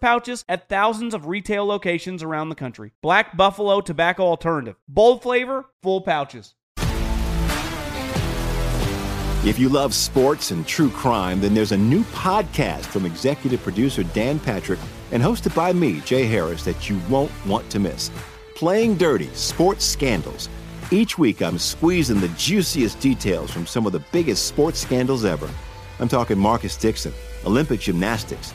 pouches 0.00 0.44
at 0.48 0.68
thousands 0.68 1.14
of 1.14 1.26
retail 1.26 1.64
locations 1.64 2.22
around 2.22 2.48
the 2.48 2.54
country. 2.54 2.92
Black 3.02 3.36
Buffalo 3.36 3.80
Tobacco 3.80 4.24
Alternative. 4.24 4.76
Bold 4.88 5.22
flavor, 5.22 5.66
full 5.82 6.00
pouches. 6.00 6.54
If 9.46 9.58
you 9.58 9.68
love 9.68 9.92
sports 9.92 10.52
and 10.52 10.66
true 10.66 10.88
crime, 10.88 11.38
then 11.40 11.52
there's 11.52 11.72
a 11.72 11.76
new 11.76 12.02
podcast 12.04 12.86
from 12.86 13.04
executive 13.04 13.62
producer 13.62 14.02
Dan 14.02 14.38
Patrick 14.38 14.80
and 15.12 15.22
hosted 15.22 15.54
by 15.54 15.70
me, 15.72 16.00
Jay 16.00 16.24
Harris, 16.24 16.64
that 16.64 16.88
you 16.88 16.98
won't 17.10 17.30
want 17.46 17.68
to 17.68 17.78
miss. 17.78 18.10
Playing 18.54 18.96
Dirty 18.96 19.28
Sports 19.34 19.84
Scandals. 19.84 20.48
Each 20.90 21.18
week, 21.18 21.42
I'm 21.42 21.58
squeezing 21.58 22.20
the 22.20 22.28
juiciest 22.28 23.00
details 23.00 23.50
from 23.50 23.66
some 23.66 23.84
of 23.84 23.92
the 23.92 24.02
biggest 24.12 24.46
sports 24.46 24.80
scandals 24.80 25.26
ever. 25.26 25.50
I'm 26.00 26.08
talking 26.08 26.38
Marcus 26.38 26.76
Dixon, 26.78 27.12
Olympic 27.44 27.80
gymnastics, 27.80 28.54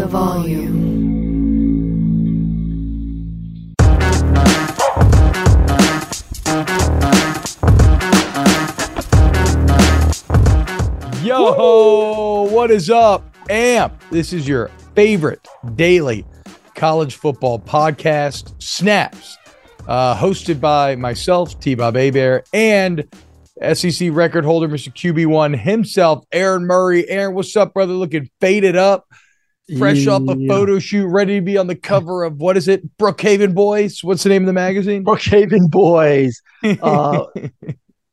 The 0.00 0.06
volume. 0.06 0.80
Yo, 11.22 12.48
what 12.50 12.70
is 12.70 12.88
up, 12.88 13.22
AMP? 13.50 13.92
This 14.10 14.32
is 14.32 14.48
your 14.48 14.70
favorite 14.94 15.46
daily 15.74 16.24
college 16.74 17.16
football 17.16 17.58
podcast, 17.58 18.54
Snaps, 18.62 19.36
uh, 19.86 20.16
hosted 20.16 20.62
by 20.62 20.96
myself, 20.96 21.60
T 21.60 21.74
Bob 21.74 21.96
Hebert, 21.96 22.48
and 22.54 23.06
SEC 23.74 24.08
record 24.12 24.46
holder, 24.46 24.66
Mr. 24.66 24.90
QB1 24.94 25.60
himself, 25.60 26.24
Aaron 26.32 26.66
Murray. 26.66 27.06
Aaron, 27.10 27.34
what's 27.34 27.54
up, 27.54 27.74
brother? 27.74 27.92
Looking 27.92 28.30
faded 28.40 28.76
up, 28.76 29.06
fresh 29.78 30.06
off 30.06 30.22
a 30.28 30.46
photo 30.48 30.78
shoot, 30.78 31.06
ready 31.06 31.36
to 31.36 31.40
be 31.40 31.56
on 31.58 31.66
the 31.66 31.74
cover 31.76 32.24
of 32.24 32.36
what 32.36 32.56
is 32.56 32.68
it? 32.68 32.96
Brookhaven 32.98 33.54
Boys. 33.54 34.02
What's 34.02 34.22
the 34.22 34.28
name 34.28 34.42
of 34.42 34.46
the 34.46 34.52
magazine? 34.52 35.04
Brookhaven 35.04 35.70
Boys. 35.70 36.40
Uh, 36.62 37.24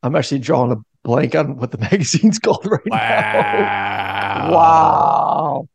I'm 0.04 0.16
actually 0.16 0.40
drawing 0.40 0.72
a 0.72 0.78
blank 1.04 1.36
on 1.36 1.58
what 1.58 1.72
the 1.72 1.78
magazine's 1.92 2.40
called 2.40 2.66
right 2.66 2.82
now. 2.86 4.52
Wow. 4.52 5.68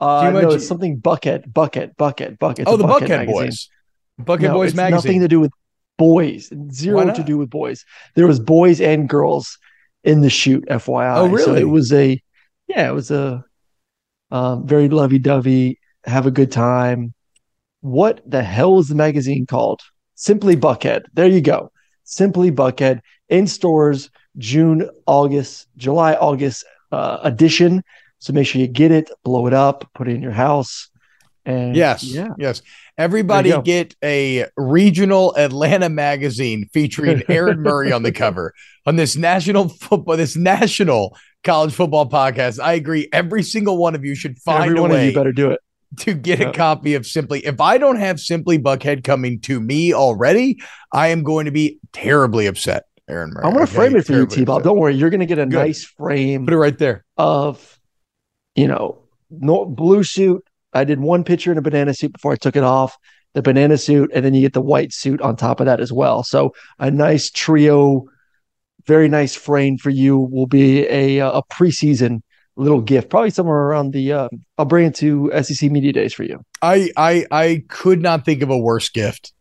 Uh, 0.00 0.30
no, 0.30 0.50
it's 0.50 0.66
something 0.66 0.96
Bucket, 0.98 1.52
Bucket, 1.52 1.96
Bucket, 1.96 2.38
Bucket. 2.38 2.66
oh, 2.66 2.76
the 2.76 2.84
Bucket, 2.84 3.08
magazine. 3.10 3.32
Boys. 3.34 3.68
Bucket 4.18 4.48
No, 4.48 4.54
Boys 4.54 4.74
magazine. 4.74 4.96
Nothing 4.96 5.20
to 5.20 5.28
do 5.28 5.40
with 5.40 5.52
boys. 5.98 6.50
Zero 6.72 7.12
to 7.12 7.22
do 7.22 7.36
with 7.38 7.50
boys. 7.50 7.84
There 8.14 8.26
was 8.26 8.40
boys 8.40 8.80
and 8.80 9.08
girls 9.08 9.58
in 10.04 10.22
the 10.22 10.30
shoot. 10.30 10.64
FYI. 10.68 11.16
Oh, 11.16 11.26
So 11.36 11.46
really? 11.48 11.60
it 11.60 11.64
was 11.64 11.92
a, 11.92 12.20
yeah, 12.66 12.88
it 12.88 12.94
was 12.94 13.10
a, 13.10 13.44
um, 14.30 14.66
very 14.66 14.88
lovey-dovey. 14.88 15.78
Have 16.04 16.26
a 16.26 16.30
good 16.30 16.50
time. 16.50 17.12
What 17.80 18.20
the 18.26 18.42
hell 18.42 18.78
is 18.78 18.88
the 18.88 18.94
magazine 18.94 19.46
called? 19.46 19.80
Simply 20.14 20.56
Buckhead. 20.56 21.02
There 21.14 21.26
you 21.28 21.40
go. 21.40 21.70
Simply 22.04 22.50
Buckhead 22.50 23.00
in 23.28 23.46
stores 23.46 24.10
June, 24.38 24.88
August, 25.06 25.66
July, 25.76 26.14
August 26.14 26.64
uh, 26.92 27.18
edition. 27.22 27.82
So 28.18 28.32
make 28.32 28.46
sure 28.46 28.60
you 28.60 28.68
get 28.68 28.90
it, 28.90 29.10
blow 29.24 29.46
it 29.46 29.54
up, 29.54 29.88
put 29.94 30.08
it 30.08 30.14
in 30.14 30.22
your 30.22 30.32
house. 30.32 30.88
And 31.46 31.74
Yes. 31.74 32.04
yeah, 32.04 32.28
Yes. 32.38 32.62
Everybody 33.00 33.58
get 33.62 33.96
a 34.04 34.44
regional 34.58 35.34
Atlanta 35.34 35.88
magazine 35.88 36.68
featuring 36.70 37.22
Aaron 37.30 37.62
Murray 37.62 37.92
on 37.92 38.02
the 38.02 38.12
cover 38.12 38.52
on 38.84 38.96
this 38.96 39.16
national 39.16 39.70
football, 39.70 40.18
this 40.18 40.36
national 40.36 41.16
college 41.42 41.72
football 41.72 42.10
podcast. 42.10 42.60
I 42.62 42.74
agree. 42.74 43.08
Every 43.10 43.42
single 43.42 43.78
one 43.78 43.94
of 43.94 44.04
you 44.04 44.14
should 44.14 44.38
find 44.38 44.64
every 44.64 44.78
a 44.78 44.82
one 44.82 44.90
of 44.90 44.96
way 44.96 45.08
you 45.08 45.14
better 45.14 45.32
do 45.32 45.50
it. 45.50 45.60
to 46.00 46.12
get 46.12 46.42
a 46.42 46.52
copy 46.52 46.94
of 46.94 47.06
Simply. 47.06 47.40
If 47.40 47.58
I 47.58 47.78
don't 47.78 47.96
have 47.96 48.20
Simply 48.20 48.58
Buckhead 48.58 49.02
coming 49.02 49.40
to 49.40 49.60
me 49.60 49.94
already, 49.94 50.60
I 50.92 51.08
am 51.08 51.22
going 51.22 51.46
to 51.46 51.50
be 51.50 51.78
terribly 51.94 52.46
upset. 52.48 52.84
Aaron 53.08 53.30
Murray. 53.32 53.46
I'm 53.46 53.54
going 53.54 53.66
to 53.66 53.72
frame 53.72 53.96
it 53.96 54.04
for 54.04 54.12
you, 54.12 54.26
T 54.26 54.44
Bob. 54.44 54.62
Don't 54.62 54.78
worry. 54.78 54.94
You're 54.94 55.08
going 55.08 55.20
to 55.20 55.26
get 55.26 55.38
a 55.38 55.46
Good. 55.46 55.56
nice 55.56 55.84
frame 55.84 56.44
Put 56.44 56.52
it 56.52 56.58
right 56.58 56.76
there. 56.76 57.06
of, 57.16 57.78
you 58.54 58.68
know, 58.68 58.98
no, 59.30 59.64
blue 59.64 60.04
suit. 60.04 60.44
I 60.72 60.84
did 60.84 61.00
one 61.00 61.24
picture 61.24 61.52
in 61.52 61.58
a 61.58 61.62
banana 61.62 61.94
suit 61.94 62.12
before 62.12 62.32
I 62.32 62.36
took 62.36 62.56
it 62.56 62.62
off, 62.64 62.96
the 63.34 63.42
banana 63.42 63.76
suit, 63.78 64.10
and 64.14 64.24
then 64.24 64.34
you 64.34 64.42
get 64.42 64.52
the 64.52 64.60
white 64.60 64.92
suit 64.92 65.20
on 65.20 65.36
top 65.36 65.60
of 65.60 65.66
that 65.66 65.80
as 65.80 65.92
well. 65.92 66.22
So 66.22 66.52
a 66.78 66.90
nice 66.90 67.30
trio, 67.30 68.04
very 68.86 69.08
nice 69.08 69.34
frame 69.34 69.78
for 69.78 69.90
you 69.90 70.18
will 70.18 70.46
be 70.46 70.86
a, 70.88 71.20
uh, 71.20 71.38
a 71.40 71.42
preseason 71.44 72.22
little 72.56 72.80
gift, 72.80 73.08
probably 73.10 73.30
somewhere 73.30 73.58
around 73.58 73.92
the, 73.92 74.12
uh, 74.12 74.28
I'll 74.58 74.64
bring 74.64 74.86
it 74.86 74.94
to 74.96 75.30
SEC 75.42 75.70
Media 75.70 75.92
Days 75.92 76.12
for 76.14 76.24
you. 76.24 76.40
I 76.62 76.90
I 76.96 77.26
I 77.30 77.62
could 77.68 78.02
not 78.02 78.24
think 78.24 78.42
of 78.42 78.50
a 78.50 78.58
worse 78.58 78.88
gift. 78.90 79.32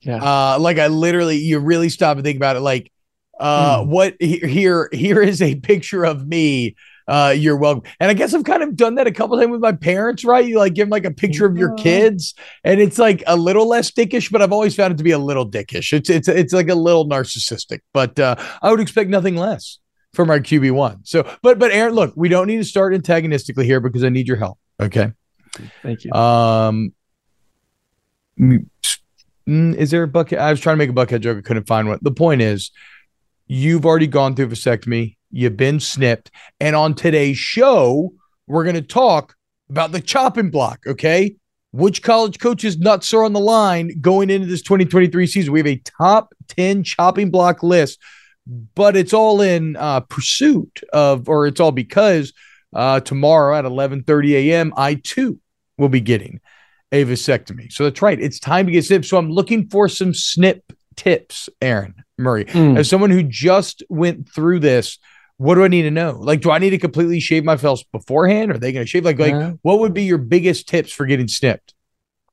Yeah. 0.00 0.22
Uh 0.22 0.58
like 0.60 0.78
I 0.78 0.88
literally 0.88 1.38
you 1.38 1.58
really 1.58 1.88
stop 1.88 2.16
and 2.16 2.24
think 2.24 2.36
about 2.36 2.56
it 2.56 2.60
like 2.60 2.92
uh 3.40 3.82
Hmm. 3.82 3.90
what 3.90 4.14
here 4.20 4.88
here 4.92 5.20
is 5.20 5.40
a 5.42 5.56
picture 5.56 6.04
of 6.04 6.26
me 6.26 6.76
uh 7.08 7.34
you're 7.36 7.56
welcome 7.56 7.82
and 7.98 8.10
i 8.10 8.14
guess 8.14 8.32
i've 8.32 8.44
kind 8.44 8.62
of 8.62 8.76
done 8.76 8.94
that 8.94 9.06
a 9.06 9.12
couple 9.12 9.36
times 9.36 9.50
with 9.50 9.60
my 9.60 9.72
parents 9.72 10.24
right 10.24 10.46
you 10.46 10.58
like 10.58 10.74
give 10.74 10.86
them 10.86 10.90
like 10.90 11.04
a 11.04 11.10
picture 11.10 11.46
of 11.46 11.56
your 11.56 11.74
kids 11.74 12.34
and 12.64 12.80
it's 12.80 12.98
like 12.98 13.22
a 13.26 13.36
little 13.36 13.66
less 13.66 13.90
dickish 13.90 14.30
but 14.30 14.40
i've 14.40 14.52
always 14.52 14.76
found 14.76 14.94
it 14.94 14.96
to 14.96 15.04
be 15.04 15.10
a 15.10 15.18
little 15.18 15.48
dickish 15.48 15.92
it's 15.92 16.08
it's 16.08 16.28
it's 16.28 16.52
like 16.52 16.68
a 16.68 16.74
little 16.74 17.08
narcissistic 17.08 17.80
but 17.92 18.18
uh 18.20 18.36
i 18.62 18.70
would 18.70 18.80
expect 18.80 19.10
nothing 19.10 19.34
less 19.34 19.78
from 20.12 20.30
our 20.30 20.38
qb1 20.38 21.00
so 21.02 21.28
but 21.42 21.58
but 21.58 21.70
aaron 21.72 21.94
look 21.94 22.12
we 22.16 22.28
don't 22.28 22.46
need 22.46 22.58
to 22.58 22.64
start 22.64 22.94
antagonistically 22.94 23.64
here 23.64 23.80
because 23.80 24.04
i 24.04 24.08
need 24.08 24.28
your 24.28 24.36
help 24.36 24.58
okay 24.80 25.12
Thank 25.82 26.04
you. 26.04 26.12
um, 26.12 26.92
mm, 28.38 28.66
mm, 29.48 29.74
is 29.74 29.90
there 29.90 30.02
a 30.02 30.08
bucket? 30.08 30.38
I 30.38 30.50
was 30.50 30.60
trying 30.60 30.74
to 30.74 30.78
make 30.78 30.90
a 30.90 30.94
bucket 30.94 31.22
joke. 31.22 31.38
I 31.38 31.40
couldn't 31.40 31.66
find 31.66 31.88
one. 31.88 31.98
The 32.02 32.12
point 32.12 32.42
is, 32.42 32.70
you've 33.46 33.86
already 33.86 34.06
gone 34.06 34.36
through 34.36 34.48
vasectomy. 34.48 35.16
You've 35.30 35.56
been 35.56 35.80
snipped, 35.80 36.30
and 36.60 36.74
on 36.74 36.94
today's 36.94 37.36
show, 37.38 38.12
we're 38.46 38.64
going 38.64 38.76
to 38.76 38.82
talk 38.82 39.34
about 39.70 39.92
the 39.92 40.00
chopping 40.00 40.50
block. 40.50 40.80
Okay, 40.86 41.36
which 41.72 42.02
college 42.02 42.38
coaches' 42.38 42.78
nuts 42.78 43.12
are 43.12 43.24
on 43.24 43.32
the 43.34 43.40
line 43.40 44.00
going 44.00 44.30
into 44.30 44.46
this 44.46 44.62
2023 44.62 45.26
season? 45.26 45.52
We 45.52 45.58
have 45.60 45.66
a 45.66 45.82
top 45.98 46.32
10 46.48 46.82
chopping 46.82 47.30
block 47.30 47.62
list, 47.62 47.98
but 48.74 48.96
it's 48.96 49.12
all 49.12 49.42
in 49.42 49.76
uh, 49.76 50.00
pursuit 50.00 50.80
of, 50.92 51.28
or 51.28 51.46
it's 51.46 51.60
all 51.60 51.72
because 51.72 52.32
uh, 52.74 53.00
tomorrow 53.00 53.56
at 53.58 53.64
11:30 53.66 54.32
a.m. 54.32 54.72
I 54.76 54.94
too 54.94 55.38
will 55.76 55.88
be 55.90 56.00
getting 56.00 56.40
a 56.90 57.04
vasectomy. 57.04 57.70
So 57.70 57.84
that's 57.84 58.00
right. 58.00 58.18
It's 58.18 58.40
time 58.40 58.64
to 58.66 58.72
get 58.72 58.84
snipped. 58.86 59.04
So 59.04 59.18
I'm 59.18 59.30
looking 59.30 59.68
for 59.68 59.90
some 59.90 60.14
snip 60.14 60.72
tips, 60.96 61.48
Aaron 61.60 61.94
Murray, 62.16 62.46
Mm. 62.46 62.78
as 62.78 62.88
someone 62.88 63.10
who 63.10 63.22
just 63.22 63.82
went 63.90 64.28
through 64.28 64.60
this? 64.60 64.98
What 65.38 65.54
do 65.54 65.64
I 65.64 65.68
need 65.68 65.82
to 65.82 65.90
know? 65.90 66.18
Like, 66.20 66.40
do 66.40 66.50
I 66.50 66.58
need 66.58 66.70
to 66.70 66.78
completely 66.78 67.20
shave 67.20 67.44
my 67.44 67.54
myself 67.54 67.80
beforehand? 67.92 68.50
Are 68.50 68.58
they 68.58 68.72
going 68.72 68.84
to 68.84 68.90
shave? 68.90 69.04
Like, 69.04 69.18
like, 69.18 69.32
Yeah. 69.32 69.52
what 69.62 69.78
would 69.78 69.94
be 69.94 70.02
your 70.02 70.18
biggest 70.18 70.68
tips 70.68 70.92
for 70.92 71.06
getting 71.06 71.28
snipped? 71.28 71.74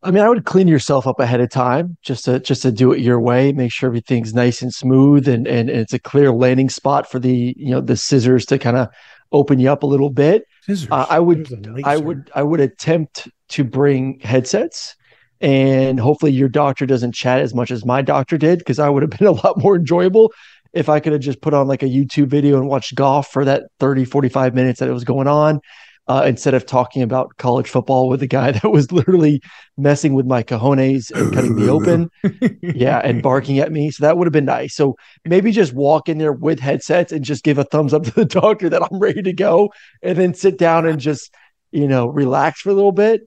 I 0.02 0.12
mean, 0.12 0.24
I 0.24 0.30
would 0.30 0.46
clean 0.46 0.68
yourself 0.68 1.07
up 1.07 1.19
ahead 1.19 1.40
of 1.40 1.50
time 1.50 1.98
just 2.04 2.25
to 2.25 2.40
just 2.40 2.62
to 2.63 2.72
do 2.72 2.92
it 2.92 3.00
your 3.00 3.19
way. 3.19 3.54
Make 3.54 3.72
sure 3.72 3.88
everything's 3.88 4.34
nice 4.34 4.62
and 4.62 4.74
smooth 4.74 5.28
and 5.28 5.48
and, 5.48 5.69
and 5.69 5.80
it's 5.80 5.94
a 5.94 6.00
clear 6.00 6.31
landing 6.31 6.69
spot 6.69 7.10
for 7.10 7.18
the 7.19 7.56
you 7.57 7.72
know 7.72 7.81
the 7.81 7.98
scissors 7.98 8.46
to 8.48 8.60
kind 8.60 8.78
of 8.78 8.88
open 9.31 9.60
you 9.60 9.72
up 9.72 9.81
a 9.81 9.88
little 9.88 10.12
bit. 10.12 10.44
Scissors. 10.63 10.90
Uh, 10.92 11.06
I 11.10 11.19
would- 11.19 11.81
I 11.86 11.98
would 11.98 12.30
I 12.36 12.44
would 12.44 12.60
attempt 12.60 13.28
to 13.50 13.63
bring 13.63 14.19
headsets 14.19 14.96
and 15.42 16.00
hopefully 16.00 16.31
your 16.31 16.50
doctor 16.50 16.86
doesn't 16.86 17.13
chat 17.13 17.42
as 17.42 17.54
much 17.54 17.69
as 17.69 17.86
my 17.86 18.01
doctor 18.01 18.38
did 18.38 18.60
because 18.60 18.80
I 18.80 18.90
would 18.90 19.04
have 19.04 19.10
been 19.12 19.28
a 19.28 19.31
lot 19.31 19.58
more 19.58 19.75
enjoyable 19.75 20.31
if 20.75 20.89
I 20.89 21.00
could 21.00 21.13
have 21.13 21.22
just 21.22 21.42
put 21.42 21.54
on 21.54 21.68
like 21.68 21.81
a 21.81 21.88
YouTube 21.88 22.27
video 22.27 22.57
and 22.57 22.68
watched 22.68 22.94
golf 22.95 23.30
for 23.30 23.45
that 23.45 23.63
30 23.80 24.06
45 24.06 24.54
minutes 24.54 24.80
that 24.80 24.89
it 24.89 24.94
was 24.94 25.06
going 25.06 25.27
on 25.27 25.62
uh, 26.07 26.24
instead 26.27 26.54
of 26.54 26.66
talking 26.66 27.01
about 27.01 27.36
college 27.38 27.69
football 27.69 28.07
with 28.07 28.22
a 28.22 28.27
guy 28.27 28.51
that 28.62 28.69
was 28.69 28.92
literally 28.92 29.42
messing 29.77 30.13
with 30.13 30.25
my 30.25 30.44
cojones 30.44 31.12
and 31.12 31.33
cutting 31.33 31.56
me 31.56 31.69
open. 31.69 32.10
Yeah 32.62 33.00
and 33.00 33.24
barking 33.24 33.60
at 33.60 33.72
me. 33.72 33.89
So 33.89 34.04
that 34.06 34.18
would 34.18 34.27
have 34.27 34.33
been 34.33 34.45
nice. 34.45 34.75
So 34.75 34.95
maybe 35.24 35.51
just 35.51 35.74
walk 35.74 36.10
in 36.10 36.18
there 36.18 36.33
with 36.33 36.60
headsets 36.60 37.12
and 37.12 37.24
just 37.24 37.44
give 37.44 37.57
a 37.57 37.63
thumbs 37.63 37.94
up 37.94 38.04
to 38.06 38.12
the 38.12 38.25
doctor 38.25 38.69
that 38.69 38.83
i'm 38.83 39.00
ready 39.00 39.22
to 39.22 39.33
go 39.33 39.72
and 40.01 40.18
then 40.18 40.33
sit 40.33 40.57
down 40.57 40.86
and 40.86 41.00
just 41.00 41.33
you 41.72 41.88
know 41.88 42.07
relax 42.07 42.62
for 42.62 42.69
a 42.69 42.74
little 42.74 42.92
bit. 42.92 43.22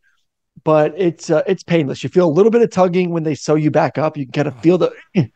But 0.65 0.93
it's 0.97 1.31
uh, 1.31 1.43
it's 1.47 1.63
painless. 1.63 2.03
You 2.03 2.11
feel 2.11 2.27
a 2.27 2.31
little 2.31 2.51
bit 2.51 2.63
of 2.63 2.71
tugging 2.71 3.11
when 3.11 3.23
they 3.23 3.35
sew 3.35 3.55
you 3.55 3.71
back 3.71 3.97
up. 3.97 4.17
You 4.17 4.27
can 4.27 4.33
kind 4.33 4.49
of 4.49 4.61
feel 4.61 4.77
the 4.77 4.93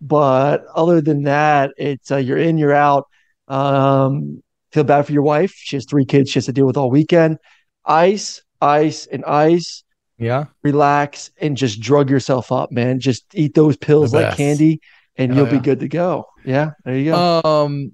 but 0.00 0.64
other 0.74 1.00
than 1.00 1.24
that 1.24 1.72
it's 1.76 2.10
uh, 2.10 2.16
you're 2.16 2.38
in 2.38 2.58
you're 2.58 2.74
out 2.74 3.06
um 3.48 4.42
feel 4.72 4.84
bad 4.84 5.04
for 5.04 5.12
your 5.12 5.22
wife 5.22 5.52
she 5.56 5.76
has 5.76 5.84
three 5.84 6.04
kids 6.04 6.30
she 6.30 6.38
has 6.38 6.46
to 6.46 6.52
deal 6.52 6.66
with 6.66 6.76
all 6.76 6.90
weekend 6.90 7.38
ice 7.84 8.42
ice 8.60 9.06
and 9.06 9.24
ice 9.24 9.84
yeah. 10.20 10.44
relax 10.62 11.30
and 11.40 11.56
just 11.56 11.80
drug 11.80 12.10
yourself 12.10 12.52
up, 12.52 12.70
man. 12.70 13.00
Just 13.00 13.24
eat 13.34 13.54
those 13.54 13.76
pills 13.76 14.12
like 14.12 14.36
candy 14.36 14.80
and 15.16 15.32
Hell 15.32 15.46
you'll 15.46 15.58
be 15.58 15.64
good 15.64 15.80
to 15.80 15.88
go. 15.88 16.26
Yeah, 16.44 16.72
there 16.84 16.96
you 16.96 17.10
go. 17.10 17.40
Um, 17.42 17.92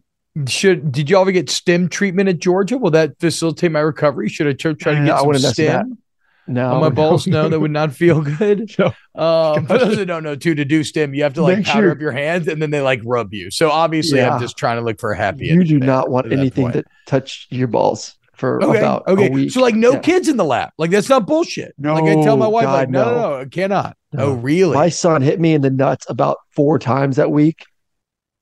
should 0.48 0.92
did 0.92 1.08
you 1.08 1.18
ever 1.18 1.32
get 1.32 1.48
stem 1.48 1.88
treatment 1.88 2.28
at 2.28 2.38
Georgia? 2.38 2.76
Will 2.76 2.90
that 2.90 3.18
facilitate 3.20 3.72
my 3.72 3.80
recovery? 3.80 4.28
Should 4.28 4.48
I 4.48 4.52
try, 4.52 4.72
to 4.72 4.90
Uh, 4.90 5.04
get 5.04 5.14
I 5.14 5.18
some 5.18 5.26
wouldn't 5.28 5.44
mess 5.44 5.56
with 5.56 5.66
that. 5.68 5.86
stem 5.86 5.98
no, 6.46 6.74
on 6.74 6.80
my 6.80 6.88
balls? 7.00 7.26
No, 7.26 7.48
that 7.48 7.58
would 7.60 7.70
not 7.70 7.92
feel 7.92 8.20
good. 8.22 8.70
No. 8.78 8.86
Um, 9.14 9.66
for 9.66 9.78
those 9.78 9.96
that 9.96 10.06
don't 10.06 10.22
know, 10.22 10.36
too, 10.36 10.54
to 10.54 10.64
do 10.64 10.84
stem, 10.84 11.14
you 11.14 11.22
have 11.22 11.34
to 11.34 11.42
like 11.42 11.58
Make 11.58 11.66
powder 11.66 11.86
sure- 11.86 11.92
up 11.92 12.00
your 12.00 12.12
hands 12.12 12.48
and 12.48 12.60
then 12.60 12.70
they 12.70 12.80
like 12.82 13.00
rub 13.04 13.32
you. 13.32 13.50
So 13.50 13.70
obviously, 13.70 14.18
Yeah. 14.18 14.34
I'm 14.34 14.40
just 14.40 14.56
trying 14.58 14.76
to 14.78 14.82
look 14.84 15.00
for 15.00 15.12
a 15.12 15.16
happy. 15.16 15.46
you 15.46 15.64
do 15.64 15.78
not 15.78 16.10
want 16.10 16.28
that 16.28 16.38
anything 16.38 16.64
point. 16.64 16.74
that 16.74 16.86
touch 17.06 17.46
your 17.50 17.66
balls 17.68 18.14
for 18.34 18.62
Okay. 18.62 18.78
about 18.78 19.08
okay. 19.08 19.28
a 19.28 19.30
week. 19.30 19.50
So 19.50 19.60
like 19.62 19.74
no 19.74 19.92
Yeah. 19.92 19.98
kids 20.00 20.28
in 20.28 20.36
the 20.36 20.44
lap. 20.44 20.74
Like 20.76 20.90
that's 20.90 21.08
not 21.08 21.26
bullshit. 21.26 21.74
like 21.78 22.04
I 22.04 22.22
tell 22.22 22.36
my 22.36 22.46
wife, 22.46 22.64
God, 22.66 22.90
no, 22.90 23.04
no, 23.04 23.10
no. 23.10 23.20
no, 23.30 23.40
I 23.40 23.44
cannot. 23.46 23.96
No. 24.12 24.24
Oh, 24.24 24.32
really? 24.34 24.74
My 24.74 24.90
son 24.90 25.22
hit 25.22 25.40
me 25.40 25.54
in 25.54 25.62
the 25.62 25.70
nuts 25.70 26.04
about 26.10 26.36
four 26.50 26.78
times 26.78 27.16
that 27.16 27.30
week, 27.30 27.64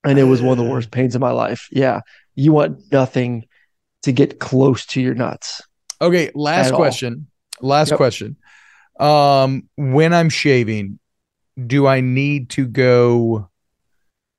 and 0.05 0.19
it 0.19 0.25
was 0.25 0.43
one 0.43 0.59
of 0.59 0.65
the 0.65 0.69
worst 0.71 0.91
pains 0.91 1.15
of 1.15 1.21
my 1.21 1.31
life. 1.31 1.69
Yeah, 1.71 2.01
you 2.35 2.53
want 2.53 2.81
nothing 2.91 3.47
to 4.03 4.11
get 4.13 4.41
close 4.41 4.85
to 4.87 5.01
your 5.01 5.15
nuts. 5.15 5.63
Okay, 6.03 6.33
last 6.35 6.67
At 6.67 6.73
all. 6.73 6.79
Last 7.65 7.91
Yep. 7.91 7.97
question. 7.97 8.37
Um, 9.01 9.69
when 9.77 10.13
I'm 10.13 10.29
shaving, 10.29 10.99
do 11.67 11.87
I 11.87 12.01
need 12.01 12.51
to 12.51 12.67
go 12.67 13.49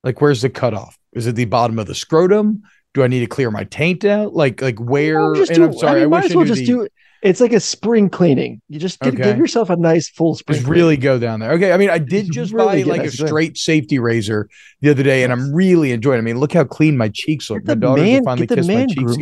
like 0.03 0.21
where's 0.21 0.41
the 0.41 0.49
cutoff? 0.49 0.97
Is 1.13 1.27
it 1.27 1.35
the 1.35 1.45
bottom 1.45 1.79
of 1.79 1.87
the 1.87 1.95
scrotum? 1.95 2.61
Do 2.93 3.03
I 3.03 3.07
need 3.07 3.21
to 3.21 3.27
clear 3.27 3.51
my 3.51 3.63
taint 3.65 4.05
out? 4.05 4.33
Like 4.33 4.61
like 4.61 4.79
where? 4.79 5.33
Just 5.33 5.51
and 5.51 5.57
do- 5.59 5.65
I'm 5.65 5.73
sorry, 5.73 5.91
I, 5.91 5.95
I, 5.95 5.99
mean, 6.01 6.09
might 6.11 6.17
wish 6.23 6.25
as 6.25 6.31
I 6.31 6.37
well 6.37 6.45
just 6.45 6.59
the- 6.61 6.65
do 6.65 6.81
it. 6.83 6.93
It's 7.21 7.41
like 7.41 7.53
a 7.53 7.59
spring 7.59 8.07
cleaning. 8.07 8.61
You 8.69 8.77
just 8.79 8.99
get, 8.99 9.15
Okay. 9.15 9.23
give 9.23 9.37
yourself 9.39 9.71
a 9.71 9.75
nice 9.75 10.07
full 10.09 10.35
spring. 10.35 10.57
just 10.57 10.65
cleaning. 10.67 10.79
really 10.83 10.97
go 10.97 11.17
down 11.17 11.39
there. 11.39 11.53
Okay, 11.53 11.71
I 11.71 11.77
mean, 11.77 11.89
I 11.89 11.97
did 11.97 12.25
Just 12.27 12.33
just 12.33 12.53
really 12.53 12.83
buy 12.83 12.89
like 12.91 13.01
a 13.03 13.09
straight 13.09 13.57
safety 13.57 13.97
razor 13.97 14.47
the 14.81 14.91
other 14.91 15.01
day, 15.01 15.23
and 15.23 15.33
I'm 15.33 15.51
really 15.51 15.91
enjoying. 15.91 16.17
it. 16.17 16.21
I 16.21 16.23
mean, 16.23 16.37
look 16.39 16.53
how 16.53 16.63
clean 16.65 16.95
my 16.97 17.09
cheeks 17.11 17.49
look. 17.49 17.65
My 17.65 17.73
the 17.73 17.95
man, 17.95 18.23
finally 18.23 18.45
get 18.45 18.49
the 18.49 18.55
kissed 18.57 18.67
my 18.69 18.75
man 18.75 18.89
cheeks. 18.89 19.17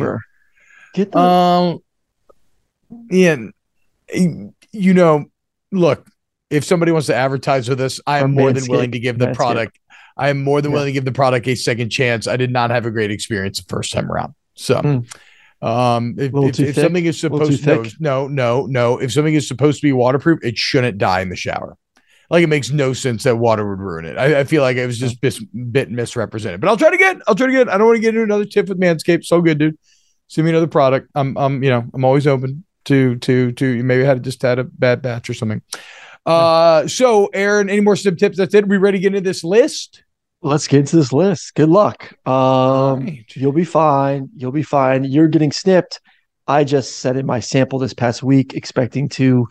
Get 0.92 1.12
the 1.12 1.18
Um, 1.18 1.78
yeah, 3.10 3.36
you 4.12 4.94
know, 4.94 5.26
look, 5.72 6.06
if 6.50 6.64
somebody 6.64 6.92
wants 6.92 7.06
to 7.08 7.14
advertise 7.14 7.68
with 7.68 7.80
us, 7.80 8.00
I 8.06 8.18
am 8.20 8.32
more 8.34 8.52
than 8.52 8.64
willing 8.68 8.92
to 8.92 8.98
give 8.98 9.18
the 9.18 9.26
Manscaped. 9.28 9.34
product. 9.36 9.78
I 10.16 10.28
am 10.28 10.42
more 10.44 10.60
than 10.60 10.70
Yeah. 10.70 10.74
willing 10.76 10.88
to 10.88 10.92
give 10.92 11.04
the 11.04 11.12
product 11.12 11.48
a 11.48 11.54
second 11.54 11.90
chance. 11.90 12.26
I 12.28 12.36
did 12.36 12.52
not 12.52 12.70
have 12.70 12.86
a 12.86 12.90
great 12.90 13.10
experience 13.10 13.58
the 13.60 13.66
first 13.68 13.92
time 13.92 14.10
around. 14.10 14.34
So, 14.54 15.04
Hmm. 15.60 15.66
um, 15.66 16.14
if, 16.18 16.32
if, 16.34 16.60
if 16.60 16.74
something 16.76 17.04
is 17.04 17.18
supposed 17.18 17.66
no, 17.66 17.82
no, 17.98 18.28
no, 18.28 18.66
no, 18.66 18.98
if 18.98 19.12
something 19.12 19.34
is 19.34 19.48
supposed 19.48 19.80
to 19.80 19.86
be 19.86 19.92
waterproof, 19.92 20.38
it 20.44 20.56
shouldn't 20.56 20.98
die 20.98 21.20
in 21.22 21.30
the 21.30 21.36
shower. 21.36 21.76
Like 22.30 22.42
it 22.44 22.48
makes 22.48 22.70
no 22.70 22.92
sense 22.92 23.24
that 23.24 23.36
water 23.36 23.68
would 23.68 23.80
ruin 23.80 24.04
it. 24.04 24.16
I, 24.16 24.40
I 24.40 24.44
feel 24.44 24.62
like 24.62 24.76
it 24.76 24.86
was 24.86 24.98
just 24.98 25.20
bis- 25.20 25.44
bit 25.44 25.90
misrepresented. 25.90 26.60
But 26.60 26.68
I'll 26.68 26.76
try 26.76 26.90
to 26.90 26.96
get. 26.96 27.18
I'll 27.26 27.34
try 27.34 27.46
to 27.46 27.52
get. 27.52 27.68
I 27.68 27.76
don't 27.76 27.86
want 27.86 27.96
to 27.96 28.00
get 28.00 28.08
into 28.10 28.22
another 28.22 28.46
tip 28.46 28.68
with 28.68 28.80
Manscaped. 28.80 29.24
So 29.24 29.42
good, 29.42 29.58
dude. 29.58 29.76
Send 30.28 30.44
me 30.46 30.50
another 30.50 30.66
product. 30.66 31.10
I'm. 31.14 31.36
I'm. 31.36 31.62
You 31.62 31.70
know. 31.70 31.84
I'm 31.92 32.02
always 32.04 32.26
open 32.26 32.64
to 32.86 33.16
to 33.16 33.52
to. 33.52 33.66
You 33.66 33.84
maybe 33.84 34.04
had 34.04 34.22
just 34.22 34.42
had 34.42 34.58
a 34.58 34.64
bad 34.64 35.02
batch 35.02 35.28
or 35.30 35.34
something. 35.34 35.62
Uh. 36.26 36.86
So, 36.86 37.26
Aaron, 37.34 37.68
any 37.68 37.80
more 37.80 37.96
sim 37.96 38.16
tips? 38.16 38.38
That's 38.38 38.54
it. 38.54 38.66
We 38.68 38.76
ready 38.78 38.98
to 38.98 39.02
get 39.02 39.14
into 39.14 39.20
this 39.28 39.44
list? 39.44 40.02
let's 40.44 40.68
get 40.68 40.80
into 40.80 40.96
this 40.96 41.12
list. 41.12 41.54
Good 41.54 41.70
luck. 41.70 42.12
Um, 42.28 43.06
right. 43.06 43.24
you'll 43.34 43.52
be 43.52 43.64
fine. 43.64 44.28
You'll 44.36 44.52
be 44.52 44.62
fine. 44.62 45.04
You're 45.04 45.28
getting 45.28 45.50
snipped. 45.50 46.00
I 46.46 46.64
just 46.64 46.98
sent 46.98 47.16
in 47.16 47.24
my 47.26 47.40
sample 47.40 47.78
this 47.78 47.94
past 47.94 48.22
week, 48.22 48.52
expecting 48.54 49.08
to. 49.10 49.48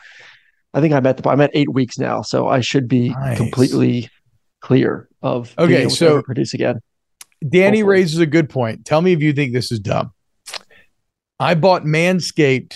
I 0.73 0.81
think 0.81 0.93
I'm 0.93 1.05
at 1.05 1.17
the. 1.17 1.27
I'm 1.29 1.41
at 1.41 1.51
eight 1.53 1.73
weeks 1.73 1.97
now, 1.97 2.21
so 2.21 2.47
I 2.47 2.61
should 2.61 2.87
be 2.87 3.09
Nice. 3.09 3.37
completely 3.37 4.09
clear 4.61 5.09
of. 5.21 5.53
Okay, 5.57 5.83
to 5.83 5.89
so- 5.89 6.21
produce 6.21 6.53
again. 6.53 6.79
Danny 7.49 7.79
Hopefully. 7.79 7.83
raises 7.83 8.19
a 8.19 8.25
good 8.25 8.49
point. 8.49 8.85
Tell 8.85 9.01
me 9.01 9.11
if 9.11 9.21
you 9.21 9.33
think 9.33 9.51
this 9.51 9.69
is 9.69 9.79
dumb. 9.79 10.13
I 11.39 11.55
bought 11.55 11.83
Manscaped 11.83 12.75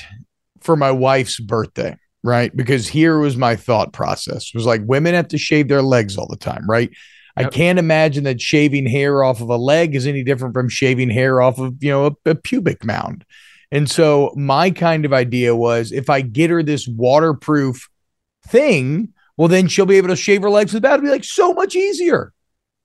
for 0.67 0.75
my 0.75 0.91
wife's 0.91 1.39
birthday, 1.39 1.97
right? 2.23 2.55
Because 2.55 2.87
here 2.87 3.17
was 3.17 3.35
my 3.35 3.55
thought 3.55 3.93
process. 3.93 4.51
It 4.53 4.57
was 4.57 4.65
like 4.65 4.81
women 4.85 5.15
have 5.15 5.29
to 5.29 5.37
shave 5.37 5.69
their 5.69 5.81
legs 5.81 6.17
all 6.17 6.27
the 6.27 6.37
time, 6.37 6.69
right? 6.69 6.91
I 7.37 7.45
can't 7.45 7.77
imagine 7.77 8.23
that 8.23 8.41
shaving 8.41 8.87
hair 8.87 9.23
off 9.23 9.41
of 9.41 9.49
a 9.49 9.57
leg 9.57 9.95
is 9.95 10.07
any 10.07 10.24
different 10.24 10.55
from 10.55 10.69
shaving 10.69 11.09
hair 11.09 11.39
off 11.39 11.59
of, 11.59 11.81
you 11.83 11.91
know, 11.91 12.07
a, 12.07 12.31
a 12.31 12.36
pubic 12.36 12.83
mound. 12.83 13.24
And 13.71 13.89
so 13.89 14.33
my 14.36 14.71
kind 14.71 15.05
of 15.05 15.13
idea 15.13 15.55
was 15.55 15.91
if 15.91 16.09
I 16.09 16.21
get 16.21 16.50
her 16.50 16.63
this 16.63 16.88
waterproof 16.88 17.89
thing, 18.47 19.13
well, 19.38 19.47
then 19.47 19.67
she'll 19.67 19.86
be 19.86 19.97
able 19.97 20.07
to 20.09 20.15
shave 20.15 20.41
her 20.41 20.50
legs 20.50 20.74
without. 20.74 20.95
It'll 20.95 21.05
be 21.05 21.12
like 21.12 21.24
so 21.24 21.53
much 21.53 21.75
easier. 21.75 22.33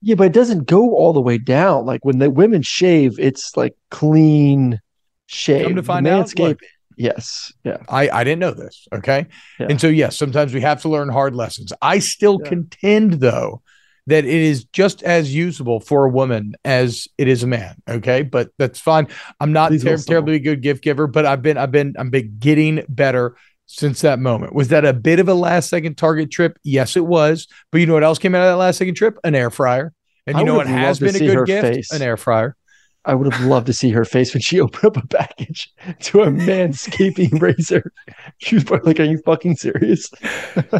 Yeah, 0.02 0.16
but 0.16 0.26
it 0.26 0.32
doesn't 0.32 0.66
go 0.66 0.96
all 0.96 1.12
the 1.12 1.20
way 1.22 1.38
down. 1.38 1.86
Like 1.86 2.04
when 2.04 2.18
the 2.18 2.30
women 2.30 2.62
shave, 2.62 3.18
it's 3.18 3.56
like 3.56 3.74
clean 3.90 4.80
shave. 5.26 5.64
Come 5.64 5.76
to 5.76 5.80
The 5.80 5.86
find 5.86 6.06
out, 6.06 6.26
Manscaped, 6.26 6.38
look. 6.38 6.60
Yes, 6.96 7.52
yeah. 7.64 7.78
I, 7.88 8.08
I 8.10 8.24
didn't 8.24 8.40
know 8.40 8.52
this. 8.52 8.86
Okay. 8.92 9.26
Yeah. 9.58 9.66
And 9.70 9.80
so, 9.80 9.88
yes, 9.88 10.16
sometimes 10.16 10.52
we 10.54 10.60
have 10.60 10.82
to 10.82 10.88
learn 10.88 11.08
hard 11.08 11.34
lessons. 11.34 11.72
I 11.82 11.98
still 11.98 12.38
Yeah. 12.42 12.48
contend, 12.48 13.14
though, 13.14 13.62
that 14.06 14.24
it 14.24 14.30
is 14.30 14.64
just 14.64 15.02
as 15.02 15.34
usable 15.34 15.80
for 15.80 16.04
a 16.04 16.08
woman 16.10 16.54
as 16.64 17.06
it 17.18 17.28
is 17.28 17.42
a 17.42 17.46
man. 17.46 17.76
Okay. 17.88 18.22
But 18.22 18.50
that's 18.58 18.80
fine. 18.80 19.08
I'm 19.40 19.52
not 19.52 19.72
ter- 19.80 19.96
terribly 19.96 20.38
good 20.38 20.60
gift 20.62 20.82
giver, 20.82 21.06
but 21.06 21.24
I've 21.26 21.42
been, 21.42 21.56
I've 21.56 21.70
been, 21.70 21.94
I've 21.98 22.10
been 22.10 22.36
getting 22.38 22.84
better 22.88 23.36
since 23.66 24.00
that 24.02 24.18
moment. 24.18 24.54
Was 24.54 24.68
that 24.68 24.84
a 24.84 24.92
bit 24.92 25.20
of 25.20 25.28
a 25.28 25.34
last 25.34 25.70
second 25.70 25.96
target 25.96 26.30
trip? 26.30 26.58
Yes, 26.64 26.96
it 26.96 27.06
was. 27.06 27.46
But 27.70 27.80
you 27.80 27.86
know 27.86 27.94
what 27.94 28.04
else 28.04 28.18
came 28.18 28.34
out 28.34 28.42
of 28.42 28.52
that 28.52 28.56
last 28.56 28.78
second 28.78 28.94
trip? 28.96 29.18
An 29.24 29.34
air 29.34 29.50
fryer. 29.50 29.92
And 30.26 30.36
I 30.36 30.40
you 30.40 30.46
know 30.46 30.54
what 30.54 30.66
has 30.66 30.98
been 31.00 31.16
a 31.16 31.18
good 31.18 31.46
gift? 31.46 31.66
face. 31.66 31.92
An 31.92 32.02
air 32.02 32.16
fryer. 32.16 32.56
I 33.04 33.14
would 33.14 33.32
have 33.32 33.42
loved 33.44 33.66
to 33.66 33.72
see 33.72 33.90
her 33.90 34.04
face 34.04 34.32
when 34.32 34.40
she 34.40 34.60
opened 34.64 34.84
up 34.96 35.02
a 35.02 35.06
package 35.06 35.72
to 36.02 36.22
a 36.22 36.26
manscaping 36.28 37.40
razor. 37.40 37.92
She 38.38 38.54
was 38.56 38.68
like, 38.70 39.00
"Are 39.00 39.04
you 39.04 39.18
fucking 39.24 39.56
serious?" 39.56 40.08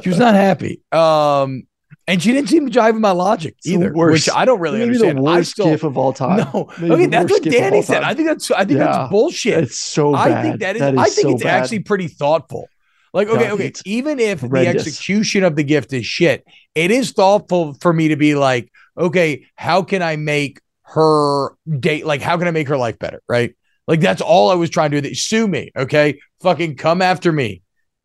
She 0.03 0.09
was 0.09 0.19
not 0.19 0.35
happy. 0.35 0.81
Um, 0.93 1.65
and 2.09 2.21
she 2.23 2.33
didn't 2.33 2.49
seem 2.49 2.69
to 2.69 2.79
jive 2.81 2.95
with 2.95 3.03
my 3.03 3.13
logic 3.13 3.55
It's 3.59 3.69
either, 3.69 3.93
worst- 3.93 4.27
which 4.27 4.35
I 4.35 4.45
don't 4.45 4.59
really 4.61 4.79
Maybe 4.79 4.89
understand. 4.91 5.19
the 5.19 5.23
I 5.31 5.37
worst 5.37 5.51
still 5.53 5.67
gif 5.67 5.85
of 5.85 5.97
all 5.97 6.13
time. 6.13 6.39
no. 6.53 6.69
Maybe 6.81 6.93
Okay, 6.95 7.07
that's 7.07 7.31
what 7.31 7.43
Danny 7.45 7.83
said. 7.83 8.03
I 8.03 8.15
think 8.15 8.29
that's 8.29 8.51
I 8.51 8.65
think 8.65 8.79
Yeah. 8.79 8.87
that's 8.87 9.11
bullshit. 9.11 9.65
It's 9.65 9.79
so 9.79 10.13
bad. 10.13 10.31
I 10.33 10.43
think 10.43 10.61
that 10.61 10.77
is. 10.77 10.81
That 10.81 10.99
I 10.99 11.05
think 11.05 11.29
so 11.29 11.35
it's 11.35 11.43
bad. 11.45 11.63
actually 11.63 11.81
pretty 11.81 12.09
thoughtful. 12.09 12.67
Like, 13.15 13.29
okay, 13.29 13.49
No, 13.49 13.55
okay. 13.55 13.73
Even 13.85 14.19
if 14.19 14.41
horrendous. 14.41 14.85
the 14.85 14.89
execution 14.89 15.45
of 15.45 15.55
the 15.55 15.63
gift 15.65 15.93
is 15.93 16.07
shit, 16.07 16.45
it 16.75 16.91
is 16.91 17.13
thoughtful 17.13 17.75
for 17.75 17.93
me 17.93 18.09
to 18.09 18.17
be 18.17 18.35
like, 18.35 18.73
okay, 18.97 19.45
how 19.55 19.83
can 19.83 20.03
I 20.03 20.17
make 20.17 20.61
her 20.95 21.55
date? 21.79 22.07
Like, 22.07 22.21
how 22.23 22.37
can 22.39 22.49
I 22.49 22.51
make 22.51 22.69
her 22.69 22.77
life 22.77 22.99
better? 22.99 23.23
Right? 23.29 23.55
Like, 23.89 24.01
that's 24.01 24.21
all 24.21 24.51
I 24.51 24.55
was 24.55 24.71
trying 24.71 24.91
to 24.93 25.01
do. 25.01 25.15
Sue 25.15 25.49
me, 25.49 25.71
okay? 25.77 26.21
Fucking 26.41 26.77
come 26.77 27.03
after 27.03 27.33
me. 27.33 27.63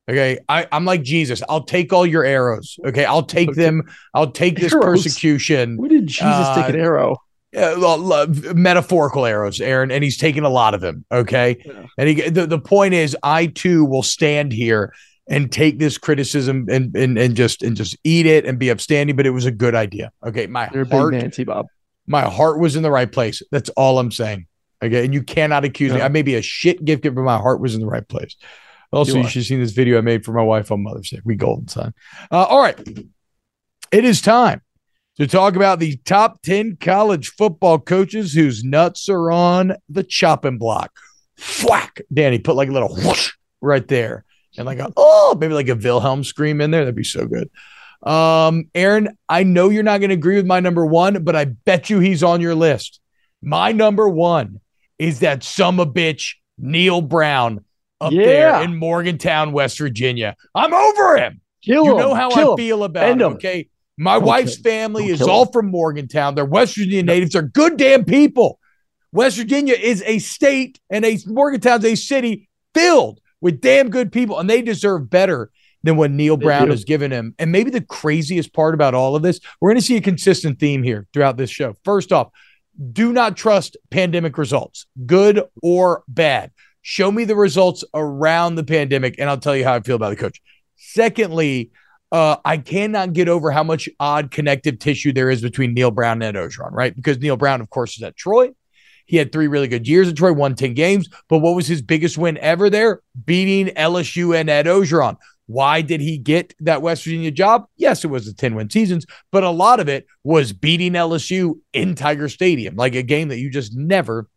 Okay. 0.10 0.39
I, 0.48 0.65
I'm 0.72 0.86
like 0.86 1.03
Jesus. 1.03 1.44
I'll 1.50 1.63
take 1.65 1.91
all 1.91 2.06
your 2.06 2.24
arrows. 2.24 2.79
Okay. 2.86 3.03
I'll 3.03 3.24
take 3.24 3.50
Okay. 3.50 3.62
them. 3.62 3.84
I'll 4.13 4.32
take 4.32 4.58
this 4.58 4.72
Arrows? 4.74 5.03
persecution. 5.03 5.75
Where 5.77 5.89
did 5.89 6.08
Jesus 6.08 6.48
take 6.56 6.65
Uh, 6.65 6.70
an 6.70 6.79
arrow? 6.79 7.17
uh, 7.56 7.75
lo- 7.77 7.96
lo- 7.98 8.27
metaphorical 8.56 9.25
arrows, 9.25 9.60
Aaron, 9.60 9.91
and 9.91 10.03
he's 10.03 10.17
taking 10.17 10.44
a 10.44 10.50
lot 10.50 10.74
of 10.74 10.82
them. 10.82 11.03
Okay, 11.12 11.58
Yeah. 11.65 11.86
and 11.98 12.10
he 12.10 12.29
the, 12.29 12.46
the 12.46 12.60
point 12.60 12.94
is, 12.94 13.15
I 13.24 13.48
too 13.48 13.84
will 13.86 14.03
stand 14.03 14.51
here 14.53 14.94
and 15.29 15.51
take 15.51 15.79
this 15.79 15.98
criticism 15.98 16.67
and 16.70 16.96
and 16.96 17.17
and 17.17 17.36
just 17.36 17.63
and 17.63 17.75
just 17.75 17.98
eat 18.03 18.25
it 18.25 18.46
and 18.46 18.58
be 18.60 18.70
upstanding. 18.70 19.15
But 19.15 19.25
it 19.25 19.32
was 19.32 19.46
a 19.46 19.51
good 19.51 19.75
idea. 19.75 20.12
Okay, 20.25 20.48
my 20.48 20.70
You're 20.74 20.86
heart, 20.86 21.34
T 21.34 21.44
Bob. 21.46 21.67
My 22.08 22.22
heart 22.22 22.60
was 22.60 22.76
in 22.76 22.84
the 22.84 22.92
right 22.92 23.12
place. 23.12 23.42
That's 23.52 23.70
all 23.70 24.00
I'm 24.00 24.12
saying. 24.12 24.48
Okay, 24.84 25.04
and 25.04 25.14
you 25.14 25.24
cannot 25.24 25.66
accuse 25.66 25.92
me. 25.92 26.02
I 26.02 26.08
may 26.08 26.22
be 26.22 26.36
a 26.36 26.42
shit 26.42 26.86
gift 26.86 27.04
giver, 27.04 27.16
but 27.16 27.24
my 27.24 27.38
heart 27.38 27.60
was 27.60 27.74
in 27.74 27.82
the 27.82 27.88
right 27.88 28.08
place. 28.08 28.36
Also, 28.92 29.14
You 29.14 29.22
you, 29.24 29.28
should 29.28 29.40
have 29.40 29.48
seen 29.48 29.60
this 29.60 29.72
video 29.72 29.98
I 29.98 30.02
made 30.02 30.24
for 30.24 30.34
my 30.34 30.44
wife 30.44 30.72
on 30.72 30.84
Mother's 30.84 31.10
Day. 31.10 31.20
We 31.24 31.36
golden 31.36 31.68
son. 31.68 31.94
Uh, 32.32 32.44
all 32.44 32.62
right, 32.62 32.80
it 33.92 34.06
is 34.06 34.22
time 34.22 34.62
to 35.18 35.28
talk 35.28 35.56
about 35.56 35.80
the 35.80 35.98
top 36.06 36.42
10 36.44 36.78
college 36.80 37.30
football 37.30 37.80
coaches 37.80 38.34
whose 38.34 38.64
nuts 38.64 39.10
are 39.10 39.32
on 39.32 39.76
the 39.90 40.04
chopping 40.04 40.58
block. 40.58 40.92
Whack. 41.68 42.02
Danny, 42.14 42.40
put 42.40 42.56
like 42.56 42.70
a 42.70 42.72
little 42.72 42.96
whoosh 42.96 43.34
right 43.62 43.88
there. 43.88 44.26
And 44.58 44.66
like 44.66 44.80
a, 44.80 44.92
oh, 44.96 45.36
maybe 45.40 45.54
like 45.54 45.70
a 45.70 45.76
Wilhelm 45.76 46.24
scream 46.24 46.62
in 46.62 46.72
there. 46.72 46.82
That'd 46.82 46.96
be 46.96 47.04
so 47.04 47.28
good. 47.28 47.50
Um, 48.04 48.66
Aaron, 48.75 49.18
I 49.27 49.44
know 49.44 49.70
you're 49.70 49.84
not 49.84 50.00
going 50.00 50.10
to 50.10 50.16
agree 50.16 50.36
with 50.36 50.46
my 50.46 50.60
number 50.60 50.86
one, 50.86 51.24
but 51.24 51.36
I 51.36 51.46
bet 51.46 51.89
you 51.89 52.00
he's 52.00 52.24
on 52.24 52.42
your 52.42 52.56
list. 52.56 53.00
My 53.42 53.72
number 53.72 54.08
one 54.08 54.60
is 55.00 55.20
that 55.20 55.44
summer 55.44 55.86
bitch, 55.86 56.36
Neal 56.58 57.01
Brown, 57.01 57.63
up 58.00 58.12
Yeah. 58.12 58.25
there 58.25 58.63
in 58.63 58.75
Morgantown, 58.75 59.51
West 59.51 59.77
Virginia. 59.80 60.36
I'm 60.56 60.74
over 60.74 61.18
him 61.18 61.42
Kill 61.63 61.86
you 61.86 61.92
him. 61.94 61.98
know 61.98 62.13
how 62.13 62.30
Kill 62.30 62.50
I 62.50 62.51
him. 62.51 62.58
feel 62.58 62.84
about 62.84 63.04
End 63.10 63.22
him. 63.22 63.34
Okay. 63.34 63.68
My 63.98 64.16
Don't 64.20 64.25
wife's 64.25 64.58
family 64.58 65.08
is 65.08 65.20
kill 65.20 65.30
all 65.32 65.46
him. 65.46 65.51
from 65.51 65.72
Morgantown. 65.72 66.36
They're 66.36 66.46
West 66.46 66.75
Virginia 66.75 67.01
natives. 67.04 67.34
They're 67.34 67.42
good 67.42 67.77
damn 67.77 68.06
people. 68.06 68.60
West 69.12 69.38
Virginia 69.38 69.74
is 69.74 70.04
a 70.06 70.20
state 70.20 70.80
and 70.92 71.04
a 71.04 71.18
Morgantown's 71.25 71.86
a 71.86 71.96
city 71.96 72.48
filled 72.75 73.20
with 73.42 73.62
damn 73.62 73.89
good 73.89 74.12
people, 74.12 74.38
and 74.39 74.48
they 74.50 74.62
deserve 74.62 75.10
better 75.10 75.50
than 75.88 75.96
what 75.96 76.12
Neal 76.12 76.38
Brown 76.38 76.70
has 76.70 76.84
given 76.84 77.12
him. 77.12 77.34
And 77.39 77.51
maybe 77.51 77.72
the 77.72 77.82
craziest 77.82 78.53
part 78.53 78.74
about 78.74 78.94
all 78.94 79.15
of 79.15 79.22
this, 79.22 79.39
we're 79.62 79.70
going 79.70 79.79
to 79.79 79.86
see 79.86 79.96
a 79.96 80.01
consistent 80.01 80.60
theme 80.60 80.84
here 80.84 81.08
throughout 81.13 81.38
this 81.38 81.50
show. 81.50 81.75
First 81.84 82.12
off, 82.12 82.29
do 82.91 83.13
not 83.13 83.38
trust 83.38 83.77
pandemic 83.89 84.38
results, 84.38 84.86
good 85.06 85.44
or 85.63 86.03
bad. 86.08 86.51
Show 86.82 87.12
me 87.12 87.24
the 87.24 87.36
results 87.36 87.84
around 87.94 88.56
the 88.56 88.63
pandemic, 88.63 89.15
and 89.17 89.29
I'll 89.29 89.38
tell 89.38 89.56
you 89.56 89.63
how 89.63 89.75
I 89.75 89.79
feel 89.79 89.96
about 89.96 90.10
the 90.10 90.15
coach. 90.15 90.41
Secondly, 90.75 91.72
uh, 92.12 92.38
I 92.46 92.58
cannot 92.58 93.13
get 93.13 93.27
over 93.27 93.51
how 93.51 93.63
much 93.63 93.89
odd 94.00 94.32
connective 94.32 94.79
tissue 94.79 95.12
there 95.12 95.29
is 95.29 95.41
between 95.41 95.74
Neal 95.74 95.91
Brown 95.91 96.22
and 96.22 96.38
Ed 96.38 96.39
Orgeron, 96.39 96.72
right? 96.72 96.96
Because 96.96 97.17
Neal 97.20 97.36
Brown, 97.36 97.62
of 97.62 97.70
course, 97.70 97.98
is 97.98 98.03
at 98.03 98.15
Troy. 98.15 98.51
He 99.06 99.17
had 99.17 99.32
three 99.32 99.48
really 99.48 99.70
good 99.70 99.88
years 99.88 100.10
at 100.10 100.17
Troy, 100.17 100.34
won 100.34 100.56
10 100.56 100.74
games. 100.74 101.10
But 101.29 101.39
what 101.39 101.56
was 101.56 101.65
his 101.65 101.82
biggest 101.82 102.17
win 102.17 102.38
ever 102.39 102.70
there? 102.70 103.01
Beating 103.25 103.74
LSU 103.74 104.38
and 104.38 104.50
Ed 104.50 104.65
Orgeron. 104.65 105.17
Why 105.48 105.82
did 105.82 106.01
he 106.01 106.18
get 106.18 106.54
that 106.60 106.82
West 106.82 107.04
Virginia 107.04 107.32
job? 107.32 107.68
Yes, 107.77 108.04
it 108.04 108.08
was 108.08 108.25
the 108.25 108.34
10 108.34 108.54
win 108.56 108.70
seasons, 108.70 109.06
but 109.32 109.44
a 109.44 109.50
lot 109.50 109.80
of 109.80 109.88
it 109.88 110.06
was 110.24 110.54
beating 110.54 110.92
LSU 110.92 111.60
in 111.74 111.96
Tiger 111.96 112.30
Stadium, 112.30 112.75
like 112.75 112.96
a 112.96 113.04
game 113.04 113.30
that 113.30 113.39
you 113.39 113.50
just 113.50 113.75
never 113.75 114.27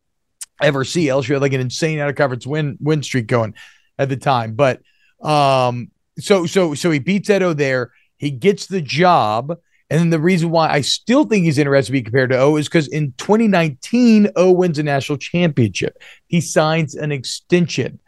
ever 0.61 0.85
see. 0.85 1.07
LSU 1.07 1.35
had 1.35 1.43
like 1.43 1.53
an 1.53 1.61
insane 1.61 1.99
out 1.99 2.09
of 2.09 2.15
conference 2.15 2.47
win 2.47 2.79
win 2.81 3.03
streak 3.03 3.27
going 3.27 3.55
at 3.99 4.09
the 4.09 4.17
time. 4.17 4.55
But 4.55 4.81
um, 5.21 5.91
so 6.19 6.47
so 6.47 6.75
so 6.75 6.91
he 6.91 6.99
beats 6.99 7.29
Edo 7.29 7.53
there. 7.53 7.93
He 8.17 8.31
gets 8.31 8.67
the 8.67 8.81
job. 8.81 9.57
And 9.93 9.99
then 9.99 10.11
the 10.11 10.21
reason 10.21 10.51
why 10.51 10.71
I 10.71 10.83
still 10.83 11.25
think 11.25 11.45
he's 11.45 11.59
interested 11.59 11.89
to 11.89 11.93
be 11.93 12.03
compared 12.03 12.31
to 12.31 12.39
O 12.39 12.55
is 12.55 12.69
because 12.69 12.87
in 12.87 13.13
2019, 13.19 14.29
O 14.37 14.53
wins 14.53 14.79
a 14.79 14.85
national 14.85 15.19
championship. 15.19 16.01
He 16.29 16.41
signs 16.41 16.95
an 16.95 17.11
extension. 17.11 17.99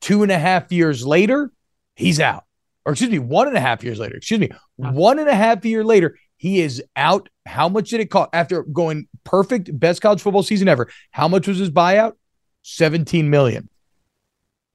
Two 0.00 0.24
and 0.24 0.32
a 0.32 0.38
half 0.38 0.72
years 0.72 1.06
later, 1.06 1.52
he's 1.94 2.18
out. 2.18 2.47
Or 2.88 2.92
excuse 2.92 3.10
me, 3.10 3.18
one 3.18 3.48
and 3.48 3.56
a 3.56 3.60
half 3.60 3.84
years 3.84 3.98
later. 3.98 4.16
Excuse 4.16 4.40
me, 4.40 4.48
one 4.76 5.18
and 5.18 5.28
a 5.28 5.34
half 5.34 5.62
year 5.66 5.84
later, 5.84 6.18
he 6.38 6.62
is 6.62 6.82
out. 6.96 7.28
How 7.44 7.68
much 7.68 7.90
did 7.90 8.00
it 8.00 8.06
cost 8.06 8.30
after 8.32 8.62
going 8.62 9.08
perfect, 9.24 9.78
best 9.78 10.00
college 10.00 10.22
football 10.22 10.42
season 10.42 10.68
ever? 10.68 10.88
How 11.10 11.28
much 11.28 11.46
was 11.46 11.58
his 11.58 11.70
buyout? 11.70 12.14
17 12.62 13.28
million. 13.28 13.68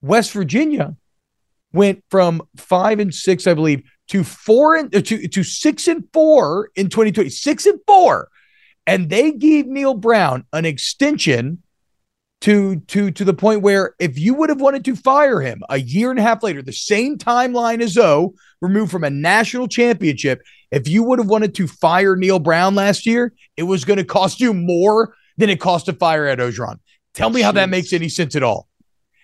West 0.03 0.31
Virginia 0.31 0.95
went 1.71 2.03
from 2.11 2.43
five 2.55 2.99
and 2.99 3.11
six, 3.11 3.47
I 3.47 3.55
believe, 3.55 3.81
to 4.09 4.23
four 4.23 4.75
and 4.75 4.95
uh, 4.95 5.01
to, 5.01 5.27
to 5.27 5.43
six 5.43 5.87
and 5.87 6.07
four 6.13 6.69
in 6.75 6.89
2020. 6.89 7.31
Six 7.31 7.65
and 7.65 7.79
four. 7.87 8.29
And 8.85 9.09
they 9.09 9.31
gave 9.31 9.65
Neal 9.65 9.95
Brown 9.95 10.45
an 10.53 10.65
extension 10.65 11.62
to 12.43 12.75
to 12.87 13.09
to 13.09 13.23
the 13.23 13.33
point 13.33 13.61
where 13.61 13.95
if 13.99 14.19
you 14.19 14.33
would 14.33 14.49
have 14.49 14.59
wanted 14.59 14.83
to 14.83 14.97
fire 14.97 15.39
him 15.39 15.61
a 15.69 15.79
year 15.79 16.09
and 16.09 16.19
a 16.19 16.21
half 16.21 16.43
later, 16.43 16.61
the 16.61 16.73
same 16.73 17.17
timeline 17.17 17.81
as 17.81 17.97
O, 17.97 18.33
removed 18.61 18.91
from 18.91 19.05
a 19.05 19.09
national 19.09 19.69
championship, 19.69 20.41
if 20.69 20.85
you 20.85 21.03
would 21.03 21.19
have 21.19 21.29
wanted 21.29 21.55
to 21.55 21.67
fire 21.67 22.17
Neal 22.17 22.39
Brown 22.39 22.75
last 22.75 23.05
year, 23.05 23.33
it 23.55 23.63
was 23.63 23.85
going 23.85 23.95
to 23.95 24.03
cost 24.03 24.41
you 24.41 24.53
more 24.53 25.15
than 25.37 25.49
it 25.49 25.61
cost 25.61 25.85
to 25.85 25.93
fire 25.93 26.27
Ed 26.27 26.39
Orgeron. 26.39 26.79
Tell 27.13 27.29
me 27.29 27.41
how 27.41 27.53
that 27.53 27.69
makes 27.69 27.93
any 27.93 28.09
sense 28.09 28.35
at 28.35 28.43
all. 28.43 28.67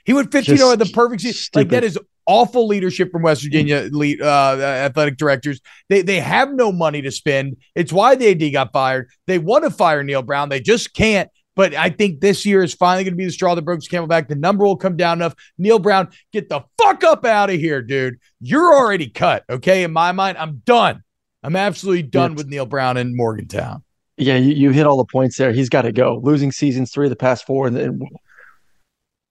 He 0.05 0.13
went 0.13 0.31
15 0.31 0.55
0 0.55 0.71
at 0.71 0.79
the 0.79 0.85
perfect 0.85 1.21
season. 1.21 1.49
Like 1.55 1.69
that 1.69 1.83
is 1.83 1.99
awful 2.25 2.67
leadership 2.67 3.11
from 3.11 3.23
West 3.23 3.43
Virginia 3.43 3.89
lead, 3.91 4.21
uh, 4.21 4.55
athletic 4.61 5.17
directors. 5.17 5.59
They 5.89 6.03
they 6.03 6.21
have 6.21 6.53
no 6.53 6.71
money 6.71 7.01
to 7.01 7.11
spend. 7.11 7.57
It's 7.75 7.91
why 7.91 8.15
the 8.15 8.29
AD 8.29 8.53
got 8.53 8.71
fired. 8.71 9.09
They 9.27 9.39
want 9.39 9.65
to 9.65 9.71
fire 9.71 10.03
Neal 10.03 10.21
Brown. 10.21 10.47
They 10.47 10.61
just 10.61 10.93
can't. 10.93 11.29
But 11.59 11.75
I 11.75 11.89
think 11.89 12.21
this 12.21 12.45
year 12.45 12.63
is 12.63 12.73
finally 12.73 13.03
going 13.03 13.15
to 13.15 13.17
be 13.17 13.25
the 13.25 13.33
straw 13.33 13.53
that 13.53 13.63
breaks 13.63 13.83
the 13.83 13.89
camel 13.89 14.07
back. 14.07 14.29
The 14.29 14.35
number 14.35 14.63
will 14.63 14.77
come 14.77 14.95
down 14.95 15.17
enough. 15.17 15.35
Neal 15.57 15.77
Brown, 15.77 16.07
get 16.31 16.47
the 16.47 16.61
fuck 16.81 17.03
up 17.03 17.25
out 17.25 17.49
of 17.49 17.57
here, 17.57 17.81
dude. 17.81 18.15
You're 18.39 18.73
already 18.73 19.09
cut. 19.09 19.43
Okay. 19.49 19.83
In 19.83 19.91
my 19.91 20.13
mind, 20.13 20.37
I'm 20.37 20.61
done. 20.65 21.03
I'm 21.43 21.57
absolutely 21.57 22.03
done 22.03 22.31
Yes. 22.31 22.37
with 22.37 22.47
Neal 22.47 22.65
Brown 22.65 22.95
in 22.95 23.13
Morgantown. 23.13 23.83
Yeah, 24.15 24.37
you, 24.37 24.53
you 24.53 24.69
hit 24.69 24.85
all 24.87 24.95
the 24.95 25.03
points 25.03 25.37
there. 25.37 25.51
He's 25.51 25.67
got 25.67 25.81
to 25.81 25.91
go. 25.91 26.21
Losing 26.23 26.53
seasons 26.53 26.93
three 26.93 27.07
of 27.07 27.09
the 27.09 27.17
past 27.17 27.45
four, 27.45 27.67
and 27.67 27.75
then, 27.75 27.99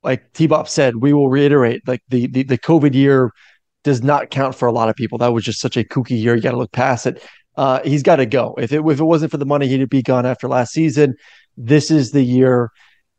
like 0.03 0.31
T 0.35 0.47
Bob 0.47 0.69
said, 0.69 0.97
we 0.97 1.15
will 1.15 1.31
reiterate 1.31 1.89
like 1.89 2.03
the, 2.11 2.27
the 2.27 2.43
the 2.43 2.59
COVID 2.59 2.93
year 2.93 3.33
does 3.85 4.03
not 4.03 4.29
count 4.29 4.55
for 4.55 4.69
a 4.69 4.73
lot 4.73 4.91
of 4.91 4.97
people. 4.97 5.17
That 5.17 5.33
was 5.33 5.45
just 5.45 5.61
such 5.63 5.79
a 5.79 5.83
kooky 5.85 6.21
year. 6.21 6.35
You 6.35 6.43
got 6.43 6.51
to 6.51 6.59
look 6.59 6.73
past 6.73 7.07
it. 7.07 7.25
Uh, 7.57 7.81
he's 7.85 8.03
got 8.03 8.17
to 8.17 8.27
go. 8.27 8.55
If 8.59 8.71
it 8.71 8.83
if 8.87 9.01
it 9.01 9.05
wasn't 9.05 9.31
for 9.31 9.39
the 9.39 9.47
money, 9.47 9.67
he'd 9.67 9.89
be 9.89 10.03
gone 10.03 10.27
after 10.27 10.47
last 10.47 10.75
season. 10.75 11.15
This 11.61 11.91
is 11.91 12.13
the 12.13 12.23
year. 12.23 12.71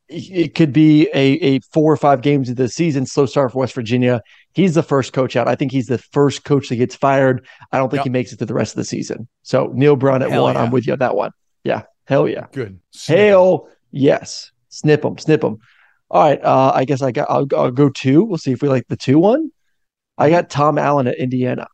It 0.08 0.56
could 0.56 0.74
be 0.74 1.08
a, 1.14 1.34
a 1.34 1.60
four 1.72 1.94
or 1.94 1.98
five 1.98 2.22
games 2.22 2.50
of 2.50 2.56
the 2.56 2.68
season, 2.68 3.06
slow 3.06 3.28
start 3.28 3.52
for 3.52 3.60
West 3.60 3.76
Virginia. 3.76 4.22
He's 4.54 4.74
the 4.74 4.82
first 4.82 5.14
coach 5.14 5.36
out. 5.36 5.48
I 5.48 5.54
think 5.56 5.72
he's 5.72 5.86
the 5.86 6.00
first 6.00 6.46
coach 6.46 6.70
that 6.70 6.78
gets 6.78 6.96
fired. 6.96 7.46
I 7.72 7.78
don't 7.78 7.90
think 7.90 8.00
Yep. 8.00 8.06
he 8.06 8.10
makes 8.10 8.34
it 8.34 8.38
to 8.40 8.46
the 8.48 8.56
rest 8.56 8.72
of 8.74 8.78
the 8.78 8.86
season. 8.86 9.28
So 9.44 9.70
Neal 9.76 9.96
Brown 9.96 10.24
at 10.24 10.32
Hell 10.32 10.44
one. 10.44 10.56
yeah. 10.56 10.64
I'm 10.64 10.72
with 10.72 10.88
you 10.88 10.94
on 10.94 11.00
that 11.00 11.16
one. 11.16 11.32
Yeah. 11.64 11.84
Hell 12.08 12.28
yeah. 12.28 12.48
Good. 12.54 12.80
Hell 13.08 13.68
yes. 13.92 14.52
Snip 14.70 15.04
them. 15.04 15.18
Snip 15.20 15.42
them. 15.42 15.60
All 16.10 16.24
right. 16.24 16.44
Uh, 16.44 16.72
I 16.74 16.86
guess 16.86 17.04
I 17.04 17.12
got. 17.12 17.30
I'll, 17.30 17.46
I'll 17.56 17.70
go 17.70 17.90
two. 17.90 18.24
We'll 18.24 18.40
see 18.40 18.52
if 18.52 18.64
we 18.64 18.70
like 18.70 18.88
the 18.88 18.98
two 18.98 19.20
one. 19.20 19.52
I 20.18 20.32
got 20.32 20.50
Tom 20.50 20.80
Allen 20.80 21.06
at 21.08 21.18
Indiana. 21.20 21.68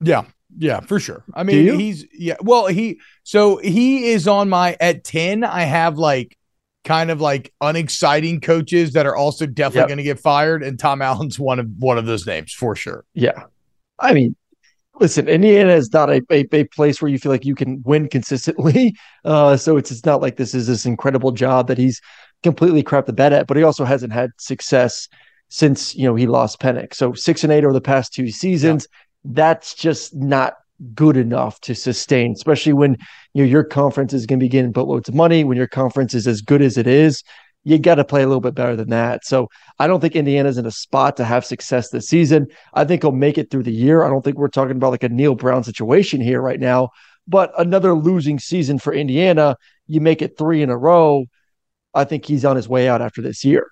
Yeah, 0.00 0.24
yeah, 0.58 0.80
for 0.80 1.00
sure. 1.00 1.24
I 1.34 1.42
mean, 1.42 1.78
he's 1.78 2.06
yeah. 2.12 2.36
Well, 2.42 2.66
he 2.66 3.00
so 3.22 3.56
he 3.58 4.10
is 4.10 4.28
on 4.28 4.48
my 4.48 4.76
at 4.80 5.04
ten. 5.04 5.44
I 5.44 5.62
have 5.62 5.98
like 5.98 6.36
kind 6.84 7.10
of 7.10 7.20
like 7.20 7.52
unexciting 7.60 8.40
coaches 8.40 8.92
that 8.92 9.06
are 9.06 9.16
also 9.16 9.46
definitely 9.46 9.80
Yep. 9.80 9.88
going 9.88 9.96
to 9.98 10.04
get 10.04 10.20
fired, 10.20 10.62
and 10.62 10.78
Tom 10.78 11.00
Allen's 11.02 11.38
one 11.38 11.58
of 11.58 11.68
one 11.78 11.98
of 11.98 12.06
those 12.06 12.26
names 12.26 12.52
for 12.52 12.76
sure. 12.76 13.04
Yeah. 13.14 13.44
I 13.98 14.12
mean, 14.12 14.36
listen, 15.00 15.28
Indiana 15.28 15.72
is 15.72 15.92
not 15.92 16.10
a, 16.10 16.22
a, 16.30 16.46
a 16.52 16.64
place 16.64 17.00
where 17.00 17.10
you 17.10 17.18
feel 17.18 17.32
like 17.32 17.44
you 17.44 17.54
can 17.54 17.82
win 17.84 18.08
consistently. 18.08 18.96
Uh, 19.24 19.56
so 19.56 19.78
it's 19.78 19.90
it's 19.90 20.04
not 20.04 20.20
like 20.20 20.36
this 20.36 20.54
is 20.54 20.66
this 20.66 20.84
incredible 20.84 21.32
job 21.32 21.66
that 21.66 21.78
he's 21.78 21.98
completely 22.42 22.82
crapped 22.82 23.06
the 23.06 23.12
bed 23.14 23.32
at, 23.32 23.46
but 23.46 23.56
he 23.56 23.62
also 23.62 23.82
hasn't 23.86 24.12
had 24.12 24.30
success 24.36 25.08
since 25.48 25.94
you 25.94 26.04
know 26.04 26.14
he 26.14 26.26
lost 26.26 26.60
Penix. 26.60 26.96
So 26.96 27.14
six 27.14 27.42
and 27.42 27.50
eight 27.50 27.64
over 27.64 27.72
the 27.72 27.80
past 27.80 28.12
two 28.12 28.30
seasons. 28.30 28.86
That's 29.24 29.74
just 29.74 30.14
not 30.14 30.54
good 30.94 31.16
enough 31.16 31.60
to 31.60 31.74
sustain, 31.74 32.32
especially 32.32 32.72
when 32.72 32.96
you 33.32 33.44
know 33.44 33.48
your 33.48 33.64
conference 33.64 34.12
is 34.12 34.26
going 34.26 34.38
to 34.38 34.44
be 34.44 34.48
getting 34.48 34.72
boatloads 34.72 35.08
of 35.08 35.14
money. 35.14 35.44
When 35.44 35.56
your 35.56 35.68
conference 35.68 36.14
is 36.14 36.26
as 36.26 36.40
good 36.40 36.62
as 36.62 36.76
it 36.76 36.86
is, 36.86 37.22
you 37.64 37.78
got 37.78 37.94
to 37.96 38.04
play 38.04 38.22
a 38.22 38.26
little 38.26 38.40
bit 38.40 38.54
better 38.54 38.76
than 38.76 38.90
that. 38.90 39.24
So 39.24 39.48
I 39.78 39.86
don't 39.86 40.00
think 40.00 40.14
Indiana's 40.14 40.58
in 40.58 40.66
a 40.66 40.70
spot 40.70 41.16
to 41.16 41.24
have 41.24 41.44
success 41.44 41.88
this 41.88 42.08
season. 42.08 42.48
I 42.74 42.84
think 42.84 43.02
he'll 43.02 43.12
make 43.12 43.38
it 43.38 43.50
through 43.50 43.62
the 43.62 43.72
year. 43.72 44.04
I 44.04 44.10
don't 44.10 44.22
think 44.22 44.36
we're 44.36 44.48
talking 44.48 44.76
about 44.76 44.90
like 44.90 45.02
a 45.02 45.08
Neal 45.08 45.34
Brown 45.34 45.64
situation 45.64 46.20
here 46.20 46.40
right 46.40 46.60
now, 46.60 46.90
but 47.26 47.52
another 47.58 47.94
losing 47.94 48.38
season 48.38 48.78
for 48.78 48.92
Indiana. 48.92 49.56
You 49.86 50.00
make 50.00 50.22
it 50.22 50.36
three 50.36 50.62
in 50.62 50.70
a 50.70 50.76
row. 50.76 51.24
I 51.94 52.04
think 52.04 52.26
he's 52.26 52.44
on 52.44 52.56
his 52.56 52.68
way 52.68 52.88
out 52.88 53.00
after 53.00 53.22
this 53.22 53.44
year. 53.44 53.68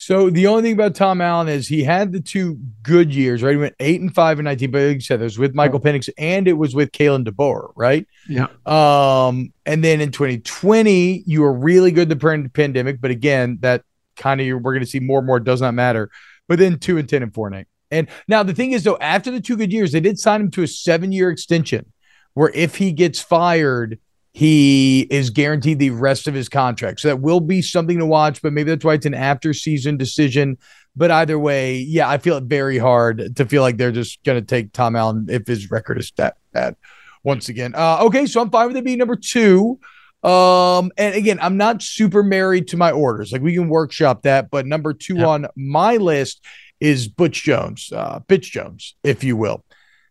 So 0.00 0.30
the 0.30 0.46
only 0.46 0.62
thing 0.62 0.72
about 0.74 0.94
Tom 0.94 1.20
Allen 1.20 1.48
is 1.48 1.66
he 1.66 1.82
had 1.82 2.12
the 2.12 2.20
two 2.20 2.58
good 2.84 3.12
years, 3.12 3.42
right? 3.42 3.50
He 3.50 3.56
went 3.56 3.74
eight 3.80 4.00
and 4.00 4.14
five 4.14 4.38
and 4.38 4.44
nineteen, 4.44 4.70
but 4.70 4.80
like 4.82 4.94
you 4.94 5.00
said, 5.00 5.20
it 5.20 5.24
was 5.24 5.38
with 5.38 5.54
Michael 5.54 5.80
Penix 5.80 6.08
and 6.16 6.46
it 6.46 6.52
was 6.52 6.72
with 6.72 6.92
Kalen 6.92 7.26
DeBoer, 7.26 7.72
right? 7.74 8.06
Yeah. 8.28 8.46
Um, 8.64 9.52
and 9.66 9.82
then 9.82 10.00
in 10.00 10.12
2020, 10.12 11.24
you 11.26 11.42
were 11.42 11.52
really 11.52 11.90
good 11.90 12.08
the 12.08 12.50
pandemic, 12.54 13.00
but 13.00 13.10
again, 13.10 13.58
that 13.60 13.82
kind 14.16 14.40
of 14.40 14.46
we're 14.46 14.72
going 14.72 14.84
to 14.84 14.90
see 14.90 15.00
more 15.00 15.18
and 15.18 15.26
more. 15.26 15.40
Does 15.40 15.60
not 15.60 15.74
matter. 15.74 16.10
But 16.46 16.60
then 16.60 16.78
two 16.78 16.96
and 16.98 17.08
ten 17.08 17.22
and 17.22 17.34
four 17.34 17.48
and 17.48 17.56
eight. 17.56 17.66
And 17.90 18.08
now 18.28 18.42
the 18.42 18.54
thing 18.54 18.72
is, 18.72 18.84
though, 18.84 18.98
after 19.00 19.30
the 19.30 19.40
two 19.40 19.56
good 19.56 19.72
years, 19.72 19.92
they 19.92 20.00
did 20.00 20.18
sign 20.18 20.42
him 20.42 20.50
to 20.52 20.62
a 20.62 20.66
seven-year 20.66 21.30
extension, 21.30 21.92
where 22.34 22.50
if 22.54 22.76
he 22.76 22.92
gets 22.92 23.20
fired, 23.20 23.98
he 24.32 25.00
is 25.10 25.30
guaranteed 25.30 25.78
the 25.78 25.90
rest 25.90 26.28
of 26.28 26.34
his 26.34 26.48
contract. 26.48 27.00
So 27.00 27.08
that 27.08 27.20
will 27.20 27.40
be 27.40 27.62
something 27.62 27.98
to 27.98 28.06
watch, 28.06 28.42
but 28.42 28.52
maybe 28.52 28.70
that's 28.70 28.84
why 28.84 28.94
it's 28.94 29.06
an 29.06 29.14
after 29.14 29.52
season 29.52 29.96
decision. 29.96 30.58
But 30.94 31.10
either 31.10 31.38
way, 31.38 31.78
yeah, 31.78 32.08
I 32.08 32.18
feel 32.18 32.36
it 32.36 32.44
very 32.44 32.78
hard 32.78 33.36
to 33.36 33.46
feel 33.46 33.62
like 33.62 33.76
they're 33.76 33.92
just 33.92 34.22
going 34.24 34.40
to 34.40 34.46
take 34.46 34.72
Tom 34.72 34.96
Allen 34.96 35.26
if 35.30 35.46
his 35.46 35.70
record 35.70 35.98
is 35.98 36.12
that 36.16 36.36
bad 36.52 36.76
once 37.22 37.48
again. 37.48 37.74
Uh, 37.74 37.98
okay, 38.02 38.26
so 38.26 38.40
I'm 38.40 38.50
fine 38.50 38.68
with 38.68 38.76
it 38.76 38.84
being 38.84 38.98
number 38.98 39.16
two. 39.16 39.78
Um, 40.22 40.90
and 40.96 41.14
again, 41.14 41.38
I'm 41.40 41.56
not 41.56 41.82
super 41.82 42.22
married 42.22 42.68
to 42.68 42.76
my 42.76 42.90
orders. 42.90 43.32
Like 43.32 43.42
we 43.42 43.54
can 43.54 43.68
workshop 43.68 44.22
that, 44.22 44.50
but 44.50 44.66
number 44.66 44.92
two 44.92 45.18
yeah. 45.18 45.26
on 45.26 45.46
my 45.56 45.96
list 45.96 46.44
is 46.80 47.08
Butch 47.08 47.44
Jones, 47.44 47.92
uh, 47.94 48.20
Bitch 48.28 48.42
Jones, 48.42 48.96
if 49.04 49.22
you 49.22 49.36
will 49.36 49.64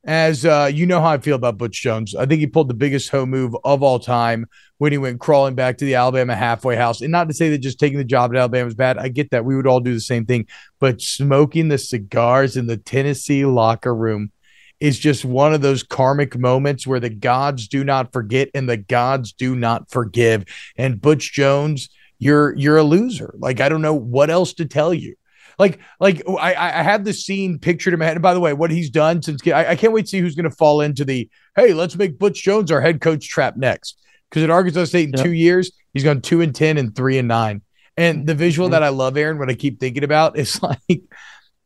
as 0.08 0.46
uh, 0.46 0.72
you 0.74 0.86
know 0.86 1.02
how 1.02 1.10
I 1.10 1.18
feel 1.18 1.36
about 1.36 1.58
Butch 1.58 1.82
Jones. 1.82 2.16
I 2.16 2.26
think 2.26 2.40
he 2.40 2.48
pulled 2.48 2.70
the 2.70 2.74
biggest 2.74 3.10
home 3.10 3.30
move 3.30 3.56
of 3.66 3.84
all 3.84 4.00
time 4.00 4.46
when 4.78 4.94
he 4.94 4.98
went 4.98 5.20
crawling 5.20 5.54
back 5.54 5.78
to 5.78 5.86
the 5.86 5.96
Alabama 5.96 6.34
halfway 6.34 6.78
house. 6.78 7.02
And 7.02 7.12
not 7.12 7.28
to 7.28 7.34
say 7.34 7.50
that 7.50 7.58
just 7.58 7.78
taking 7.78 7.98
the 7.98 8.06
job 8.06 8.32
at 8.32 8.40
Alabama 8.40 8.68
is 8.68 8.76
bad. 8.76 8.98
I 8.98 9.10
get 9.10 9.32
that. 9.32 9.44
We 9.44 9.58
would 9.58 9.68
all 9.68 9.82
do 9.82 9.94
the 9.94 10.00
same 10.00 10.26
thing. 10.26 10.48
But 10.80 11.02
smoking 11.02 11.68
the 11.68 11.78
cigars 11.78 12.56
in 12.56 12.68
the 12.68 12.78
Tennessee 12.78 13.44
locker 13.44 13.94
room 13.94 14.32
is 14.80 14.98
just 14.98 15.26
one 15.26 15.54
of 15.54 15.62
those 15.62 15.84
karmic 15.84 16.38
moments 16.38 16.88
where 16.88 17.02
the 17.02 17.10
gods 17.10 17.68
do 17.68 17.84
not 17.84 18.14
forget 18.14 18.50
and 18.54 18.70
the 18.70 18.78
gods 18.78 19.34
do 19.34 19.56
not 19.58 19.90
forgive. 19.92 20.46
And 20.78 21.02
Butch 21.02 21.34
Jones, 21.34 21.90
you're 22.18 22.56
you're 22.56 22.78
a 22.78 22.84
loser. 22.84 23.36
Like 23.40 23.60
I 23.60 23.68
don't 23.68 23.82
know 23.82 23.94
what 23.94 24.30
else 24.30 24.54
to 24.54 24.66
tell 24.66 24.94
you. 24.94 25.16
Like, 25.60 25.80
like 26.00 26.22
I, 26.28 26.54
I 26.56 26.84
have 26.84 27.04
the 27.04 27.14
scene 27.14 27.58
pictured 27.58 27.94
in 27.94 28.00
my 28.00 28.06
head. 28.06 28.16
And 28.16 28.22
by 28.22 28.34
the 28.34 28.40
way, 28.40 28.54
what 28.54 28.72
he's 28.72 28.90
done 28.90 29.22
since 29.22 29.46
I, 29.48 29.72
I 29.72 29.76
can't 29.76 29.94
wait 29.94 30.04
to 30.04 30.08
see 30.08 30.20
who's 30.20 30.36
going 30.36 30.50
to 30.50 30.56
fall 30.56 30.82
into 30.82 31.04
the 31.04 31.30
hey, 31.56 31.74
let's 31.74 31.96
make 31.96 32.20
Butch 32.20 32.44
Jones 32.44 32.72
our 32.72 32.82
head 32.82 33.02
coach 33.02 33.28
trap 33.28 33.58
next. 33.58 33.98
Because 34.30 34.44
at 34.44 34.50
Arkansas 34.50 34.86
State 34.86 35.10
in 35.10 35.16
yep. 35.16 35.26
two 35.26 35.34
years, 35.34 35.72
he's 35.94 36.04
gone 36.04 36.22
two 36.22 36.42
and 36.42 36.54
ten 36.54 36.78
and 36.78 36.96
three 36.96 37.18
and 37.18 37.28
nine. 37.28 37.62
And 37.96 38.28
the 38.28 38.36
visual 38.36 38.68
mm-hmm. 38.68 38.74
that 38.74 38.84
I 38.84 38.90
love, 38.90 39.18
Aaron, 39.18 39.40
what 39.40 39.50
I 39.50 39.56
keep 39.56 39.80
thinking 39.80 40.04
about 40.04 40.38
is 40.38 40.62
like 40.88 41.02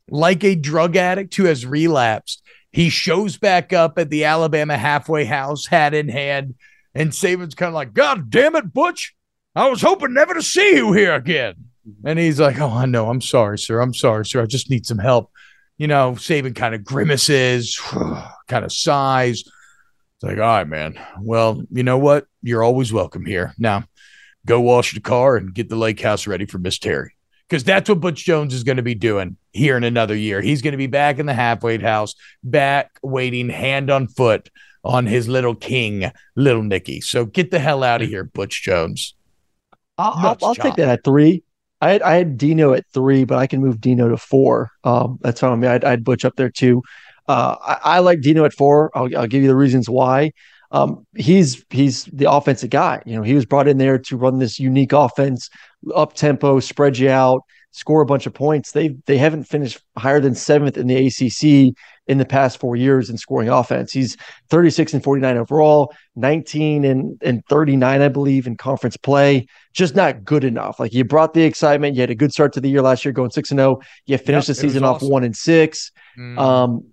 like 0.10 0.44
a 0.44 0.56
drug 0.56 0.96
addict 0.96 1.36
who 1.36 1.46
has 1.46 1.66
relapsed. 1.66 2.42
He 2.72 2.90
shows 2.90 3.38
back 3.38 3.74
up 3.74 3.98
at 3.98 4.10
the 4.10 4.24
Alabama 4.24 4.78
halfway 4.78 5.26
house, 5.26 5.66
hat 5.66 5.94
in 5.94 6.08
hand, 6.08 6.56
and 6.96 7.12
Saban's 7.12 7.56
kind 7.56 7.68
of 7.68 7.74
like, 7.74 7.94
God 7.94 8.30
damn 8.30 8.56
it, 8.56 8.74
Butch. 8.74 9.14
I 9.56 9.70
was 9.70 9.82
hoping 9.82 10.14
never 10.14 10.34
to 10.34 10.42
see 10.42 10.76
you 10.76 10.94
here 10.94 11.14
again. 11.14 11.71
Mm-hmm. 11.88 12.08
And 12.08 12.20
he's 12.20 12.40
like, 12.40 12.60
Oh, 12.60 12.70
I 12.70 12.86
know. 12.86 13.10
I'm 13.10 13.22
sorry, 13.22 13.58
sir. 13.58 13.80
I'm 13.80 13.94
sorry, 13.94 14.26
sir. 14.26 14.42
I 14.42 14.46
just 14.46 14.70
need 14.70 14.86
some 14.86 15.00
help. 15.00 15.32
You 15.78 15.88
know, 15.88 16.14
Saban 16.14 16.56
kind 16.56 16.76
of 16.76 16.84
grimaces, 16.84 17.80
kind 18.48 18.66
of 18.66 18.72
sighs. 18.72 19.42
It's 19.42 20.24
like, 20.24 20.38
All 20.38 20.44
right, 20.44 20.68
man. 20.68 21.00
Well, 21.20 21.64
you 21.72 21.84
know 21.84 21.98
what? 21.98 22.28
You're 22.42 22.64
always 22.64 22.94
welcome 22.94 23.26
here. 23.26 23.54
Now, 23.58 23.86
go 24.46 24.60
wash 24.62 24.94
the 24.94 25.00
car 25.00 25.38
and 25.38 25.54
get 25.54 25.70
the 25.70 25.76
lake 25.76 26.02
house 26.02 26.28
ready 26.28 26.46
for 26.46 26.58
Miss 26.58 26.80
Terry. 26.80 27.16
Because 27.48 27.64
that's 27.66 27.90
what 27.90 28.00
Butch 28.00 28.24
Jones 28.24 28.54
is 28.54 28.64
going 28.64 28.78
to 28.78 28.84
be 28.84 28.96
doing 28.96 29.36
here 29.52 29.76
in 29.76 29.84
another 29.84 30.16
year. 30.16 30.40
He's 30.40 30.62
going 30.62 30.72
to 30.72 30.78
be 30.78 30.88
back 30.88 31.20
in 31.20 31.26
the 31.26 31.34
halfway 31.34 31.78
house, 31.80 32.16
back 32.44 32.98
waiting 33.04 33.50
hand 33.50 33.90
on 33.90 34.08
foot 34.08 34.50
on 34.84 35.06
his 35.06 35.28
little 35.28 35.56
king, 35.56 36.12
little 36.36 36.64
Nicky. 36.64 37.02
So 37.02 37.26
get 37.26 37.52
the 37.52 37.60
hell 37.60 37.84
out 37.84 38.02
of 38.02 38.08
here, 38.08 38.24
Butch 38.24 38.64
Jones. 38.64 39.16
I'll, 39.98 40.14
I'll, 40.16 40.38
I'll 40.42 40.56
take 40.56 40.76
that 40.76 40.90
at 40.90 41.04
three. 41.04 41.44
I 41.82 41.92
had, 41.92 42.02
I 42.04 42.16
had 42.16 42.38
Dino 42.38 42.74
at 42.74 42.86
three, 42.94 43.24
but 43.26 43.38
I 43.38 43.48
can 43.48 43.62
move 43.62 43.82
Dino 43.82 44.10
to 44.10 44.18
four. 44.18 44.70
Um, 44.84 45.18
that's 45.22 45.40
fine. 45.40 45.64
I'd, 45.66 45.84
I'd 45.84 46.04
Butch 46.04 46.24
up 46.24 46.36
there 46.36 46.50
too. 46.50 46.84
Uh, 47.28 47.56
I, 47.62 47.96
I, 47.96 48.00
like 48.00 48.22
Dino 48.22 48.46
at 48.46 48.54
four. 48.54 48.92
I'll, 48.96 49.10
I'll 49.18 49.28
give 49.28 49.42
you 49.42 49.48
the 49.48 49.56
reasons 49.56 49.90
why. 49.90 50.32
Um, 50.72 51.06
he's 51.16 51.66
he's 51.70 52.06
the 52.06 52.32
offensive 52.32 52.70
guy. 52.70 53.02
You 53.06 53.16
know, 53.16 53.24
he 53.24 53.34
was 53.34 53.46
brought 53.46 53.68
in 53.68 53.78
there 53.78 53.98
to 53.98 54.18
run 54.18 54.40
this 54.40 54.60
unique 54.60 54.94
offense, 54.94 55.50
up 55.94 56.14
tempo, 56.14 56.60
spread 56.60 56.98
you 56.98 57.10
out, 57.10 57.42
score 57.72 58.02
a 58.02 58.06
bunch 58.06 58.26
of 58.26 58.34
points. 58.34 58.72
They 58.72 58.96
they 59.06 59.18
haven't 59.18 59.44
finished 59.44 59.80
higher 59.98 60.20
than 60.20 60.36
seventh 60.36 60.78
in 60.78 60.88
the 60.88 61.08
ACC 61.08 61.76
in 62.12 62.18
the 62.18 62.26
past 62.26 62.60
four 62.60 62.76
years 62.76 63.10
in 63.10 63.18
scoring 63.18 63.48
offense. 63.48 63.94
He's 63.94 64.18
36 64.50 64.96
and 64.96 65.02
49 65.02 65.38
overall, 65.38 65.94
19 66.18 66.84
and, 66.84 67.18
and 67.24 67.46
39, 67.46 68.02
I 68.02 68.08
believe, 68.10 68.48
in 68.48 68.58
conference 68.58 68.98
play. 68.98 69.48
Just 69.72 69.96
not 69.96 70.26
good 70.26 70.44
enough. 70.44 70.78
Like 70.78 70.94
you 70.94 71.06
brought 71.06 71.34
the 71.34 71.44
excitement. 71.44 71.96
You 71.96 72.02
had 72.02 72.10
a 72.10 72.16
good 72.16 72.34
start 72.34 72.52
to 72.54 72.60
the 72.60 72.68
year 72.68 72.82
last 72.82 73.06
year, 73.06 73.14
going 73.14 73.30
six 73.30 73.50
and 73.52 73.60
zero. 73.60 73.78
Oh. 73.78 73.86
You 74.08 74.18
finished 74.18 74.50
yep, 74.50 74.58
the 74.58 74.62
season 74.62 74.84
off 74.84 75.02
one 75.02 75.24
and 75.24 75.34
six. 75.34 75.94
Mm. 76.20 76.38
Um, 76.38 76.88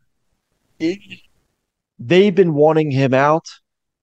it, 0.78 1.00
they've 1.98 2.35
been 2.35 2.54
wanting 2.54 2.92
him 2.92 3.12
out. 3.12 3.48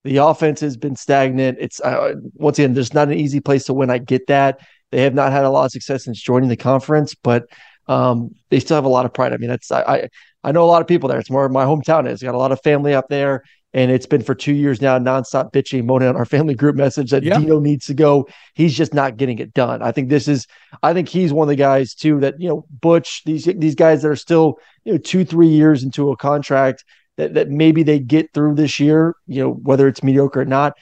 The 0.04 0.17
offense 0.17 0.60
has 0.60 0.75
been 0.75 0.97
stagnant. 0.97 1.60
It's 1.62 1.80
uh, 1.80 2.15
once 2.34 2.60
again, 2.60 2.73
there's 2.73 2.93
not 2.93 3.08
an 3.08 3.13
easy 3.13 3.39
place 3.39 3.63
to 3.67 3.73
win. 3.73 3.89
I 3.89 3.99
get 3.99 4.28
that. 4.28 4.60
They 4.91 5.04
have 5.04 5.13
not 5.13 5.32
had 5.32 5.45
a 5.45 5.49
lot 5.49 5.63
of 5.63 5.71
success 5.71 6.04
since 6.04 6.21
joining 6.21 6.49
the 6.49 6.58
conference, 6.58 7.15
but 7.15 7.45
um, 7.88 8.36
they 8.49 8.60
still 8.60 8.75
have 8.75 8.86
a 8.86 8.89
lot 8.89 9.06
of 9.06 9.13
pride. 9.13 9.34
I 9.34 9.38
mean, 9.38 9.49
that's 9.49 9.71
I, 9.71 9.82
I, 9.82 10.10
I 10.45 10.51
know 10.51 10.63
a 10.63 10.69
lot 10.69 10.81
of 10.81 10.88
people 10.88 11.10
there. 11.10 11.19
It's 11.19 11.29
where 11.29 11.49
my 11.49 11.65
hometown 11.65 12.08
is. 12.08 12.21
Got 12.21 12.36
a 12.36 12.38
lot 12.38 12.51
of 12.51 12.62
family 12.62 12.93
up 12.93 13.10
there, 13.10 13.43
and 13.73 13.89
it's 13.89 14.05
been 14.05 14.21
for 14.21 14.36
two 14.36 14.53
years 14.53 14.79
now, 14.79 14.99
nonstop 14.99 15.51
bitching, 15.51 15.86
moaning 15.86 16.08
on 16.08 16.15
our 16.15 16.25
family 16.36 16.53
group 16.53 16.75
message 16.75 17.10
that 17.10 17.23
yeah. 17.23 17.39
Dino 17.39 17.60
needs 17.60 17.88
to 17.88 17.95
go. 17.95 18.27
He's 18.53 18.77
just 18.77 18.93
not 18.93 19.17
getting 19.17 19.39
it 19.39 19.55
done. 19.55 19.81
I 19.81 19.91
think 19.91 20.10
this 20.10 20.27
is. 20.27 20.45
I 20.84 20.93
think 20.93 21.10
he's 21.10 21.34
one 21.34 21.47
of 21.47 21.49
the 21.49 21.55
guys 21.55 21.95
too 21.95 22.19
that 22.19 22.36
you 22.39 22.47
know 22.47 22.65
Butch. 22.69 23.23
These 23.25 23.45
these 23.58 23.73
guys 23.73 24.03
that 24.03 24.10
are 24.10 24.15
still 24.15 24.60
you 24.84 24.93
know 24.93 24.97
two 24.99 25.25
three 25.25 25.47
years 25.47 25.84
into 25.84 26.12
a 26.12 26.17
contract 26.17 26.86
that 27.17 27.34
that 27.34 27.49
maybe 27.49 27.81
they 27.81 27.99
get 27.99 28.31
through 28.31 28.53
this 28.53 28.79
year. 28.79 29.15
You 29.25 29.41
know 29.41 29.51
whether 29.51 29.88
it's 29.88 30.03
mediocre 30.03 30.41
or 30.41 30.45
not. 30.45 30.73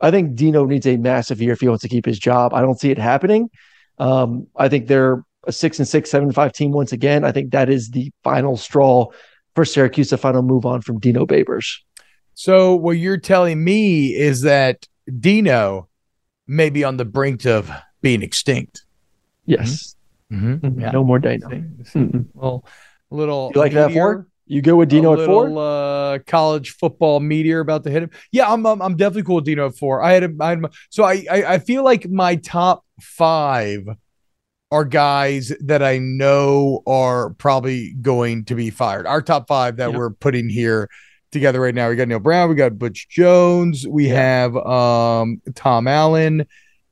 I 0.00 0.10
think 0.10 0.34
Dino 0.34 0.64
needs 0.64 0.86
a 0.88 0.96
massive 0.96 1.40
year 1.40 1.52
if 1.52 1.60
he 1.60 1.68
wants 1.68 1.82
to 1.82 1.88
keep 1.88 2.06
his 2.06 2.18
job. 2.18 2.52
I 2.54 2.60
don't 2.60 2.80
see 2.80 2.90
it 2.90 2.98
happening. 2.98 3.50
Um, 3.98 4.48
I 4.56 4.68
think 4.68 4.88
they're 4.88 5.22
a 5.44 5.52
six 5.52 5.78
and 5.78 5.88
six, 5.88 6.10
seven 6.10 6.28
and 6.28 6.34
five 6.34 6.52
team 6.52 6.72
once 6.72 6.92
again. 6.92 7.24
I 7.24 7.32
think 7.32 7.52
that 7.52 7.68
is 7.68 7.90
the 7.90 8.12
final 8.22 8.56
straw 8.56 9.06
for 9.54 9.64
Syracuse 9.64 10.10
to 10.10 10.16
final 10.16 10.42
move 10.42 10.64
on 10.64 10.82
from 10.82 10.98
Dino 10.98 11.26
Babers. 11.26 11.78
So 12.34 12.74
what 12.74 12.92
you're 12.92 13.18
telling 13.18 13.62
me 13.62 14.14
is 14.14 14.42
that 14.42 14.86
Dino 15.20 15.88
may 16.46 16.70
be 16.70 16.84
on 16.84 16.96
the 16.96 17.04
brink 17.04 17.44
of 17.44 17.70
being 18.00 18.22
extinct. 18.22 18.84
Yes. 19.44 19.96
Mm-hmm. 20.32 20.54
Mm-hmm. 20.54 20.80
Yeah. 20.80 20.90
No 20.92 21.04
more 21.04 21.18
Dino. 21.18 21.48
Mm-hmm. 21.48 22.20
Well, 22.34 22.64
a 23.10 23.14
little. 23.14 23.52
You 23.54 23.60
like 23.60 23.72
meteor, 23.72 23.88
that 23.88 23.92
for? 23.92 24.28
You 24.46 24.62
go 24.62 24.76
with 24.76 24.88
Dino 24.88 25.18
at 25.18 25.26
four? 25.26 25.52
Uh, 25.56 26.18
college 26.26 26.70
football 26.72 27.20
meteor 27.20 27.60
about 27.60 27.84
to 27.84 27.90
hit 27.90 28.02
him. 28.02 28.10
Yeah, 28.32 28.52
I'm, 28.52 28.66
I'm, 28.66 28.82
I'm 28.82 28.96
definitely 28.96 29.22
cool 29.24 29.36
with 29.36 29.44
Dino 29.44 29.66
at 29.66 29.76
four. 29.76 30.02
I 30.02 30.12
had 30.12 30.22
him. 30.24 30.40
I 30.40 30.48
had 30.50 30.58
him 30.58 30.66
so 30.90 31.04
I, 31.04 31.24
I 31.30 31.54
I 31.54 31.58
feel 31.58 31.84
like 31.84 32.08
my 32.08 32.36
top 32.36 32.84
five 33.00 33.86
are 34.72 34.86
guys 34.86 35.52
that 35.60 35.82
I 35.82 35.98
know 35.98 36.82
are 36.86 37.34
probably 37.34 37.92
going 38.00 38.46
to 38.46 38.54
be 38.54 38.70
fired. 38.70 39.06
Our 39.06 39.20
top 39.20 39.46
five 39.46 39.76
that 39.76 39.92
we're 39.92 40.10
putting 40.10 40.48
here 40.48 40.88
together 41.30 41.60
right 41.60 41.74
now. 41.74 41.90
We 41.90 41.96
got 41.96 42.08
Neal 42.08 42.20
Brown, 42.20 42.48
we 42.48 42.54
got 42.54 42.78
Butch 42.78 43.06
Jones, 43.10 43.86
we 43.86 44.08
have 44.08 44.56
um, 44.56 45.42
Tom 45.54 45.86
Allen, 45.86 46.46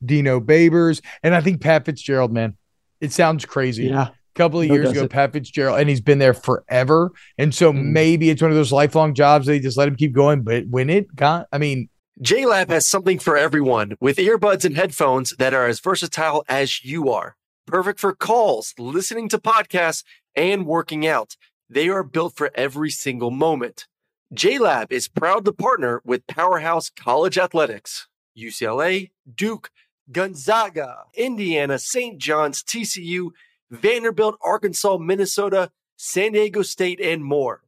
Dino 0.05 0.39
Babers, 0.39 1.01
and 1.23 1.33
I 1.33 1.41
think 1.41 1.59
Pat 1.59 1.85
Fitzgerald, 1.85 2.31
man. 2.31 2.55
It 2.99 3.11
sounds 3.11 3.45
crazy. 3.45 3.85
Yeah. 3.85 4.09
A 4.09 4.13
couple 4.35 4.61
of 4.61 4.67
no, 4.67 4.75
years 4.75 4.91
ago, 4.91 5.05
it. 5.05 5.11
Pat 5.11 5.33
Fitzgerald, 5.33 5.79
and 5.79 5.89
he's 5.89 6.01
been 6.01 6.19
there 6.19 6.35
forever. 6.35 7.11
And 7.39 7.53
so 7.53 7.73
mm. 7.73 7.83
maybe 7.83 8.29
it's 8.29 8.43
one 8.43 8.51
of 8.51 8.57
those 8.57 8.71
lifelong 8.71 9.15
jobs 9.15 9.47
they 9.47 9.59
just 9.59 9.75
let 9.75 9.87
him 9.87 9.95
keep 9.95 10.13
going. 10.13 10.43
But 10.43 10.67
when 10.67 10.91
it 10.91 11.15
got, 11.15 11.47
I 11.51 11.57
mean, 11.57 11.89
JLab 12.21 12.69
has 12.69 12.85
something 12.85 13.17
for 13.17 13.35
everyone 13.37 13.95
with 13.99 14.17
earbuds 14.17 14.65
and 14.65 14.75
headphones 14.75 15.35
that 15.39 15.55
are 15.55 15.65
as 15.65 15.79
versatile 15.79 16.45
as 16.47 16.85
you 16.85 17.09
are 17.09 17.35
perfect 17.65 17.99
for 17.99 18.13
calls, 18.13 18.73
listening 18.77 19.29
to 19.29 19.37
podcasts, 19.37 20.03
and 20.35 20.65
working 20.65 21.05
out. 21.07 21.35
They 21.69 21.89
are 21.89 22.03
built 22.03 22.35
for 22.35 22.51
every 22.55 22.89
single 22.89 23.31
moment. 23.31 23.87
JLab 24.33 24.91
is 24.91 25.07
proud 25.07 25.45
to 25.45 25.51
partner 25.51 26.01
with 26.05 26.27
Powerhouse 26.27 26.89
College 26.89 27.37
Athletics, 27.37 28.07
UCLA, 28.37 29.11
Duke, 29.35 29.69
Gonzaga, 30.11 31.03
Indiana, 31.15 31.79
St. 31.79 32.17
John's, 32.17 32.63
TCU, 32.63 33.31
Vanderbilt, 33.69 34.37
Arkansas, 34.41 34.97
Minnesota, 34.97 35.71
San 35.97 36.31
Diego 36.33 36.61
State, 36.61 36.99
and 36.99 37.23
more. 37.23 37.61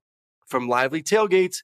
From 0.48 0.68
lively 0.68 1.02
tailgates 1.02 1.64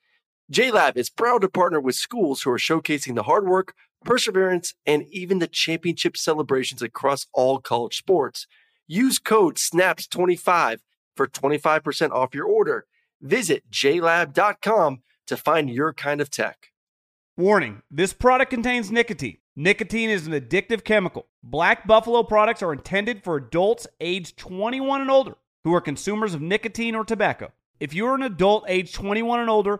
JLab 0.51 0.97
is 0.97 1.09
proud 1.09 1.41
to 1.43 1.49
partner 1.49 1.79
with 1.79 1.95
schools 1.95 2.41
who 2.41 2.51
are 2.51 2.57
showcasing 2.57 3.15
the 3.15 3.23
hard 3.23 3.47
work, 3.47 3.73
perseverance, 4.03 4.73
and 4.85 5.05
even 5.09 5.39
the 5.39 5.47
championship 5.47 6.17
celebrations 6.17 6.81
across 6.81 7.25
all 7.31 7.59
college 7.59 7.97
sports. 7.97 8.47
Use 8.85 9.17
code 9.17 9.55
SNAPS25 9.55 10.79
for 11.15 11.27
25% 11.27 12.11
off 12.11 12.35
your 12.35 12.47
order. 12.47 12.85
Visit 13.21 13.63
jlab.com 13.71 15.03
to 15.27 15.37
find 15.37 15.69
your 15.69 15.93
kind 15.93 16.19
of 16.19 16.29
tech. 16.29 16.71
Warning 17.37 17.81
this 17.89 18.11
product 18.11 18.49
contains 18.49 18.91
nicotine. 18.91 19.37
Nicotine 19.55 20.09
is 20.09 20.27
an 20.27 20.33
addictive 20.33 20.83
chemical. 20.83 21.27
Black 21.41 21.87
Buffalo 21.87 22.23
products 22.23 22.61
are 22.61 22.73
intended 22.73 23.23
for 23.23 23.37
adults 23.37 23.87
aged 24.01 24.35
21 24.35 24.99
and 24.99 25.11
older 25.11 25.37
who 25.63 25.73
are 25.73 25.79
consumers 25.79 26.33
of 26.33 26.41
nicotine 26.41 26.95
or 26.95 27.05
tobacco. 27.05 27.53
If 27.79 27.93
you're 27.93 28.15
an 28.15 28.23
adult 28.23 28.65
age 28.67 28.91
21 28.91 29.39
and 29.39 29.49
older 29.49 29.79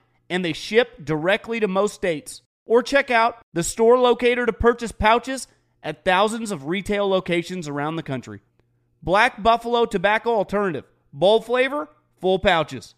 and 0.31 0.43
they 0.45 0.53
ship 0.53 1.03
directly 1.03 1.59
to 1.59 1.67
most 1.67 1.93
states. 1.93 2.41
Or 2.65 2.81
check 2.81 3.11
out 3.11 3.37
the 3.53 3.63
store 3.63 3.99
locator 3.99 4.45
to 4.45 4.53
purchase 4.53 4.93
pouches 4.93 5.45
at 5.83 6.05
thousands 6.05 6.51
of 6.51 6.67
retail 6.67 7.07
locations 7.07 7.67
around 7.67 7.97
the 7.97 8.03
country. 8.03 8.39
Black 9.03 9.43
Buffalo 9.43 9.85
Tobacco 9.85 10.29
Alternative. 10.31 10.85
Bold 11.11 11.45
flavor, 11.45 11.89
full 12.21 12.39
pouches. 12.39 12.95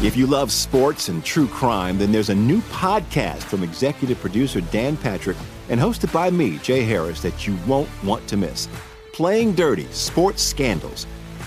If 0.00 0.16
you 0.16 0.26
love 0.26 0.50
sports 0.50 1.08
and 1.08 1.24
true 1.24 1.46
crime, 1.46 1.98
then 1.98 2.10
there's 2.10 2.30
a 2.30 2.34
new 2.34 2.60
podcast 2.62 3.42
from 3.42 3.62
executive 3.62 4.18
producer 4.20 4.60
Dan 4.60 4.96
Patrick 4.96 5.36
and 5.68 5.78
hosted 5.78 6.12
by 6.12 6.30
me, 6.30 6.58
Jay 6.58 6.82
Harris, 6.82 7.22
that 7.22 7.46
you 7.46 7.56
won't 7.68 7.90
want 8.02 8.26
to 8.28 8.36
miss. 8.36 8.68
Playing 9.12 9.54
Dirty 9.54 9.86
Sports 9.92 10.42
Scandals. 10.42 11.06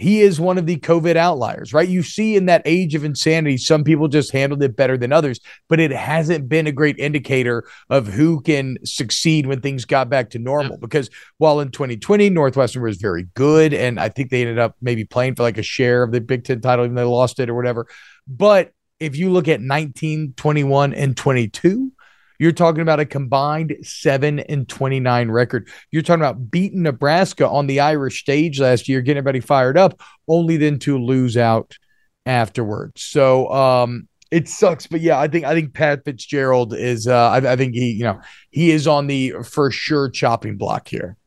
he 0.00 0.22
is 0.22 0.40
one 0.40 0.56
of 0.56 0.64
the 0.64 0.78
COVID 0.78 1.16
outliers, 1.16 1.74
right? 1.74 1.88
You 1.88 2.02
see 2.02 2.34
in 2.34 2.46
that 2.46 2.62
age 2.64 2.94
of 2.94 3.04
insanity, 3.04 3.58
some 3.58 3.84
people 3.84 4.08
just 4.08 4.32
handled 4.32 4.62
it 4.62 4.74
better 4.74 4.96
than 4.96 5.12
others, 5.12 5.40
but 5.68 5.78
it 5.78 5.90
hasn't 5.90 6.48
been 6.48 6.66
a 6.66 6.72
great 6.72 6.98
indicator 6.98 7.64
of 7.90 8.06
who 8.06 8.40
can 8.40 8.78
succeed 8.82 9.46
when 9.46 9.60
things 9.60 9.84
got 9.84 10.08
back 10.08 10.30
to 10.30 10.38
normal. 10.38 10.78
Because 10.78 11.10
while 11.36 11.60
in 11.60 11.70
2020, 11.70 12.30
Northwestern 12.30 12.82
was 12.82 12.96
very 12.96 13.24
good, 13.34 13.74
and 13.74 14.00
I 14.00 14.08
think 14.08 14.30
they 14.30 14.40
ended 14.40 14.58
up 14.58 14.74
maybe 14.80 15.04
playing 15.04 15.34
for 15.34 15.42
like 15.42 15.58
a 15.58 15.62
share 15.62 16.02
of 16.02 16.12
the 16.12 16.20
Big 16.20 16.44
Ten 16.44 16.62
title, 16.62 16.86
even 16.86 16.94
though 16.94 17.02
they 17.02 17.06
lost 17.06 17.38
it 17.38 17.50
or 17.50 17.54
whatever. 17.54 17.86
But 18.26 18.72
if 19.00 19.16
you 19.16 19.30
look 19.30 19.48
at 19.48 19.60
19, 19.60 20.32
21, 20.34 20.94
and 20.94 21.14
22, 21.14 21.92
you're 22.40 22.52
talking 22.52 22.80
about 22.80 23.00
a 23.00 23.04
combined 23.04 23.76
7 23.82 24.40
and 24.40 24.66
29 24.66 25.30
record. 25.30 25.68
You're 25.90 26.02
talking 26.02 26.22
about 26.22 26.50
beating 26.50 26.82
Nebraska 26.82 27.46
on 27.46 27.66
the 27.66 27.80
Irish 27.80 28.20
stage 28.20 28.58
last 28.58 28.88
year, 28.88 29.02
getting 29.02 29.18
everybody 29.18 29.40
fired 29.40 29.76
up, 29.76 30.00
only 30.26 30.56
then 30.56 30.78
to 30.80 30.98
lose 30.98 31.36
out 31.36 31.76
afterwards. 32.24 33.02
So 33.02 33.52
um 33.52 34.08
it 34.30 34.48
sucks, 34.48 34.86
but 34.86 35.02
yeah, 35.02 35.18
I 35.18 35.28
think 35.28 35.44
I 35.44 35.52
think 35.52 35.74
Pat 35.74 36.02
Fitzgerald 36.04 36.72
is 36.72 37.06
uh 37.06 37.28
I, 37.28 37.52
I 37.52 37.56
think 37.56 37.74
he, 37.74 37.90
you 37.90 38.04
know, 38.04 38.20
he 38.50 38.70
is 38.70 38.86
on 38.86 39.06
the 39.06 39.34
for 39.44 39.70
sure 39.70 40.08
chopping 40.08 40.56
block 40.56 40.88
here. 40.88 41.18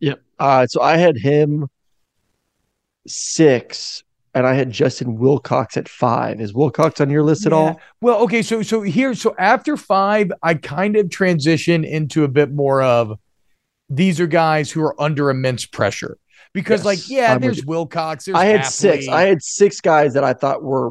Yep. 0.00 0.22
Uh 0.38 0.66
so 0.66 0.80
I 0.80 0.96
had 0.96 1.18
him 1.18 1.68
six 3.06 4.02
and 4.34 4.46
I 4.46 4.54
had 4.54 4.70
Justin 4.70 5.16
Wilcox 5.16 5.76
at 5.76 5.88
five. 5.88 6.40
Is 6.40 6.52
Wilcox 6.52 7.00
on 7.00 7.08
your 7.10 7.22
list 7.22 7.46
at 7.46 7.52
Yeah. 7.52 7.58
all? 7.58 7.80
Well, 8.00 8.18
okay, 8.22 8.42
so 8.42 8.62
so 8.62 8.82
here, 8.82 9.14
so 9.14 9.34
after 9.38 9.76
five, 9.76 10.32
I 10.42 10.54
kind 10.54 10.96
of 10.96 11.10
transition 11.10 11.84
into 11.84 12.24
a 12.24 12.28
bit 12.28 12.52
more 12.52 12.82
of 12.82 13.18
these 13.88 14.18
are 14.20 14.26
guys 14.26 14.70
who 14.70 14.82
are 14.82 15.00
under 15.00 15.30
immense 15.30 15.66
pressure 15.66 16.18
because, 16.52 16.80
Yes, 16.80 16.84
like, 16.84 17.10
yeah, 17.10 17.34
I'm 17.34 17.40
there's. 17.40 17.64
Wilcox. 17.64 18.24
There's 18.24 18.36
I 18.36 18.46
had 18.46 18.64
six. 18.66 19.08
I 19.08 19.22
had 19.22 19.42
six 19.42 19.80
guys 19.80 20.14
that 20.14 20.24
I 20.24 20.32
thought 20.32 20.62
were 20.62 20.90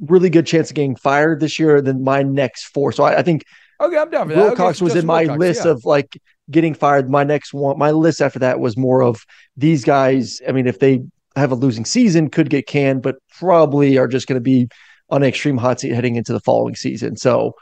really 0.00 0.30
good 0.30 0.46
chance 0.46 0.70
of 0.70 0.74
getting 0.76 0.96
fired 0.96 1.40
this 1.40 1.58
year. 1.58 1.80
Than 1.80 2.02
my 2.02 2.22
next 2.22 2.64
four. 2.64 2.92
So 2.92 3.04
I, 3.04 3.18
I 3.18 3.22
think 3.22 3.44
okay, 3.80 3.98
I'm 3.98 4.10
down 4.10 4.28
for 4.28 4.34
that. 4.34 4.40
Okay, 4.40 4.48
Wilcox 4.48 4.78
so 4.78 4.84
was 4.86 4.96
in 4.96 5.06
my 5.06 5.22
Wilcox, 5.22 5.38
list 5.38 5.64
yeah. 5.64 5.72
of 5.72 5.84
like 5.84 6.20
getting 6.50 6.74
fired. 6.74 7.10
My 7.10 7.22
next 7.24 7.52
one, 7.52 7.78
my 7.78 7.90
list 7.90 8.20
after 8.22 8.38
that 8.40 8.60
was 8.60 8.76
more 8.76 9.02
of 9.02 9.24
these 9.56 9.84
guys. 9.84 10.40
I 10.48 10.52
mean, 10.52 10.66
if 10.66 10.78
they 10.78 11.02
have 11.36 11.52
a 11.52 11.54
losing 11.54 11.84
season, 11.84 12.28
could 12.30 12.50
get 12.50 12.66
canned, 12.66 13.02
but 13.02 13.16
probably 13.38 13.98
are 13.98 14.08
just 14.08 14.26
going 14.26 14.36
to 14.36 14.40
be 14.40 14.68
on 15.08 15.22
an 15.22 15.28
extreme 15.28 15.56
hot 15.56 15.80
seat 15.80 15.92
heading 15.92 16.16
into 16.16 16.32
the 16.32 16.40
following 16.40 16.74
season. 16.74 17.16
So 17.16 17.54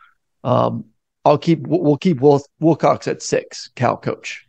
um, 0.44 0.84
I'll 1.24 1.38
keep 1.38 1.66
we'll 1.66 1.96
keep 1.96 2.20
Wil- 2.20 2.44
Wilcox 2.60 3.06
at 3.08 3.22
six, 3.22 3.68
Cal 3.76 3.96
coach. 3.96 4.44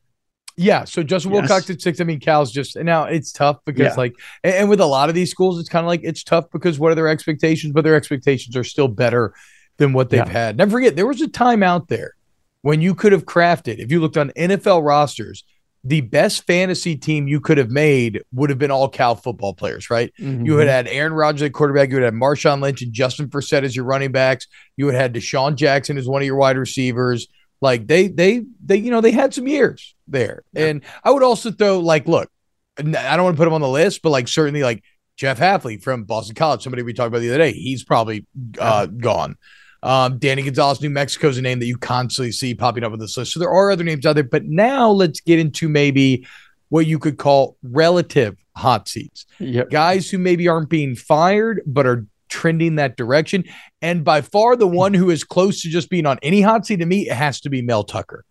Yeah, 0.57 0.83
so 0.83 1.03
Justin 1.03 1.31
Yes. 1.31 1.41
Wilcox 1.49 1.69
at 1.69 1.81
six. 1.81 2.01
I 2.01 2.03
mean, 2.03 2.19
Cal's 2.19 2.51
just 2.51 2.75
now 2.75 3.05
it's 3.05 3.31
tough 3.31 3.59
because 3.65 3.85
Yeah. 3.85 3.93
like, 3.95 4.13
and, 4.43 4.53
and 4.55 4.69
with 4.69 4.81
a 4.81 4.85
lot 4.85 5.07
of 5.07 5.15
these 5.15 5.31
schools, 5.31 5.57
it's 5.57 5.69
kind 5.69 5.85
of 5.85 5.87
like 5.87 6.01
it's 6.03 6.23
tough 6.23 6.45
because 6.51 6.77
what 6.79 6.91
are 6.91 6.95
their 6.95 7.07
expectations? 7.07 7.71
But 7.73 7.85
their 7.85 7.95
expectations 7.95 8.57
are 8.57 8.65
still 8.65 8.89
better 8.89 9.33
than 9.77 9.93
what 9.93 10.09
they've 10.09 10.19
Yeah. 10.25 10.29
had. 10.31 10.57
Never 10.57 10.71
forget, 10.71 10.97
there 10.97 11.07
was 11.07 11.21
a 11.21 11.29
time 11.29 11.63
out 11.63 11.87
there 11.87 12.13
when 12.61 12.81
you 12.81 12.93
could 12.93 13.13
have 13.13 13.25
crafted. 13.25 13.79
If 13.79 13.89
you 13.89 14.01
looked 14.01 14.17
on 14.17 14.31
NFL 14.31 14.83
rosters, 14.85 15.45
the 15.83 16.01
best 16.01 16.45
fantasy 16.45 16.95
team 16.95 17.27
you 17.27 17.39
could 17.39 17.57
have 17.57 17.69
made 17.69 18.21
would 18.33 18.49
have 18.49 18.59
been 18.59 18.71
all 18.71 18.89
Cal 18.89 19.15
football 19.15 19.53
players, 19.53 19.89
right? 19.89 20.11
You 20.45 20.57
had 20.57 20.67
had 20.67 20.87
Aaron 20.87 21.13
Rodgers 21.13 21.43
at 21.43 21.53
quarterback. 21.53 21.89
You 21.89 21.95
would 21.95 22.03
have 22.03 22.13
had 22.13 22.21
Marshawn 22.21 22.61
Lynch 22.61 22.81
and 22.81 22.91
Justin 22.91 23.29
Forsett 23.29 23.63
as 23.63 23.75
your 23.75 23.85
running 23.85 24.11
backs. 24.11 24.47
You 24.75 24.85
would 24.85 24.93
have 24.93 25.01
had 25.01 25.13
DeSean 25.13 25.55
Jackson 25.55 25.97
as 25.97 26.07
one 26.07 26.21
of 26.21 26.25
your 26.25 26.35
wide 26.35 26.57
receivers. 26.57 27.27
Like 27.61 27.87
they, 27.87 28.07
they, 28.07 28.43
they, 28.63 28.77
you 28.77 28.91
know, 28.91 29.01
they 29.01 29.11
had 29.11 29.33
some 29.33 29.47
years 29.47 29.95
there. 30.07 30.43
And 30.55 30.83
I 31.03 31.11
would 31.11 31.23
also 31.23 31.51
throw 31.51 31.79
like, 31.79 32.07
look, 32.07 32.29
I 32.77 32.83
don't 32.83 33.23
want 33.23 33.35
to 33.35 33.37
put 33.37 33.47
him 33.47 33.53
on 33.53 33.61
the 33.61 33.67
list, 33.67 34.01
but 34.01 34.09
like 34.09 34.27
certainly 34.27 34.63
like 34.63 34.83
Jeff 35.17 35.39
Hafley 35.39 35.81
from 35.81 36.03
Boston 36.05 36.35
College, 36.35 36.61
somebody 36.63 36.83
we 36.83 36.93
talked 36.93 37.07
about 37.09 37.19
the 37.19 37.29
other 37.29 37.39
day, 37.39 37.51
he's 37.51 37.83
probably 37.83 38.25
uh, 38.57 38.85
gone. 38.85 39.35
Um, 39.81 40.17
Danny 40.17 40.41
Gonzales, 40.41 40.81
New 40.81 40.89
Mexico 40.89 41.29
is 41.29 41.37
a 41.37 41.41
name 41.41 41.59
that 41.59 41.65
you 41.65 41.77
constantly 41.77 42.31
see 42.31 42.53
popping 42.53 42.83
up 42.83 42.91
on 42.91 42.99
this 42.99 43.15
list. 43.17 43.33
So 43.33 43.39
there 43.39 43.49
are 43.49 43.71
other 43.71 43.83
names 43.83 44.05
out 44.05 44.13
there, 44.13 44.23
but 44.23 44.45
now 44.45 44.89
let's 44.89 45.21
get 45.21 45.39
into 45.39 45.69
maybe 45.69 46.27
what 46.69 46.85
you 46.85 46.99
could 46.99 47.17
call 47.17 47.57
relative 47.63 48.37
hot 48.55 48.87
seats. 48.87 49.25
Yep. 49.39 49.69
Guys 49.69 50.09
who 50.09 50.17
maybe 50.17 50.47
aren't 50.47 50.69
being 50.69 50.95
fired, 50.95 51.61
but 51.65 51.85
are 51.85 52.05
trending 52.27 52.75
that 52.75 52.97
direction. 52.97 53.43
And 53.81 54.03
by 54.03 54.21
far, 54.21 54.55
the 54.55 54.67
one 54.67 54.93
who 54.93 55.09
is 55.09 55.23
close 55.23 55.61
to 55.61 55.69
just 55.69 55.89
being 55.89 56.05
on 56.05 56.19
any 56.21 56.41
hot 56.41 56.65
seat 56.65 56.77
to 56.77 56.85
me 56.85 57.09
it 57.09 57.15
has 57.15 57.41
to 57.41 57.49
be 57.49 57.61
Mel 57.61 57.83
Tucker. 57.83 58.25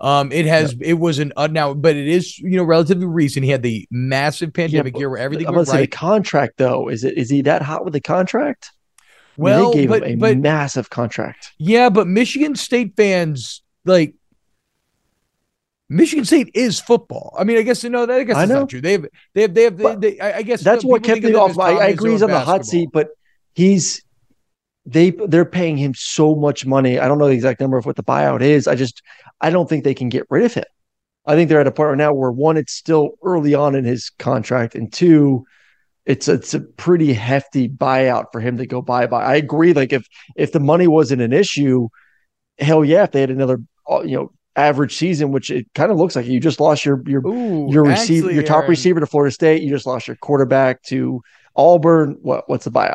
Um, 0.00 0.32
it 0.32 0.44
has 0.46 0.76
it 0.80 0.94
was 0.94 1.18
an 1.18 1.32
uh, 1.36 1.46
now, 1.46 1.72
but 1.72 1.94
it 1.96 2.08
is 2.08 2.38
you 2.38 2.56
know 2.56 2.64
relatively 2.64 3.06
recent. 3.06 3.44
He 3.44 3.50
had 3.50 3.62
the 3.62 3.86
massive 3.90 4.52
pandemic 4.52 4.94
Yeah, 4.94 5.00
year 5.00 5.10
where 5.10 5.18
everything 5.18 5.46
I'm 5.46 5.54
went 5.54 5.68
say 5.68 5.82
the 5.82 5.86
contract 5.86 6.54
though. 6.56 6.88
Is 6.88 7.04
it 7.04 7.16
is 7.16 7.30
he 7.30 7.42
that 7.42 7.62
hot 7.62 7.84
with 7.84 7.92
the 7.92 8.00
contract? 8.00 8.70
Well, 9.36 9.72
they 9.72 9.80
gave 9.80 9.88
but, 9.88 10.02
him 10.02 10.12
a 10.12 10.16
but 10.16 10.38
massive 10.38 10.90
contract. 10.90 11.52
yeah, 11.58 11.90
but 11.90 12.06
Michigan 12.06 12.54
State 12.54 12.94
fans 12.96 13.62
like 13.84 14.14
Michigan 15.88 16.24
State 16.24 16.50
is 16.54 16.80
football. 16.80 17.34
I 17.38 17.44
mean, 17.44 17.58
I 17.58 17.62
guess 17.62 17.84
you 17.84 17.90
know 17.90 18.06
that 18.06 18.20
I 18.20 18.24
guess 18.24 18.36
I 18.36 18.46
know. 18.46 18.60
not 18.60 18.70
true. 18.70 18.80
They 18.80 18.92
have 18.92 19.06
they 19.34 19.42
have 19.42 19.54
they 19.54 19.64
have 19.64 19.76
they, 19.76 19.96
they, 19.96 20.20
I 20.20 20.42
guess 20.42 20.62
That's 20.62 20.84
what 20.84 21.02
kept 21.02 21.22
me 21.22 21.34
off. 21.34 21.58
I, 21.58 21.72
I 21.72 21.86
agree 21.86 22.12
he's 22.12 22.22
on 22.22 22.30
the 22.30 22.40
hot 22.40 22.64
seat, 22.64 22.88
but 22.92 23.08
he's 23.54 24.02
they 24.86 25.10
they're 25.10 25.44
paying 25.44 25.76
him 25.76 25.94
so 25.94 26.34
much 26.34 26.66
money. 26.66 26.98
I 26.98 27.08
don't 27.08 27.18
know 27.18 27.28
the 27.28 27.34
exact 27.34 27.60
number 27.60 27.76
of 27.76 27.86
what 27.86 27.96
the 27.96 28.02
buyout 28.02 28.42
is. 28.42 28.66
I 28.66 28.74
just 28.74 29.02
I 29.40 29.50
don't 29.50 29.68
think 29.68 29.84
they 29.84 29.94
can 29.94 30.08
get 30.08 30.26
rid 30.30 30.44
of 30.44 30.54
him. 30.54 30.64
I 31.26 31.34
think 31.34 31.48
they're 31.48 31.60
at 31.60 31.66
a 31.66 31.72
point 31.72 31.88
right 31.88 31.98
now 31.98 32.12
where 32.12 32.30
one, 32.30 32.56
it's 32.56 32.72
still 32.72 33.12
early 33.22 33.54
on 33.54 33.74
in 33.74 33.84
his 33.84 34.10
contract, 34.10 34.74
and 34.74 34.92
two, 34.92 35.46
it's 36.06 36.28
it's 36.28 36.54
a 36.54 36.60
pretty 36.60 37.12
hefty 37.12 37.68
buyout 37.68 38.26
for 38.32 38.40
him 38.40 38.58
to 38.58 38.66
go 38.66 38.82
bye 38.82 39.06
bye. 39.06 39.22
I 39.22 39.36
agree. 39.36 39.72
Like 39.72 39.92
if 39.92 40.06
if 40.36 40.52
the 40.52 40.60
money 40.60 40.86
wasn't 40.86 41.22
an 41.22 41.32
issue, 41.32 41.88
hell 42.58 42.84
yeah, 42.84 43.04
if 43.04 43.12
they 43.12 43.20
had 43.20 43.30
another 43.30 43.58
uh, 43.90 44.02
you 44.02 44.16
know 44.16 44.32
average 44.56 44.94
season, 44.94 45.32
which 45.32 45.50
it 45.50 45.66
kind 45.74 45.90
of 45.90 45.98
looks 45.98 46.14
like 46.14 46.26
you 46.26 46.40
just 46.40 46.60
lost 46.60 46.84
your 46.84 47.02
your 47.06 47.26
Ooh, 47.26 47.70
your 47.70 47.84
receiver, 47.84 48.30
your 48.30 48.42
top 48.42 48.58
Aaron, 48.58 48.70
receiver 48.70 49.00
to 49.00 49.06
Florida 49.06 49.32
State. 49.32 49.62
You 49.62 49.70
just 49.70 49.86
lost 49.86 50.06
your 50.06 50.16
quarterback 50.16 50.82
to 50.84 51.22
Auburn. 51.56 52.18
What 52.22 52.48
what's 52.48 52.64
the 52.64 52.70
buyout? 52.70 52.94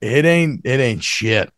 It 0.00 0.24
ain't 0.24 0.62
it 0.64 0.80
ain't 0.80 1.04
shit. 1.04 1.52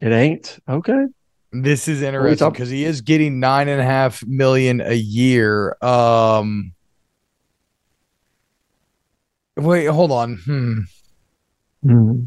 It 0.00 0.12
ain't 0.12 0.58
okay. 0.68 1.06
This 1.52 1.86
is 1.86 2.02
interesting 2.02 2.50
because 2.50 2.70
he 2.70 2.84
is 2.84 3.02
getting 3.02 3.38
nine 3.38 3.68
and 3.68 3.80
a 3.80 3.84
half 3.84 4.24
million 4.26 4.80
a 4.80 4.94
year. 4.94 5.76
Um, 5.82 6.72
wait, 9.56 9.86
hold 9.86 10.12
on. 10.12 10.36
Hmm. 10.44 10.80
Hmm. 11.82 12.22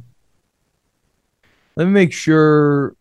Let 1.75 1.85
me 1.85 1.91
make 1.91 2.13
sure. 2.13 2.95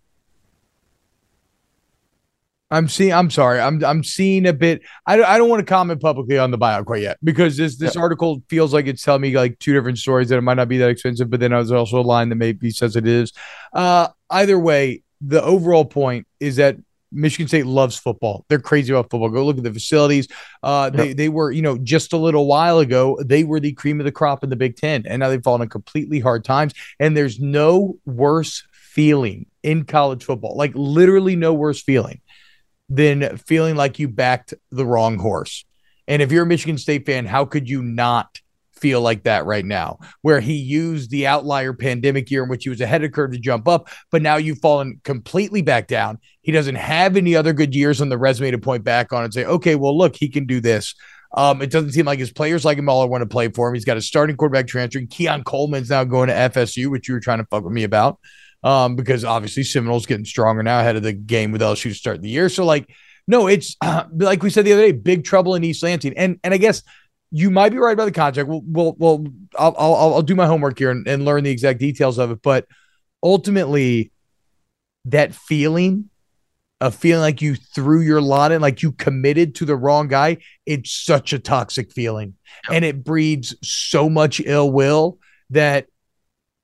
I'm 2.70 2.88
seeing. 2.88 3.12
I'm 3.12 3.30
sorry. 3.30 3.60
I'm 3.60 3.84
I'm 3.84 4.02
seeing 4.02 4.46
a 4.46 4.52
bit. 4.52 4.82
I 5.06 5.16
don't, 5.16 5.26
I 5.26 5.38
don't 5.38 5.48
want 5.48 5.60
to 5.60 5.66
comment 5.66 6.00
publicly 6.00 6.38
on 6.38 6.50
the 6.50 6.58
buyout 6.58 6.87
quite 6.87 7.02
yet 7.02 7.18
because 7.22 7.56
this 7.56 7.76
this 7.76 7.94
article 7.94 8.42
feels 8.48 8.72
like 8.72 8.87
it's 8.87 9.02
telling 9.02 9.20
me 9.20 9.37
like 9.37 9.58
two 9.60 9.72
different 9.72 9.98
stories 9.98 10.28
that 10.30 10.38
it 10.38 10.42
might 10.42 10.54
not 10.54 10.68
be 10.68 10.78
that 10.78 10.90
expensive, 10.90 11.30
but 11.30 11.38
then 11.38 11.52
there's 11.52 11.70
also 11.70 12.00
a 12.00 12.02
line 12.02 12.30
that 12.30 12.37
maybe 12.37 12.70
says 12.70 12.96
it 12.96 13.06
is. 13.06 13.32
Uh, 13.72 14.08
either 14.30 14.58
way, 14.58 15.02
the 15.20 15.42
overall 15.42 15.84
point 15.84 16.26
is 16.40 16.56
that 16.56 16.76
Michigan 17.14 17.48
State 17.48 17.66
loves 17.66 17.96
football. 17.96 18.44
They're 18.48 18.59
crazy 18.59 18.92
about 18.92 19.11
football. 19.11 19.29
Go 19.29 19.44
look 19.44 19.59
at 19.59 19.64
the 19.64 19.72
facilities. 19.72 20.29
Uh, 20.62 20.90
they 20.90 21.12
they 21.12 21.29
were 21.29 21.50
you 21.50 21.62
know 21.62 21.79
just 21.79 22.12
a 22.12 22.16
little 22.16 22.46
while 22.46 22.79
ago 22.79 23.18
they 23.24 23.44
were 23.44 23.61
the 23.61 23.72
cream 23.72 24.00
of 24.00 24.05
the 24.05 24.12
crop 24.12 24.44
in 24.44 24.50
the 24.50 24.57
Big 24.57 24.77
Ten, 24.77 25.05
and 25.07 25.20
now 25.20 25.29
they've 25.29 25.42
fallen 25.42 25.62
in 25.62 25.68
completely 25.68 26.20
hard 26.20 26.44
times. 26.44 26.74
And 26.98 27.16
there's 27.16 27.40
no 27.40 27.98
worse 28.05 28.66
feeling 28.72 29.46
in 29.62 29.85
college 29.85 30.24
football, 30.24 30.57
like 30.57 30.72
literally 30.74 31.37
no 31.37 31.55
worse 31.55 31.83
feeling 31.83 32.20
than 32.88 33.38
feeling 33.38 33.77
like 33.77 33.98
you 33.98 34.09
backed 34.09 34.55
the 34.70 34.87
wrong 34.87 35.18
horse. 35.18 35.64
And 36.07 36.20
if 36.20 36.31
you're 36.31 36.44
a 36.44 36.46
Michigan 36.46 36.79
State 36.79 37.07
fan, 37.07 37.24
how 37.24 37.44
could 37.44 37.68
you 37.68 37.83
not 37.83 38.40
feel 38.85 39.01
like 39.01 39.23
that 39.23 39.47
right 39.47 39.64
now? 39.64 39.99
Where 40.20 40.40
he 40.40 40.53
used 40.53 41.11
the 41.11 41.27
outlier 41.27 41.73
pandemic 41.73 42.31
year 42.31 42.42
in 42.42 42.51
which 42.51 42.64
he 42.64 42.68
was 42.68 42.83
ahead 42.83 43.03
of 43.03 43.12
curve 43.12 43.33
to 43.33 43.38
jump 43.38 43.66
up, 43.66 43.88
but 44.11 44.20
now 44.20 44.37
you've 44.37 44.59
fallen 44.59 45.01
completely 45.05 45.62
back 45.62 45.88
down. 45.88 46.18
He 46.42 46.53
doesn't 46.53 46.75
have 46.75 47.16
any 47.16 47.35
other 47.35 47.55
good 47.55 47.75
years 47.75 48.03
on 48.03 48.11
the 48.11 48.18
resume 48.18 48.51
to 48.51 48.59
point 48.59 48.85
back 48.85 49.11
on 49.11 49.25
and 49.25 49.33
say, 49.33 49.47
okay, 49.47 49.75
well, 49.75 49.97
look, 49.97 50.16
he 50.16 50.29
can 50.29 50.44
do 50.44 50.61
this. 50.61 50.94
Um, 51.35 51.62
it 51.62 51.70
doesn't 51.70 51.92
seem 51.92 52.05
like 52.05 52.18
his 52.18 52.31
players 52.31 52.62
like 52.62 52.77
him 52.77 52.90
all 52.90 53.09
want 53.09 53.23
to 53.23 53.27
play 53.27 53.49
for 53.49 53.68
him. 53.68 53.75
He's 53.75 53.87
got 53.87 53.97
a 53.97 54.03
starting 54.03 54.37
quarterback 54.37 54.66
transferring. 54.66 55.07
Keon 55.07 55.44
Coleman's 55.44 55.88
now 55.88 56.05
going 56.05 56.29
to 56.29 56.35
FSU, 56.35 56.90
which 56.90 57.09
you 57.09 57.14
were 57.14 57.20
trying 57.20 57.38
to 57.38 57.47
fuck 57.47 57.64
with 57.64 57.73
me 57.73 57.85
about 57.85 58.18
um, 58.64 58.97
because 58.97 59.25
obviously 59.25 59.62
Seminoles 59.62 60.07
getting 60.07 60.25
stronger 60.25 60.62
now 60.62 60.81
ahead 60.81 60.97
of 60.97 61.03
the 61.03 61.12
game 61.12 61.53
with 61.53 61.61
LSU 61.61 61.85
to 61.85 61.94
start 61.94 62.23
the 62.23 62.31
year. 62.31 62.49
So 62.49 62.64
like, 62.64 62.88
no, 63.29 63.47
it's 63.47 63.77
uh, 63.81 64.05
like 64.16 64.42
we 64.42 64.51
said 64.51 64.64
the 64.64 64.73
other 64.73 64.83
day, 64.83 64.92
big 64.92 65.25
trouble 65.25 65.55
in 65.55 65.62
East 65.62 65.83
Lansing, 65.83 66.14
and 66.16 66.40
and 66.42 66.53
I 66.53 66.57
guess 66.57 66.83
you 67.37 67.51
might 67.51 67.73
be 67.73 67.79
right 67.79 67.94
about 67.94 68.05
the 68.05 68.12
contract. 68.12 68.49
We'll 68.49 68.62
we'll, 68.64 68.94
we'll 68.97 69.27
I'll, 69.59 69.75
I'll 69.77 69.94
I'll 70.14 70.23
do 70.23 70.37
my 70.37 70.47
homework 70.47 70.79
here 70.79 70.92
and, 70.92 71.05
and 71.09 71.25
learn 71.25 71.42
the 71.42 71.51
exact 71.51 71.81
details 71.81 72.16
of 72.16 72.31
it, 72.31 72.40
but 72.42 72.64
ultimately, 73.25 74.12
that 75.07 75.35
feeling 75.35 76.11
of 76.81 76.94
feeling 76.94 77.23
like 77.23 77.42
you 77.42 77.57
threw 77.57 78.03
your 78.03 78.20
lot 78.20 78.53
in, 78.53 78.61
like 78.61 78.83
you 78.85 78.92
committed 78.92 79.57
to 79.57 79.64
the 79.64 79.75
wrong 79.75 80.07
guy, 80.07 80.37
it's 80.64 80.92
such 80.92 81.33
a 81.33 81.40
toxic 81.40 81.92
feeling, 81.92 82.35
and 82.70 82.85
it 82.85 83.03
breeds 83.03 83.57
so 83.68 84.09
much 84.09 84.40
ill 84.44 84.70
will 84.70 85.18
that 85.51 85.87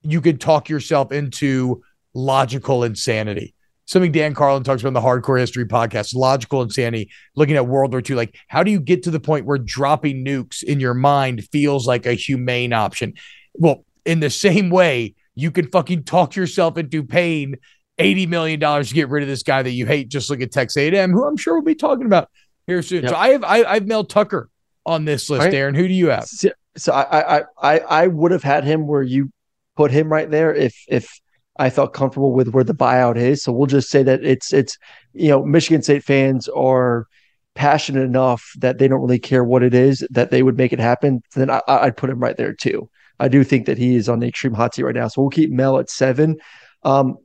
you 0.03 0.21
could 0.21 0.41
talk 0.41 0.69
yourself 0.69 1.11
into 1.11 1.83
logical 2.15 2.85
insanity. 2.85 3.55
Something 3.91 4.13
Dan 4.13 4.35
Carlin 4.35 4.63
talks 4.63 4.83
about 4.83 4.91
in 4.91 4.95
the 4.95 5.01
Hardcore 5.01 5.41
History 5.41 5.65
podcast, 5.65 6.15
logical 6.15 6.63
insanity, 6.63 7.11
looking 7.35 7.57
at 7.57 7.67
World 7.67 7.91
War 7.93 8.01
II. 8.09 8.15
Like, 8.15 8.39
how 8.47 8.63
do 8.63 8.71
you 8.71 8.79
get 8.79 9.03
to 9.03 9.11
the 9.11 9.19
point 9.19 9.47
where 9.47 9.59
dropping 9.59 10.25
nukes 10.25 10.63
in 10.63 10.79
your 10.79 10.95
mind 10.95 11.43
feels 11.51 11.89
like 11.89 12.07
a 12.07 12.13
humane 12.13 12.73
option? 12.73 13.15
Well, 13.55 13.85
in 14.07 14.21
the 14.21 14.31
same 14.31 14.71
way, 14.71 15.17
you 15.35 15.51
can 15.51 15.67
fucking 15.67 16.05
talk 16.05 16.37
yourself 16.37 16.79
into 16.79 17.03
paying 17.03 17.57
$80 17.99 18.29
million 18.29 18.61
to 18.61 18.95
get 18.95 19.09
rid 19.09 19.25
of 19.25 19.29
this 19.29 19.43
guy 19.43 19.61
that 19.61 19.73
you 19.73 19.87
hate. 19.87 20.09
Just 20.09 20.31
look 20.31 20.41
at 20.41 20.53
Tex 20.53 20.77
A&M, 20.77 21.11
who 21.11 21.27
I'm 21.27 21.37
sure 21.37 21.55
we'll 21.55 21.65
be 21.65 21.75
talking 21.75 22.07
about 22.07 22.31
here 22.69 22.83
soon. 22.83 23.03
Yep. 23.03 23.11
So 23.11 23.17
I 23.17 23.29
have 23.31 23.43
I, 23.43 23.65
I've 23.65 23.89
Mel 23.89 24.05
Tucker 24.05 24.49
on 24.87 25.05
this 25.05 25.29
list, 25.29 25.47
Right. 25.47 25.55
Aaron. 25.55 25.75
Who 25.75 25.89
do 25.89 25.95
you 25.95 26.11
have? 26.11 26.29
So, 26.29 26.51
so 26.77 26.93
I, 26.93 27.39
I 27.39 27.45
I 27.61 27.79
I 27.81 28.07
would 28.07 28.31
have 28.31 28.45
had 28.45 28.63
him 28.63 28.87
where 28.87 29.03
you 29.03 29.33
put 29.77 29.91
him 29.91 30.13
right 30.13 30.31
there 30.31 30.55
if 30.55 30.77
if 30.87 31.21
I 31.61 31.69
felt 31.69 31.93
comfortable 31.93 32.33
with 32.33 32.49
where 32.49 32.65
the 32.65 32.75
buyout 32.75 33.17
is. 33.17 33.43
So 33.43 33.53
we'll 33.53 33.67
just 33.67 33.91
say 33.91 34.03
that 34.03 34.25
it's 34.25 34.53
it's 34.53 34.79
you 35.13 35.29
know 35.29 35.45
Michigan 35.45 35.83
State 35.83 36.03
fans 36.03 36.49
are 36.49 37.07
passionate 37.55 38.03
enough 38.03 38.51
that 38.59 38.79
they 38.79 38.89
don't 38.89 39.03
really 39.03 39.19
care 39.19 39.45
what 39.45 39.63
it 39.63 39.75
is 39.75 40.07
that 40.11 40.31
they 40.31 40.43
would 40.43 40.57
make 40.57 40.73
it 40.73 40.81
happen. 40.81 41.21
Then 41.35 41.51
I, 41.51 41.61
I'd 41.69 41.99
put 41.99 42.09
him 42.09 42.19
right 42.19 42.37
there 42.37 42.55
too. 42.55 42.89
I 43.19 43.29
do 43.29 43.45
think 43.45 43.67
that 43.67 43.77
he 43.77 43.97
is 43.97 44.09
on 44.09 44.21
the 44.21 44.29
extreme 44.29 44.55
hot 44.55 44.75
seat 44.75 44.85
right 44.85 44.95
now. 44.95 45.09
So 45.09 45.21
we'll 45.21 45.31
keep 45.31 45.51
Mel 45.51 45.79
at 45.79 45.91
seven. 45.91 46.39
Um, 46.83 47.19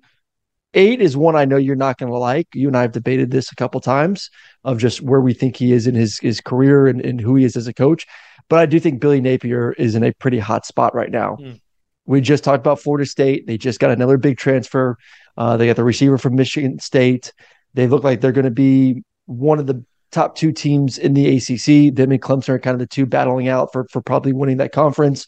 eight 0.73 0.99
is 0.99 1.15
one 1.15 1.37
I 1.37 1.45
know 1.45 1.55
you're 1.55 1.77
not 1.77 1.97
going 1.97 2.11
to 2.11 2.17
like. 2.17 2.49
You 2.53 2.67
and 2.67 2.75
I 2.75 2.81
have 2.81 2.91
debated 2.91 3.31
this 3.31 3.53
a 3.53 3.55
couple 3.55 3.79
times 3.79 4.29
of 4.65 4.79
just 4.79 5.01
where 5.01 5.21
we 5.21 5.33
think 5.33 5.55
he 5.55 5.71
is 5.71 5.87
in 5.87 5.95
his 5.95 6.19
his 6.19 6.41
career 6.41 6.87
and, 6.87 6.99
and 6.99 7.21
who 7.21 7.37
he 7.37 7.45
is 7.45 7.55
as 7.55 7.67
a 7.67 7.73
coach. 7.73 8.05
But 8.49 8.59
I 8.59 8.65
do 8.65 8.81
think 8.81 8.99
Billy 8.99 9.21
Napier 9.21 9.71
is 9.73 9.95
in 9.95 10.03
a 10.03 10.13
pretty 10.13 10.39
hot 10.39 10.65
spot 10.65 10.93
right 10.93 11.09
now. 11.09 11.37
Mm. 11.39 11.61
We 12.05 12.21
just 12.21 12.43
talked 12.43 12.61
about 12.61 12.79
Florida 12.79 13.05
State. 13.05 13.47
They 13.47 13.57
just 13.57 13.79
got 13.79 13.91
another 13.91 14.17
big 14.17 14.37
transfer. 14.37 14.97
Uh, 15.37 15.57
they 15.57 15.67
got 15.67 15.75
the 15.75 15.83
receiver 15.83 16.17
from 16.17 16.35
Michigan 16.35 16.79
State. 16.79 17.33
They 17.73 17.87
look 17.87 18.03
like 18.03 18.21
they're 18.21 18.31
going 18.31 18.45
to 18.45 18.51
be 18.51 19.03
one 19.25 19.59
of 19.59 19.67
the 19.67 19.83
top 20.11 20.35
two 20.35 20.51
teams 20.51 20.97
in 20.97 21.13
the 21.13 21.35
ACC. 21.35 21.93
Them 21.93 22.11
and 22.11 22.21
Clemson 22.21 22.49
are 22.49 22.59
kind 22.59 22.75
of 22.75 22.79
the 22.79 22.87
two 22.87 23.05
battling 23.05 23.47
out 23.47 23.73
for, 23.73 23.85
for 23.91 24.01
probably 24.01 24.33
winning 24.33 24.57
that 24.57 24.71
conference. 24.71 25.27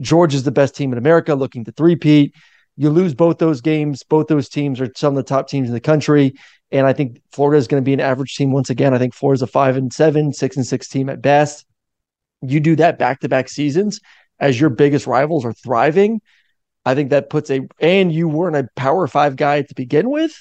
Georgia's 0.00 0.42
the 0.42 0.50
best 0.50 0.76
team 0.76 0.92
in 0.92 0.98
America, 0.98 1.34
looking 1.34 1.64
to 1.64 1.72
three-peat. 1.72 2.34
You 2.76 2.90
lose 2.90 3.14
both 3.14 3.38
those 3.38 3.62
games. 3.62 4.02
Both 4.02 4.26
those 4.26 4.48
teams 4.48 4.80
are 4.80 4.90
some 4.94 5.16
of 5.16 5.16
the 5.16 5.28
top 5.28 5.48
teams 5.48 5.68
in 5.68 5.74
the 5.74 5.80
country. 5.80 6.34
And 6.70 6.86
I 6.86 6.92
think 6.92 7.22
Florida 7.32 7.58
is 7.58 7.66
going 7.68 7.82
to 7.82 7.84
be 7.84 7.94
an 7.94 8.00
average 8.00 8.34
team 8.34 8.52
once 8.52 8.68
again. 8.68 8.92
I 8.92 8.98
think 8.98 9.14
Florida's 9.14 9.42
a 9.42 9.46
five 9.46 9.76
and 9.76 9.90
seven, 9.90 10.32
six 10.32 10.56
and 10.56 10.66
six 10.66 10.88
team 10.88 11.08
at 11.08 11.22
best. 11.22 11.64
You 12.42 12.60
do 12.60 12.76
that 12.76 12.98
back 12.98 13.20
to 13.20 13.28
back 13.30 13.48
seasons 13.48 14.00
as 14.38 14.60
your 14.60 14.70
biggest 14.70 15.06
rivals 15.06 15.44
are 15.44 15.52
thriving. 15.52 16.20
I 16.84 16.94
think 16.94 17.10
that 17.10 17.30
puts 17.30 17.50
a, 17.50 17.60
and 17.80 18.12
you 18.12 18.28
weren't 18.28 18.56
a 18.56 18.68
power 18.76 19.06
five 19.06 19.36
guy 19.36 19.62
to 19.62 19.74
begin 19.74 20.08
with. 20.10 20.32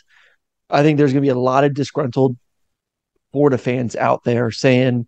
I 0.70 0.84
think 0.84 0.98
there's 0.98 1.12
going 1.12 1.24
to 1.24 1.26
be 1.26 1.30
a 1.30 1.40
lot 1.40 1.64
of 1.64 1.74
disgruntled 1.74 2.38
Florida 3.32 3.58
fans 3.58 3.96
out 3.96 4.24
there 4.24 4.52
saying, 4.52 5.08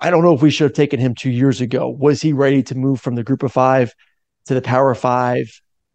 I 0.00 0.10
don't 0.10 0.24
know 0.24 0.34
if 0.34 0.42
we 0.42 0.50
should 0.50 0.64
have 0.64 0.72
taken 0.72 0.98
him 0.98 1.14
two 1.14 1.30
years 1.30 1.60
ago. 1.60 1.88
Was 1.88 2.20
he 2.20 2.32
ready 2.32 2.62
to 2.64 2.74
move 2.74 3.00
from 3.00 3.14
the 3.14 3.22
group 3.22 3.42
of 3.42 3.52
five 3.52 3.94
to 4.46 4.54
the 4.54 4.62
power 4.62 4.94
five? 4.94 5.46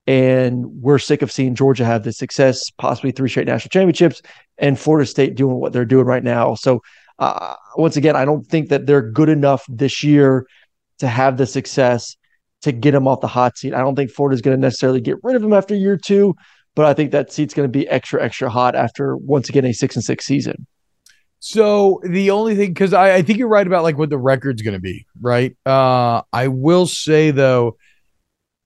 And 0.05 0.65
we're 0.81 0.99
sick 0.99 1.21
of 1.21 1.31
seeing 1.31 1.55
Georgia 1.55 1.83
have 1.83 2.03
the 2.03 2.13
success, 2.13 2.69
possibly 2.77 3.11
three 3.11 3.27
straight 3.27 3.47
national 3.47 3.69
championships, 3.69 4.21
and 4.57 4.79
Florida 4.79 5.05
State 5.05 5.35
doing 5.35 5.57
what 5.57 5.73
they're 5.73 5.83
doing 5.83 6.05
right 6.05 6.23
now. 6.23 6.55
So, 6.55 6.81
uh, 7.19 7.55
once 7.75 7.97
again, 7.97 8.15
I 8.15 8.23
don't 8.23 8.47
think 8.47 8.69
that 8.69 8.85
they're 8.85 9.09
good 9.11 9.27
enough 9.27 9.65
this 9.67 10.03
year 10.03 10.47
to 10.99 11.07
have 11.07 11.37
the 11.37 11.45
success 11.45 12.15
to 12.61 12.71
get 12.71 12.93
him 12.93 13.07
off 13.07 13.21
the 13.21 13.27
hot 13.27 13.57
seat. 13.57 13.73
I 13.73 13.79
don't 13.79 13.95
think 13.95 14.11
Ford 14.11 14.33
is 14.33 14.41
going 14.41 14.57
to 14.57 14.61
necessarily 14.61 15.01
get 15.01 15.17
rid 15.23 15.35
of 15.35 15.43
him 15.43 15.53
after 15.53 15.75
year 15.75 15.97
two, 15.97 16.35
but 16.75 16.85
I 16.85 16.93
think 16.93 17.11
that 17.11 17.31
seat's 17.31 17.53
going 17.53 17.67
to 17.67 17.71
be 17.71 17.87
extra 17.87 18.23
extra 18.23 18.49
hot 18.49 18.75
after 18.75 19.15
once 19.15 19.49
again 19.49 19.65
a 19.65 19.73
six 19.73 19.95
and 19.95 20.03
six 20.03 20.25
season. 20.25 20.65
So 21.39 22.01
the 22.03 22.31
only 22.31 22.55
thing, 22.55 22.73
because 22.73 22.93
I, 22.93 23.15
I 23.15 23.21
think 23.21 23.37
you're 23.37 23.47
right 23.47 23.67
about 23.67 23.83
like 23.83 23.97
what 23.97 24.09
the 24.09 24.17
record's 24.17 24.63
going 24.63 24.73
to 24.73 24.81
be, 24.81 25.05
right? 25.21 25.55
Uh, 25.65 26.23
I 26.33 26.47
will 26.47 26.87
say 26.87 27.31
though 27.31 27.77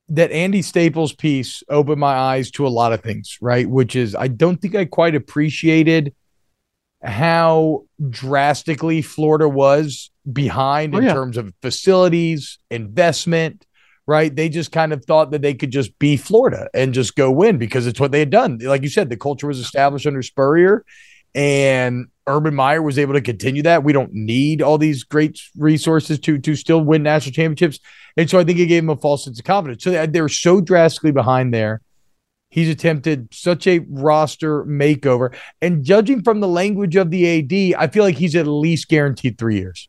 that 0.10 0.32
Andy 0.32 0.62
Staples 0.62 1.14
piece 1.14 1.64
opened 1.70 2.00
my 2.00 2.14
eyes 2.14 2.52
to 2.52 2.68
a 2.68 2.70
lot 2.70 2.94
of 2.94 3.02
things, 3.02 3.38
right? 3.42 3.70
Which 3.70 3.96
is 3.96 4.16
I 4.16 4.28
don't 4.28 4.58
think 4.58 4.76
I 4.76 4.86
quite 4.86 5.16
appreciated 5.16 6.14
how 7.04 7.84
drastically 8.10 9.02
Florida 9.02 9.50
was 9.50 10.12
behind 10.32 10.94
Oh, 10.96 11.00
in 11.00 11.06
yeah. 11.06 11.14
terms 11.14 11.38
of 11.38 11.54
facilities, 11.62 12.60
investment, 12.70 13.66
right? 14.08 14.36
They 14.36 14.50
just 14.50 14.72
kind 14.72 14.94
of 14.94 15.04
thought 15.06 15.32
that 15.32 15.42
they 15.42 15.54
could 15.54 15.72
just 15.72 15.98
be 16.00 16.18
Florida 16.18 16.68
and 16.74 16.94
just 16.94 17.16
go 17.16 17.32
win 17.32 17.58
because 17.58 17.88
it's 17.88 18.00
what 18.00 18.12
they 18.12 18.20
had 18.20 18.30
done. 18.30 18.60
Like 18.62 18.84
you 18.84 18.90
said, 18.90 19.10
the 19.10 19.18
culture 19.18 19.48
was 19.48 19.60
established 19.60 20.06
under 20.06 20.22
Spurrier 20.22 20.84
and 21.34 22.08
Urban 22.28 22.54
Meyer 22.54 22.82
was 22.82 23.00
able 23.00 23.14
to 23.14 23.22
continue 23.22 23.64
that. 23.64 23.84
We 23.84 23.94
don't 23.94 24.14
need 24.14 24.62
all 24.62 24.78
these 24.78 25.04
great 25.04 25.40
resources 25.58 26.20
to 26.20 26.38
to 26.40 26.56
still 26.56 26.82
win 26.82 27.04
national 27.04 27.34
championships. 27.34 27.80
And 28.18 28.30
so 28.30 28.38
I 28.40 28.44
think 28.44 28.60
it 28.60 28.66
gave 28.68 28.84
him 28.84 28.90
a 28.90 28.98
false 28.98 29.24
sense 29.24 29.40
of 29.40 29.46
confidence. 29.46 29.84
So 29.84 29.92
they, 29.92 30.06
they 30.06 30.22
were 30.22 30.30
so 30.30 30.62
drastically 30.62 31.12
behind 31.12 31.54
there. 31.54 31.82
He's 32.52 32.70
attempted 32.70 33.34
such 33.34 33.66
a 33.66 33.80
roster 33.90 34.66
makeover. 34.66 35.34
And 35.62 35.84
judging 35.84 36.22
from 36.22 36.42
the 36.42 36.48
language 36.50 36.98
of 36.98 37.10
the 37.10 37.40
AD, 37.40 37.82
I 37.82 37.88
feel 37.88 38.04
like 38.04 38.18
he's 38.18 38.36
at 38.36 38.46
least 38.46 38.90
guaranteed 38.90 39.38
three 39.38 39.58
years. 39.58 39.88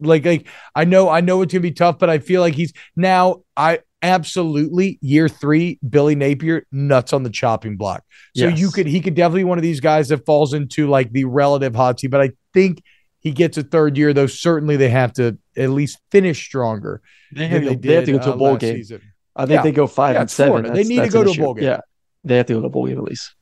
Like, 0.00 0.24
like 0.24 0.46
I 0.74 0.84
know, 0.84 1.08
I 1.10 1.20
know 1.20 1.42
it's 1.42 1.52
gonna 1.52 1.60
be 1.60 1.72
tough, 1.72 1.98
but 1.98 2.08
I 2.08 2.20
feel 2.20 2.40
like 2.40 2.54
he's 2.54 2.72
now 2.96 3.42
I 3.56 3.80
absolutely 4.02 4.98
year 5.02 5.28
three, 5.28 5.78
Billy 5.86 6.14
Napier, 6.14 6.64
nuts 6.72 7.12
on 7.12 7.24
the 7.24 7.28
chopping 7.30 7.76
block. 7.76 8.04
So 8.36 8.46
Yes. 8.46 8.58
you 8.58 8.70
could 8.70 8.86
he 8.86 9.00
could 9.00 9.14
definitely 9.14 9.40
be 9.40 9.44
one 9.44 9.58
of 9.58 9.62
these 9.62 9.80
guys 9.80 10.08
that 10.08 10.24
falls 10.24 10.54
into 10.54 10.88
like 10.88 11.12
the 11.12 11.24
relative 11.24 11.74
hot 11.74 12.00
seat, 12.00 12.06
but 12.06 12.20
I 12.20 12.30
think 12.54 12.82
he 13.18 13.32
gets 13.32 13.58
a 13.58 13.62
third 13.62 13.98
year, 13.98 14.14
though 14.14 14.26
certainly 14.26 14.76
they 14.76 14.88
have 14.88 15.12
to 15.14 15.36
at 15.56 15.70
least 15.70 15.98
finish 16.10 16.42
stronger. 16.42 17.02
They 17.32 17.46
have, 17.48 17.62
to, 17.62 17.76
they 17.76 17.94
have 17.94 18.06
to 18.06 18.12
go 18.12 18.18
to 18.18 18.30
a 18.30 18.32
uh, 18.32 18.36
bowl 18.36 18.56
game. 18.56 18.76
season. 18.76 19.02
I 19.36 19.46
think 19.46 19.56
Yeah. 19.58 19.62
they 19.62 19.72
go 19.72 19.86
five 19.86 20.14
Yeah, 20.14 20.20
and 20.22 20.30
seven. 20.30 20.72
They 20.72 20.84
need 20.84 21.00
to 21.02 21.08
go 21.08 21.24
to 21.24 21.30
a 21.30 21.34
bowl 21.36 21.54
game. 21.54 21.64
Yeah, 21.64 21.80
they 22.24 22.36
have 22.36 22.46
to 22.46 22.54
go 22.54 22.60
to 22.60 22.66
a 22.66 22.70
bowl 22.70 22.86
game 22.86 22.98
at 22.98 23.04
least. 23.04 23.34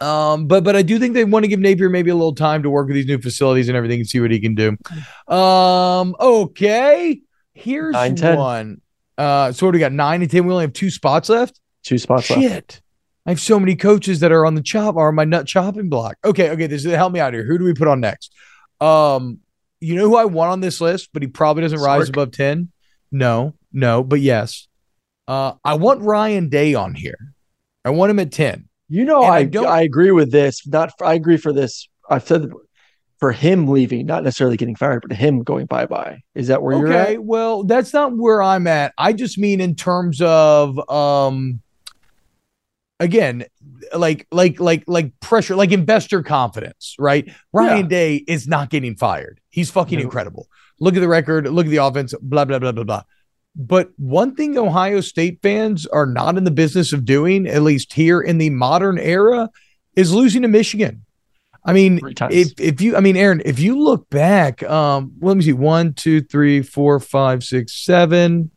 Um, 0.00 0.46
but 0.46 0.62
but 0.62 0.76
I 0.76 0.82
do 0.82 0.98
think 0.98 1.14
they 1.14 1.24
want 1.24 1.42
to 1.44 1.48
give 1.48 1.58
Napier 1.58 1.88
maybe 1.88 2.10
a 2.10 2.14
little 2.14 2.34
time 2.34 2.62
to 2.62 2.70
work 2.70 2.86
with 2.86 2.94
these 2.94 3.06
new 3.06 3.18
facilities 3.18 3.68
and 3.68 3.76
everything 3.76 3.98
and 4.00 4.08
see 4.08 4.20
what 4.20 4.30
he 4.30 4.38
can 4.38 4.54
do. 4.54 4.76
Um, 5.34 6.14
okay. 6.20 7.20
Here's 7.54 7.94
Nine, 7.94 8.14
10. 8.14 8.38
one. 8.38 8.80
Uh, 9.16 9.50
so 9.50 9.66
what 9.66 9.72
we 9.72 9.80
got? 9.80 9.90
Nine 9.92 10.22
and 10.22 10.30
ten. 10.30 10.46
We 10.46 10.52
only 10.52 10.62
have 10.64 10.72
two 10.72 10.90
spots 10.90 11.28
left. 11.28 11.58
Two 11.82 11.98
spots 11.98 12.30
left. 12.30 12.40
Shit. 12.42 12.80
I 13.26 13.30
have 13.30 13.40
so 13.40 13.58
many 13.58 13.74
coaches 13.74 14.20
that 14.20 14.30
are 14.30 14.46
on 14.46 14.54
the 14.54 14.62
chop 14.62 14.94
are 14.96 15.08
on 15.08 15.16
my 15.16 15.24
nut 15.24 15.46
chopping 15.48 15.88
block. 15.88 16.16
Okay, 16.24 16.50
okay. 16.50 16.68
This 16.68 16.84
is 16.84 16.94
help 16.94 17.12
me 17.12 17.18
out 17.18 17.34
here. 17.34 17.44
Who 17.44 17.58
do 17.58 17.64
we 17.64 17.74
put 17.74 17.88
on 17.88 18.00
next? 18.00 18.32
Um, 18.80 19.38
you 19.80 19.96
know 19.96 20.08
who 20.08 20.16
I 20.16 20.24
want 20.26 20.52
on 20.52 20.60
this 20.60 20.80
list, 20.80 21.10
but 21.12 21.22
he 21.22 21.28
probably 21.28 21.62
doesn't 21.62 21.80
rise 21.80 22.08
above 22.08 22.30
10. 22.30 22.70
No, 23.10 23.54
no, 23.72 24.04
but 24.04 24.20
yes. 24.20 24.67
Uh, 25.28 25.52
I 25.64 25.74
want 25.74 26.00
Ryan 26.02 26.48
Day 26.48 26.74
on 26.74 26.94
here. 26.94 27.18
I 27.84 27.90
want 27.90 28.10
him 28.10 28.18
at 28.18 28.32
10. 28.32 28.64
You 28.88 29.04
know, 29.04 29.22
I 29.22 29.36
I 29.38 29.44
don't- 29.44 29.66
I 29.66 29.82
agree 29.82 30.10
with 30.10 30.32
this. 30.32 30.66
Not 30.66 30.90
I 31.02 31.12
agree 31.14 31.36
for 31.36 31.52
this. 31.52 31.88
I've 32.08 32.26
said 32.26 32.50
for 33.18 33.32
him 33.32 33.68
leaving, 33.68 34.06
not 34.06 34.24
necessarily 34.24 34.56
getting 34.56 34.76
fired, 34.76 35.04
but 35.06 35.14
him 35.16 35.42
going 35.42 35.66
bye 35.66 35.84
bye. 35.86 36.22
Is 36.34 36.46
that 36.48 36.62
where 36.62 36.76
you're 36.78 36.92
at? 36.92 37.08
okay, 37.08 37.18
well, 37.18 37.64
that's 37.64 37.92
not 37.92 38.16
where 38.16 38.42
I'm 38.42 38.66
at. 38.66 38.94
I 38.96 39.12
just 39.12 39.36
mean 39.38 39.60
in 39.60 39.74
terms 39.74 40.22
of 40.22 40.78
um 40.90 41.60
again, 43.00 43.44
like 43.94 44.26
like 44.32 44.58
like 44.60 44.84
like 44.86 45.18
pressure, 45.20 45.54
like 45.56 45.72
investor 45.72 46.22
confidence, 46.22 46.96
right? 46.98 47.30
Ryan 47.52 47.88
Day 47.88 48.16
is 48.26 48.48
not 48.48 48.70
getting 48.70 48.96
fired. 48.96 49.40
He's 49.50 49.70
fucking 49.70 49.98
No. 49.98 50.04
incredible. 50.04 50.46
Look 50.80 50.94
at 50.96 51.00
the 51.00 51.08
record, 51.08 51.46
look 51.48 51.66
at 51.66 51.70
the 51.70 51.76
offense, 51.84 52.14
blah 52.22 52.44
blah 52.46 52.58
blah 52.58 52.72
blah 52.72 52.84
blah. 52.84 53.02
But 53.58 53.90
one 53.96 54.36
thing 54.36 54.56
Ohio 54.56 55.00
State 55.00 55.40
fans 55.42 55.84
are 55.86 56.06
not 56.06 56.38
in 56.38 56.44
the 56.44 56.50
business 56.52 56.92
of 56.92 57.04
doing, 57.04 57.48
at 57.48 57.62
least 57.62 57.92
here 57.92 58.20
in 58.20 58.38
the 58.38 58.50
modern 58.50 58.98
era, 58.98 59.50
is 59.96 60.14
losing 60.14 60.42
to 60.42 60.48
Michigan. 60.48 61.04
I 61.64 61.72
mean, 61.72 62.00
if 62.30 62.58
if 62.60 62.80
you, 62.80 62.96
I 62.96 63.00
mean, 63.00 63.16
Aaron, 63.16 63.42
if 63.44 63.58
you 63.58 63.82
look 63.82 64.08
back, 64.10 64.62
um, 64.62 65.12
let 65.20 65.36
me 65.36 65.42
see, 65.42 65.52
one, 65.52 65.92
two, 65.92 66.22
three, 66.22 66.62
four, 66.62 67.00
five, 67.00 67.42
six, 67.42 67.84
seven, 67.84 68.52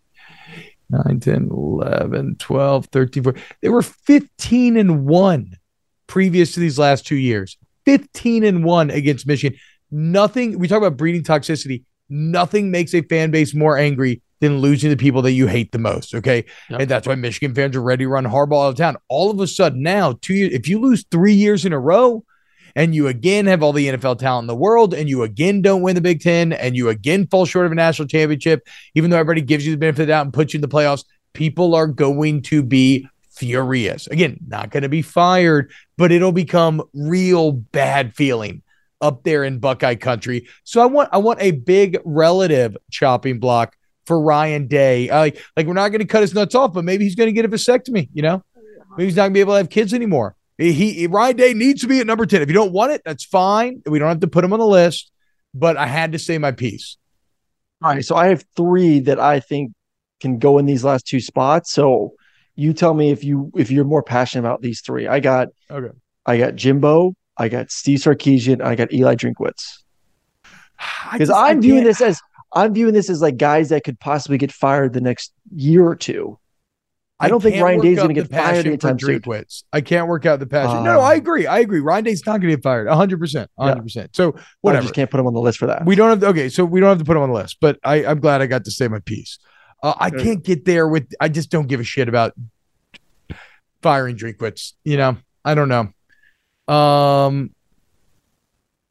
nine, 0.91 1.19
10, 1.19 1.49
11, 1.51 2.35
12, 2.35 2.85
13, 2.85 3.23
14. 3.23 3.43
They 3.61 3.69
were 3.69 3.81
15 3.81 4.77
and 4.77 5.05
one 5.05 5.57
previous 6.05 6.53
to 6.53 6.59
these 6.59 6.77
last 6.77 7.07
two 7.07 7.15
years. 7.15 7.57
15 7.85 8.43
and 8.43 8.63
one 8.63 8.91
against 8.91 9.25
Michigan. 9.25 9.57
Nothing, 9.89 10.59
we 10.59 10.67
talk 10.67 10.77
about 10.77 10.95
breeding 10.95 11.23
toxicity. 11.23 11.83
Nothing 12.07 12.69
makes 12.69 12.93
a 12.93 13.01
fan 13.01 13.31
base 13.31 13.55
more 13.55 13.77
angry 13.77 14.21
than 14.41 14.57
losing 14.57 14.89
the 14.89 14.97
people 14.97 15.21
that 15.21 15.31
you 15.31 15.47
hate 15.47 15.71
the 15.71 15.77
most. 15.77 16.13
Okay. 16.13 16.43
Yep. 16.69 16.81
And 16.81 16.89
that's 16.89 17.07
why 17.07 17.15
Michigan 17.15 17.55
fans 17.55 17.75
are 17.75 17.81
ready 17.81 18.03
to 18.03 18.09
run 18.09 18.25
Harbaugh 18.25 18.65
out 18.65 18.69
of 18.69 18.75
town. 18.75 18.97
All 19.07 19.31
of 19.31 19.39
a 19.39 19.47
sudden 19.47 19.81
now, 19.81 20.17
two 20.21 20.33
years, 20.33 20.53
if 20.53 20.67
you 20.67 20.81
lose 20.81 21.05
three 21.09 21.33
years 21.33 21.63
in 21.63 21.71
a 21.71 21.79
row, 21.79 22.25
and 22.73 22.95
you 22.95 23.07
again 23.07 23.47
have 23.47 23.63
all 23.63 23.73
the 23.73 23.87
NFL 23.89 24.17
talent 24.17 24.43
in 24.43 24.47
the 24.47 24.55
world, 24.55 24.93
and 24.93 25.09
you 25.09 25.23
again 25.23 25.61
don't 25.61 25.81
win 25.81 25.95
the 25.95 26.01
Big 26.01 26.21
Ten, 26.21 26.53
and 26.53 26.75
you 26.75 26.89
again 26.89 27.27
fall 27.27 27.45
short 27.45 27.65
of 27.65 27.71
a 27.71 27.75
national 27.75 28.07
championship, 28.07 28.67
even 28.95 29.09
though 29.09 29.17
everybody 29.17 29.41
gives 29.41 29.65
you 29.65 29.73
the 29.73 29.77
benefit 29.77 30.03
of 30.03 30.07
the 30.07 30.13
doubt 30.13 30.25
and 30.25 30.33
puts 30.33 30.53
you 30.53 30.57
in 30.57 30.61
the 30.61 30.69
playoffs, 30.69 31.03
people 31.33 31.75
are 31.75 31.87
going 31.87 32.41
to 32.43 32.63
be 32.63 33.07
furious. 33.29 34.07
Again, 34.07 34.37
not 34.47 34.71
going 34.71 34.83
to 34.83 34.89
be 34.89 35.01
fired, 35.01 35.71
but 35.97 36.13
it'll 36.13 36.31
become 36.31 36.81
real 36.93 37.51
bad 37.51 38.15
feeling 38.15 38.61
up 39.01 39.23
there 39.23 39.43
in 39.43 39.59
Buckeye 39.59 39.95
country. 39.95 40.47
So 40.63 40.81
I 40.81 40.85
want 40.85 41.09
I 41.11 41.17
want 41.17 41.41
a 41.41 41.51
big 41.51 41.99
relative 42.05 42.77
chopping 42.89 43.39
block 43.39 43.75
for 44.11 44.19
Ryan 44.19 44.67
Day. 44.67 45.09
Uh, 45.09 45.19
like 45.19 45.41
like 45.55 45.67
we're 45.67 45.73
not 45.73 45.89
going 45.89 46.01
to 46.01 46.05
cut 46.05 46.19
his 46.19 46.33
nuts 46.33 46.53
off, 46.53 46.73
but 46.73 46.83
maybe 46.83 47.05
he's 47.05 47.15
going 47.15 47.27
to 47.27 47.31
get 47.31 47.45
a 47.45 47.47
vasectomy. 47.47 48.09
You 48.11 48.23
know, 48.23 48.43
maybe 48.97 49.05
he's 49.05 49.15
not 49.15 49.23
going 49.23 49.31
to 49.31 49.37
be 49.37 49.39
able 49.39 49.53
to 49.53 49.57
have 49.57 49.69
kids 49.69 49.93
anymore. 49.93 50.35
He, 50.57 50.73
he 50.73 51.07
Ryan 51.07 51.37
Day 51.37 51.53
needs 51.53 51.79
to 51.81 51.87
be 51.87 52.01
at 52.01 52.07
number 52.07 52.25
ten. 52.25 52.41
If 52.41 52.49
you 52.49 52.53
don't 52.53 52.73
want 52.73 52.91
it, 52.91 53.03
that's 53.05 53.23
fine. 53.23 53.81
We 53.85 53.99
don't 53.99 54.09
have 54.09 54.19
to 54.19 54.27
put 54.27 54.43
him 54.43 54.51
on 54.51 54.59
the 54.59 54.67
list. 54.67 55.11
But 55.53 55.77
I 55.77 55.87
had 55.87 56.11
to 56.11 56.19
say 56.19 56.37
my 56.37 56.51
piece. 56.51 56.97
All 57.81 57.89
right, 57.89 58.03
so 58.03 58.15
I 58.15 58.27
have 58.27 58.43
three 58.57 58.99
that 59.01 59.19
I 59.19 59.39
think 59.39 59.71
can 60.19 60.37
go 60.37 60.57
in 60.57 60.65
these 60.65 60.83
last 60.83 61.07
two 61.07 61.21
spots. 61.21 61.71
So 61.71 62.13
you 62.55 62.73
tell 62.73 62.93
me 62.93 63.11
if 63.11 63.23
you 63.23 63.49
if 63.55 63.71
you're 63.71 63.85
more 63.85 64.03
passionate 64.03 64.45
about 64.45 64.61
these 64.61 64.81
three. 64.81 65.07
I 65.07 65.21
got 65.21 65.47
Okay. 65.69 65.95
I 66.25 66.37
got 66.37 66.55
Jimbo, 66.55 67.15
I 67.37 67.47
got 67.47 67.71
Steve 67.71 67.99
Sarkisian, 67.99 68.61
I 68.61 68.75
got 68.75 68.91
Eli 68.93 69.15
Drinkwitz. 69.15 69.83
Because 71.13 71.29
I'm 71.29 71.61
viewing 71.61 71.83
this 71.83 72.01
as 72.01 72.19
I'm 72.53 72.73
viewing 72.73 72.93
this 72.93 73.09
as 73.09 73.21
like 73.21 73.37
guys 73.37 73.69
that 73.69 73.83
could 73.83 73.99
possibly 73.99 74.37
get 74.37 74.51
fired 74.51 74.93
the 74.93 75.01
next 75.01 75.33
year 75.55 75.85
or 75.85 75.95
two. 75.95 76.37
I 77.19 77.27
don't 77.29 77.39
think 77.39 77.61
Ryan 77.61 77.77
work 77.77 77.83
Day's 77.83 77.97
gonna 77.97 78.13
get 78.15 78.31
fired 78.31 78.41
passion 78.41 78.63
for 78.63 78.67
anytime 78.69 78.99
soon. 78.99 79.19
Drinkwitz. 79.21 79.63
I 79.71 79.81
can't 79.81 80.07
work 80.07 80.25
out 80.25 80.39
the 80.39 80.47
passion. 80.47 80.83
no, 80.83 80.93
no, 80.93 80.99
Um, 80.99 81.05
I 81.05 81.13
agree. 81.13 81.45
I 81.45 81.59
agree. 81.59 81.79
Ryan 81.79 82.03
Day's 82.03 82.25
not 82.25 82.41
going 82.41 82.49
to 82.49 82.55
get 82.57 82.63
fired. 82.63 82.87
100. 82.87 83.19
percent 83.19 83.51
100. 83.55 83.83
percent 83.83 84.15
So 84.15 84.35
whatever. 84.61 84.81
I 84.81 84.85
just 84.85 84.95
can't 84.95 85.09
put 85.11 85.19
him 85.19 85.27
on 85.27 85.33
the 85.35 85.39
list 85.39 85.59
for 85.59 85.67
that. 85.67 85.85
We 85.85 85.95
don't 85.95 86.09
have 86.09 86.19
to, 86.21 86.27
okay, 86.29 86.49
so 86.49 86.65
we 86.65 86.79
don't 86.79 86.89
have 86.89 86.97
to 86.97 87.05
put 87.05 87.15
him 87.15 87.21
on 87.21 87.29
the 87.29 87.35
list, 87.35 87.57
but 87.61 87.77
I, 87.83 88.05
I'm 88.05 88.19
glad 88.19 88.41
I 88.41 88.47
got 88.47 88.65
to 88.65 88.71
say 88.71 88.87
my 88.87 88.99
piece. 88.99 89.37
Uh, 89.83 89.93
I 89.97 90.09
can't 90.09 90.43
get 90.43 90.65
there 90.65 90.87
with. 90.87 91.11
I 91.19 91.27
just 91.29 91.51
don't 91.51 91.67
give 91.67 91.79
a 91.79 91.83
shit 91.83 92.09
about 92.09 92.33
firing 93.83 94.15
Drinkwitz. 94.17 94.73
You 94.83 94.97
know, 94.97 95.17
I 95.45 95.53
don't 95.53 95.69
know. 95.69 96.73
Um, 96.73 97.53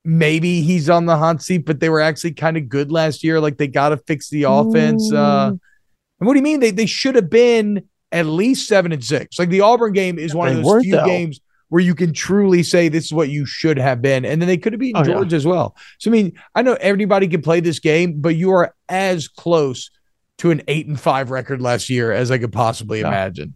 maybe 0.05 0.63
he's 0.63 0.89
on 0.89 1.07
the 1.07 1.17
hot 1.17 1.43
seat, 1.43 1.65
but 1.67 1.81
they 1.81 1.89
were 1.89 2.01
actually 2.01 2.33
kind 2.33 2.57
of 2.57 2.69
good 2.69 2.91
last 2.91 3.23
year. 3.23 3.41
Like 3.41 3.59
they 3.59 3.69
got 3.69 3.91
to 3.91 3.97
fix 3.99 4.29
the 4.31 4.45
offense. 4.45 5.13
Uh, 5.13 5.51
and 5.53 6.27
what 6.27 6.33
do 6.35 6.39
you 6.39 6.43
mean? 6.45 6.61
They 6.61 6.71
they 6.71 6.87
should 6.87 7.15
have 7.17 7.31
been 7.31 7.89
at 8.13 8.27
least 8.27 8.67
seven 8.69 8.93
and 8.93 9.05
six. 9.05 9.39
Like 9.39 9.49
the 9.51 9.61
Auburn 9.61 9.93
game 9.93 10.19
is 10.19 10.35
one 10.35 10.49
of 10.49 10.57
those 10.57 10.65
weren't, 10.65 10.85
few 10.85 10.97
though. 10.97 11.05
games 11.07 11.41
where 11.69 11.81
you 11.83 11.95
can 11.95 12.13
truly 12.13 12.65
say 12.65 12.89
this 12.89 13.05
is 13.05 13.13
what 13.13 13.29
you 13.29 13.47
should 13.47 13.79
have 13.79 14.03
been. 14.03 14.25
And 14.25 14.43
then 14.43 14.49
they 14.49 14.57
could 14.57 14.73
have 14.73 14.81
beaten 14.81 15.01
Oh, 15.01 15.07
yeah. 15.09 15.15
Georgia 15.15 15.37
as 15.37 15.47
well. 15.47 15.77
So 15.99 16.11
I 16.11 16.13
mean, 16.13 16.33
I 16.55 16.63
know 16.63 16.77
everybody 16.81 17.29
can 17.29 17.43
play 17.43 17.61
this 17.61 17.79
game, 17.79 18.21
but 18.21 18.35
you 18.35 18.51
are 18.51 18.75
as 18.89 19.29
close 19.29 19.91
to 20.39 20.51
an 20.51 20.63
eight 20.67 20.89
and 20.89 20.99
five 20.99 21.31
record 21.31 21.61
last 21.63 21.89
year 21.89 22.11
as 22.11 22.31
I 22.33 22.39
could 22.39 22.53
possibly 22.53 23.01
Yeah. 23.01 23.09
imagine. 23.09 23.55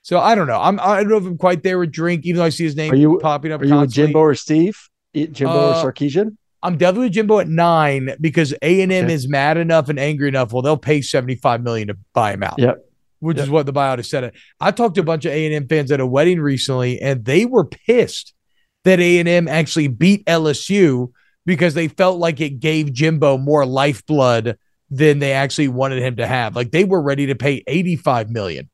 So 0.00 0.18
I 0.18 0.34
don't 0.34 0.48
know. 0.48 0.58
I'm 0.60 0.80
I 0.80 0.96
don't 1.04 1.10
know 1.10 1.16
if 1.18 1.26
I'm 1.26 1.38
quite 1.38 1.62
there 1.62 1.78
with 1.78 1.92
drink, 1.92 2.24
even 2.26 2.38
though 2.38 2.44
I 2.44 2.48
see 2.48 2.64
his 2.64 2.74
name 2.74 2.92
Are 2.92 2.96
you- 2.96 3.20
popping 3.22 3.52
up. 3.52 3.60
Are 3.60 3.64
you 3.66 3.76
with. 3.78 3.92
Jimbo 3.92 4.18
or 4.18 4.34
Steve? 4.34 4.76
Jimbo 5.14 5.52
Uh, 5.52 5.82
or 5.82 5.92
Sarkisian? 5.92 6.36
I'm 6.62 6.76
definitely 6.76 7.10
Jimbo 7.10 7.40
at 7.40 7.48
nine 7.48 8.14
because 8.20 8.54
A 8.62 8.82
and 8.82 8.92
M 8.92 9.10
is 9.10 9.28
mad 9.28 9.56
enough 9.56 9.88
and 9.88 9.98
angry 9.98 10.28
enough. 10.28 10.52
Well, 10.52 10.62
they'll 10.62 10.76
pay 10.76 11.02
75 11.02 11.62
million 11.62 11.88
to 11.88 11.96
buy 12.14 12.32
him 12.32 12.42
out. 12.44 12.54
Yep. 12.58 12.84
Which 13.18 13.36
Yep. 13.38 13.44
is 13.44 13.50
what 13.50 13.66
the 13.66 13.72
buyout 13.72 13.98
has 13.98 14.08
said. 14.08 14.32
I 14.60 14.70
talked 14.70 14.94
to 14.96 15.00
a 15.00 15.04
bunch 15.04 15.24
of 15.24 15.32
A 15.32 15.44
and 15.46 15.54
M 15.54 15.66
fans 15.68 15.90
at 15.90 16.00
a 16.00 16.06
wedding 16.06 16.40
recently, 16.40 17.00
and 17.00 17.24
they 17.24 17.46
were 17.46 17.64
pissed 17.64 18.32
that 18.84 19.00
A 19.00 19.18
and 19.18 19.28
M 19.28 19.48
actually 19.48 19.88
beat 19.88 20.24
LSU 20.26 21.10
because 21.46 21.74
they 21.74 21.88
felt 21.88 22.18
like 22.18 22.40
it 22.40 22.60
gave 22.60 22.92
Jimbo 22.92 23.38
more 23.38 23.66
lifeblood 23.66 24.56
than 24.90 25.18
they 25.18 25.32
actually 25.32 25.68
wanted 25.68 26.00
him 26.02 26.16
to 26.16 26.26
have. 26.26 26.54
Like 26.54 26.70
they 26.70 26.84
were 26.84 27.02
ready 27.02 27.26
to 27.26 27.34
pay 27.34 27.64
85 27.66 28.30
million 28.30 28.68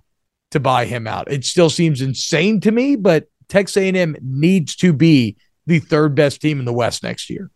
to 0.50 0.60
buy 0.60 0.84
him 0.84 1.06
out. 1.06 1.30
It 1.30 1.44
still 1.44 1.70
seems 1.70 2.00
insane 2.02 2.60
to 2.62 2.70
me, 2.72 2.96
but 2.96 3.26
Texas 3.48 3.76
A&M 3.78 4.16
needs 4.22 4.76
to 4.76 4.92
be 4.92 5.36
the 5.68 5.78
third 5.78 6.14
best 6.14 6.40
team 6.40 6.58
in 6.58 6.64
the 6.64 6.72
West 6.72 7.02
next 7.02 7.28
year. 7.30 7.50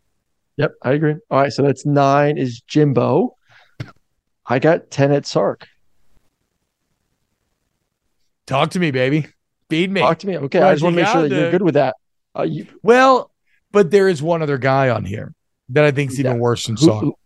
Yep, 0.59 0.75
I 0.83 0.93
agree. 0.93 1.15
All 1.31 1.41
right, 1.41 1.53
so 1.53 1.63
that's 1.63 1.87
nine 1.87 2.37
is 2.39 2.61
Jimbo. 2.61 3.37
I 4.47 4.59
got 4.59 4.91
10 4.91 5.13
at 5.13 5.25
Sark. 5.27 5.67
Talk 8.47 8.71
to 8.73 8.79
me, 8.79 8.91
baby. 8.91 9.27
Feed 9.71 9.91
me. 9.91 10.01
Talk 10.01 10.19
to 10.19 10.27
me. 10.27 10.37
Okay, 10.37 10.59
What 10.61 10.69
I 10.69 10.73
just 10.75 10.85
want 10.85 10.97
to 10.97 11.03
make 11.03 11.11
sure 11.11 11.23
that 11.29 11.31
you're 11.35 11.51
good 11.51 11.63
with 11.63 11.75
that. 11.75 11.97
Uh, 12.39 12.43
you, 12.43 12.67
Well, 12.83 13.31
but 13.71 13.91
there 13.91 14.09
is 14.09 14.23
one 14.23 14.43
other 14.43 14.59
guy 14.59 14.91
on 14.91 15.05
here 15.05 15.33
that 15.71 15.85
I 15.85 15.91
think 15.91 16.11
is 16.13 16.21
even 16.21 16.35
that? 16.35 16.39
worse 16.39 16.67
than 16.67 16.77
who, 16.77 16.85
Sark. 16.87 17.01
who- 17.03 17.17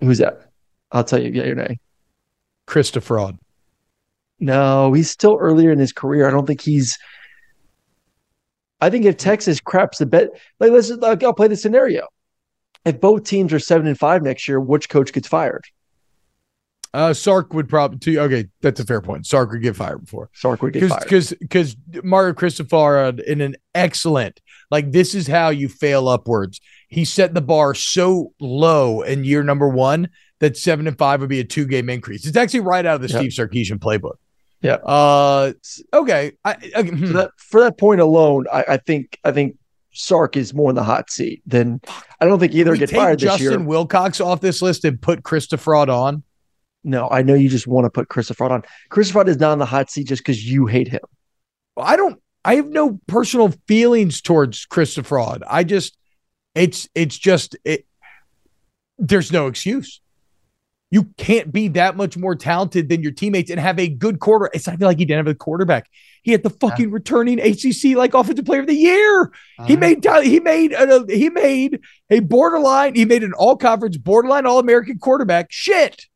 who's 0.00 0.18
that? 0.18 0.50
I'll 0.90 1.04
tell 1.04 1.22
you. 1.22 1.30
Yeah, 1.30 1.44
your 1.44 1.54
name. 1.54 1.78
Fraud. 2.66 3.38
No, 4.40 4.92
he's 4.92 5.08
still 5.10 5.36
earlier 5.40 5.70
in 5.70 5.78
his 5.78 5.92
career. 5.92 6.26
I 6.26 6.30
don't 6.30 6.46
think 6.46 6.60
he's. 6.60 6.98
I 8.80 8.90
think 8.90 9.04
if 9.04 9.16
Texas 9.16 9.60
craps 9.60 9.98
the 9.98 10.06
bet, 10.06 10.28
like 10.60 10.70
let's 10.70 10.90
like, 10.90 11.22
I'll 11.22 11.32
play 11.32 11.48
the 11.48 11.56
scenario. 11.56 12.06
If 12.84 13.00
both 13.00 13.24
teams 13.24 13.52
are 13.52 13.58
seven 13.58 13.86
and 13.86 13.98
five 13.98 14.22
next 14.22 14.46
year, 14.46 14.60
which 14.60 14.88
coach 14.88 15.12
gets 15.12 15.26
fired? 15.26 15.64
Uh, 16.94 17.12
Sark 17.12 17.52
would 17.52 17.68
probably. 17.68 18.18
Okay, 18.18 18.46
that's 18.62 18.80
a 18.80 18.84
fair 18.84 19.02
point. 19.02 19.26
Sark 19.26 19.50
would 19.50 19.62
get 19.62 19.76
fired 19.76 20.04
before. 20.04 20.30
Sark 20.32 20.62
would 20.62 20.72
get 20.72 20.80
because 20.80 20.90
fired. 20.90 21.02
because 21.02 21.34
because 21.40 21.76
Mario 22.02 22.32
Cristobal 22.32 23.18
in 23.26 23.40
an 23.40 23.56
excellent 23.74 24.40
like 24.70 24.92
this 24.92 25.14
is 25.14 25.26
how 25.26 25.50
you 25.50 25.68
fail 25.68 26.08
upwards. 26.08 26.60
He 26.88 27.04
set 27.04 27.34
the 27.34 27.40
bar 27.40 27.74
so 27.74 28.32
low 28.40 29.02
in 29.02 29.24
year 29.24 29.42
number 29.42 29.68
one 29.68 30.08
that 30.40 30.56
seven 30.56 30.86
and 30.86 30.96
five 30.96 31.20
would 31.20 31.28
be 31.28 31.40
a 31.40 31.44
two 31.44 31.66
game 31.66 31.88
increase. 31.88 32.26
It's 32.26 32.36
actually 32.36 32.60
right 32.60 32.84
out 32.86 32.96
of 32.96 33.02
the 33.02 33.08
Yeah. 33.08 33.28
Steve 33.28 33.32
Sarkisian 33.32 33.78
playbook. 33.78 34.16
Yeah. 34.60 34.74
Uh. 34.74 35.52
Okay. 35.92 36.32
I, 36.44 36.52
okay. 36.54 36.88
hmm. 36.88 37.06
for 37.06 37.12
that 37.12 37.30
for 37.36 37.60
that 37.60 37.78
point 37.78 38.00
alone, 38.00 38.46
I, 38.52 38.64
I 38.68 38.76
think 38.78 39.18
I 39.24 39.32
think 39.32 39.56
Sark 39.92 40.36
is 40.36 40.54
more 40.54 40.70
in 40.70 40.76
the 40.76 40.82
hot 40.82 41.10
seat 41.10 41.42
than 41.46 41.80
I 42.20 42.26
don't 42.26 42.38
think 42.38 42.54
either 42.54 42.72
we 42.72 42.78
get 42.78 42.90
fired 42.90 43.20
this 43.20 43.40
year. 43.40 43.50
Justin. 43.50 43.66
Wilcox 43.66 44.20
off 44.20 44.40
this 44.40 44.62
list 44.62 44.84
and 44.84 45.00
put 45.00 45.24
Christopher 45.24 45.62
Fraud 45.62 45.88
on. 45.88 46.22
No, 46.84 47.08
I 47.10 47.22
know 47.22 47.34
you 47.34 47.48
just 47.48 47.66
want 47.66 47.84
to 47.84 47.90
put 47.90 48.08
Christopher 48.08 48.36
Fraud 48.36 48.52
on. 48.52 48.62
Christopher 48.90 49.16
Fraud 49.16 49.28
is 49.28 49.38
not 49.38 49.54
in 49.54 49.58
the 49.58 49.66
hot 49.66 49.90
seat 49.90 50.06
just 50.06 50.22
because 50.22 50.44
you 50.44 50.66
hate 50.66 50.88
him. 50.88 51.00
I 51.76 51.96
don't. 51.96 52.20
I 52.44 52.54
have 52.56 52.68
no 52.68 53.00
personal 53.08 53.52
feelings 53.66 54.20
towards 54.20 54.66
Christopher 54.66 55.08
Fraud. 55.08 55.42
I 55.48 55.64
just, 55.64 55.96
it's 56.54 56.88
it's 56.94 57.18
just 57.18 57.56
it. 57.64 57.86
There's 58.98 59.32
no 59.32 59.48
excuse. 59.48 60.00
You 60.90 61.04
can't 61.16 61.52
be 61.52 61.68
that 61.68 61.96
much 61.96 62.16
more 62.16 62.36
talented 62.36 62.88
than 62.88 63.02
your 63.02 63.10
teammates 63.12 63.50
and 63.50 63.58
have 63.58 63.78
a 63.78 63.88
good 63.88 64.20
quarter. 64.20 64.48
It's 64.54 64.66
not 64.68 64.80
like 64.80 64.98
he 64.98 65.04
didn't 65.04 65.26
have 65.26 65.34
a 65.34 65.36
quarterback. 65.36 65.88
He 66.22 66.30
had 66.32 66.42
the 66.44 66.50
fucking 66.50 66.90
returning 66.90 67.40
ACC 67.40 67.96
like 67.96 68.14
offensive 68.14 68.44
player 68.44 68.60
of 68.60 68.66
the 68.68 68.74
year. 68.74 69.32
He 69.66 69.74
Uh-huh. 69.74 69.76
made 69.76 70.04
he 70.24 70.40
made 70.40 70.72
a, 70.72 71.04
he 71.08 71.28
made 71.30 71.80
a 72.10 72.20
borderline. 72.20 72.94
He 72.94 73.04
made 73.04 73.24
an 73.24 73.32
all 73.32 73.56
conference 73.56 73.96
borderline 73.96 74.46
all 74.46 74.58
American 74.58 74.98
quarterback. 74.98 75.48
Shit, 75.50 76.06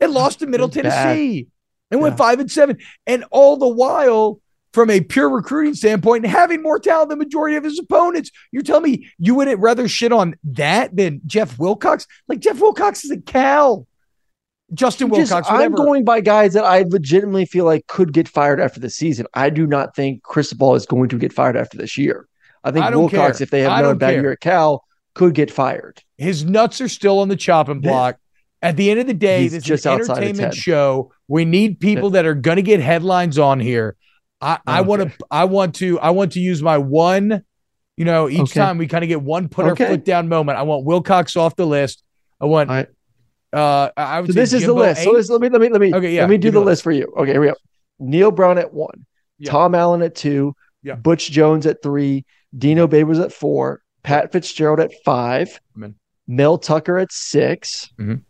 and 0.00 0.12
lost 0.12 0.40
to 0.40 0.46
Middle 0.46 0.68
was 0.68 0.76
bad. 0.76 0.82
Tennessee 0.92 1.48
and 1.90 2.00
went 2.00 2.12
Yeah. 2.14 2.16
five 2.16 2.40
and 2.40 2.50
seven. 2.50 2.78
And 3.06 3.24
all 3.30 3.56
the 3.56 3.68
while, 3.68 4.40
from 4.72 4.88
a 4.90 5.00
pure 5.00 5.28
recruiting 5.28 5.74
standpoint, 5.74 6.26
having 6.26 6.62
more 6.62 6.78
talent 6.78 7.10
than 7.10 7.18
the 7.18 7.24
majority 7.24 7.56
of 7.56 7.64
his 7.64 7.78
opponents. 7.78 8.30
You're 8.52 8.62
telling 8.62 8.90
me 8.90 9.10
you 9.18 9.34
wouldn't 9.34 9.60
rather 9.60 9.86
shit 9.88 10.12
on 10.12 10.34
that 10.44 10.96
than 10.96 11.20
Jeff 11.26 11.58
Wilcox? 11.58 12.06
Like 12.28 12.40
Jeff 12.40 12.58
Wilcox 12.58 13.04
is 13.04 13.10
a 13.10 13.20
Cal. 13.20 13.86
Justin 14.74 15.08
Just- 15.08 15.30
Wilcox, 15.32 15.48
I'm 15.50 15.72
going 15.72 16.04
by 16.04 16.20
guys 16.20 16.54
that 16.54 16.64
I 16.64 16.82
legitimately 16.88 17.44
feel 17.46 17.64
like 17.64 17.86
could 17.88 18.12
get 18.12 18.28
fired 18.28 18.60
after 18.60 18.80
the 18.80 18.90
season. 18.90 19.26
I 19.34 19.50
do 19.50 19.66
not 19.66 19.94
think 19.94 20.22
Cristobal 20.22 20.74
is 20.74 20.86
going 20.86 21.08
to 21.10 21.18
get 21.18 21.32
fired 21.32 21.56
after 21.56 21.76
this 21.76 21.98
year. 21.98 22.26
I 22.64 22.70
think 22.70 22.84
I 22.84 22.90
Wilcox, 22.94 23.38
care. 23.38 23.42
if 23.44 23.50
they 23.50 23.60
have 23.62 23.72
I 23.72 23.80
another 23.80 23.94
bad 23.96 24.14
year 24.14 24.32
at 24.32 24.40
Cal, 24.40 24.84
could 25.14 25.34
get 25.34 25.50
fired. 25.50 26.00
His 26.16 26.44
nuts 26.44 26.80
are 26.80 26.88
still 26.88 27.18
on 27.18 27.28
the 27.28 27.36
chopping 27.36 27.80
block. 27.80 28.16
At 28.62 28.76
the 28.76 28.90
end 28.90 29.00
of 29.00 29.08
the 29.08 29.14
day, 29.14 29.42
He's 29.42 29.52
this 29.52 29.64
just 29.64 29.80
is 29.84 29.86
an 29.86 29.92
entertainment 30.00 30.54
show. 30.54 31.12
We 31.26 31.44
need 31.44 31.80
people 31.80 32.10
that 32.10 32.24
are 32.24 32.34
going 32.34 32.56
to 32.56 32.62
get 32.62 32.78
headlines 32.80 33.36
on 33.38 33.58
here. 33.58 33.96
I, 34.40 34.58
I 34.66 34.80
Okay. 34.80 34.88
want 34.88 35.02
to. 35.02 35.12
I 35.30 35.44
want 35.44 35.74
to. 35.76 35.98
I 36.00 36.10
want 36.10 36.32
to 36.32 36.40
use 36.40 36.62
my 36.62 36.78
one. 36.78 37.42
You 37.96 38.04
know, 38.04 38.28
each 38.28 38.40
Okay. 38.40 38.60
time 38.60 38.78
we 38.78 38.86
kind 38.86 39.02
of 39.04 39.08
get 39.08 39.20
one 39.20 39.48
put 39.48 39.66
Okay. 39.66 39.84
our 39.84 39.90
foot 39.90 40.04
down 40.04 40.28
moment. 40.28 40.58
I 40.58 40.62
want 40.62 40.84
Wilcox 40.84 41.36
off 41.36 41.56
the 41.56 41.66
list. 41.66 42.04
I 42.40 42.44
want. 42.46 42.70
Right. 42.70 42.86
Uh, 43.52 43.90
I 43.96 44.20
would 44.20 44.28
So 44.30 44.32
this 44.32 44.52
is 44.52 44.64
the 44.64 44.72
list. 44.72 45.02
So 45.04 45.10
eight. 45.10 45.14
let's, 45.16 45.28
let 45.28 45.40
me 45.40 45.48
let 45.50 45.60
me 45.60 45.68
let 45.68 45.80
me 45.80 45.94
Okay, 45.94 46.14
yeah, 46.14 46.22
let 46.22 46.30
me 46.30 46.38
do 46.38 46.50
the 46.50 46.58
the 46.60 46.64
list 46.64 46.82
for 46.82 46.90
you. 46.92 47.12
Okay, 47.16 47.32
here 47.32 47.40
we 47.40 47.48
go. 47.48 47.54
Neal 47.98 48.30
Brown 48.30 48.58
at 48.58 48.72
one, 48.72 49.04
Yeah. 49.38 49.50
Tom 49.50 49.74
Allen 49.74 50.02
at 50.02 50.14
two, 50.14 50.54
Yeah. 50.82 50.94
Butch 50.94 51.30
Jones 51.30 51.66
at 51.66 51.82
three, 51.82 52.24
Dino 52.56 52.86
Babers 52.86 53.22
at 53.22 53.32
four, 53.32 53.82
Pat 54.02 54.32
Fitzgerald 54.32 54.80
at 54.80 54.90
five, 55.04 55.60
Amen. 55.76 55.94
Mel 56.26 56.56
Tucker 56.56 56.98
at 56.98 57.12
6 57.12 57.90
Mhm. 58.00 58.22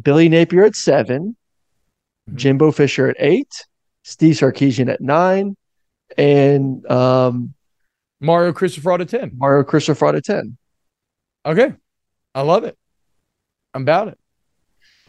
Billy 0.00 0.28
Napier 0.28 0.64
at 0.64 0.76
7 0.76 1.36
Mhm. 2.30 2.34
Jimbo 2.36 2.70
Fisher 2.70 3.08
at 3.08 3.16
eight, 3.18 3.52
Steve 4.02 4.34
Sarkisian 4.36 4.90
at 4.90 5.00
nine, 5.00 5.56
and 6.16 6.88
um, 6.90 7.54
Mario 8.20 8.52
Christopher 8.52 8.92
at 8.92 9.08
ten. 9.08 9.32
Mario 9.36 9.62
Christopher 9.64 10.06
at 10.14 10.24
ten. 10.24 10.56
Okay, 11.44 11.74
I 12.34 12.40
love 12.42 12.64
it. 12.64 12.78
I'm 13.74 13.82
about 13.82 14.08
it. 14.08 14.18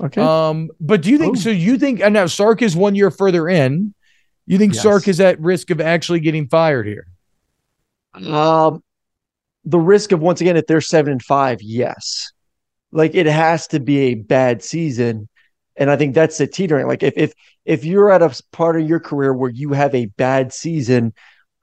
Okay. 0.01 0.22
Um, 0.22 0.70
but 0.82 1.01
do 1.01 1.09
you 1.09 1.18
think 1.18 1.38
Oh. 1.38 1.39
so? 1.39 1.49
You 1.51 1.78
think 1.78 2.01
and 2.01 2.13
now 2.13 2.26
Sark 2.26 2.61
is 2.61 2.76
one 2.76 2.95
year 2.95 3.11
further 3.11 3.47
in. 3.47 3.93
You 4.45 4.57
think 4.57 4.74
Yes. 4.74 4.84
Sark 4.84 5.07
is 5.07 5.20
at 5.22 5.39
risk 5.39 5.70
of 5.70 5.80
actually 5.80 6.20
getting 6.20 6.47
fired 6.47 6.86
here? 6.86 7.07
Um, 8.13 8.84
the 9.63 9.80
risk 9.80 10.11
of 10.11 10.20
once 10.22 10.41
again, 10.41 10.57
if 10.57 10.68
they're 10.68 10.82
seven 10.82 11.11
and 11.13 11.22
five, 11.24 11.61
yes, 11.61 12.32
like 12.91 13.16
it 13.16 13.26
has 13.26 13.68
to 13.68 13.80
be 13.80 13.99
a 13.99 14.16
bad 14.16 14.61
season, 14.63 15.28
and 15.76 15.89
I 15.89 15.95
think 15.97 16.13
that's 16.13 16.38
the 16.38 16.47
teetering. 16.47 16.88
Like 16.88 17.03
if 17.03 17.13
if 17.18 17.34
if 17.66 17.84
you're 17.84 18.11
at 18.11 18.22
a 18.22 18.39
part 18.51 18.80
of 18.80 18.88
your 18.88 18.99
career 18.99 19.34
where 19.34 19.49
you 19.49 19.74
have 19.74 19.93
a 19.95 20.05
bad 20.05 20.53
season, 20.53 21.13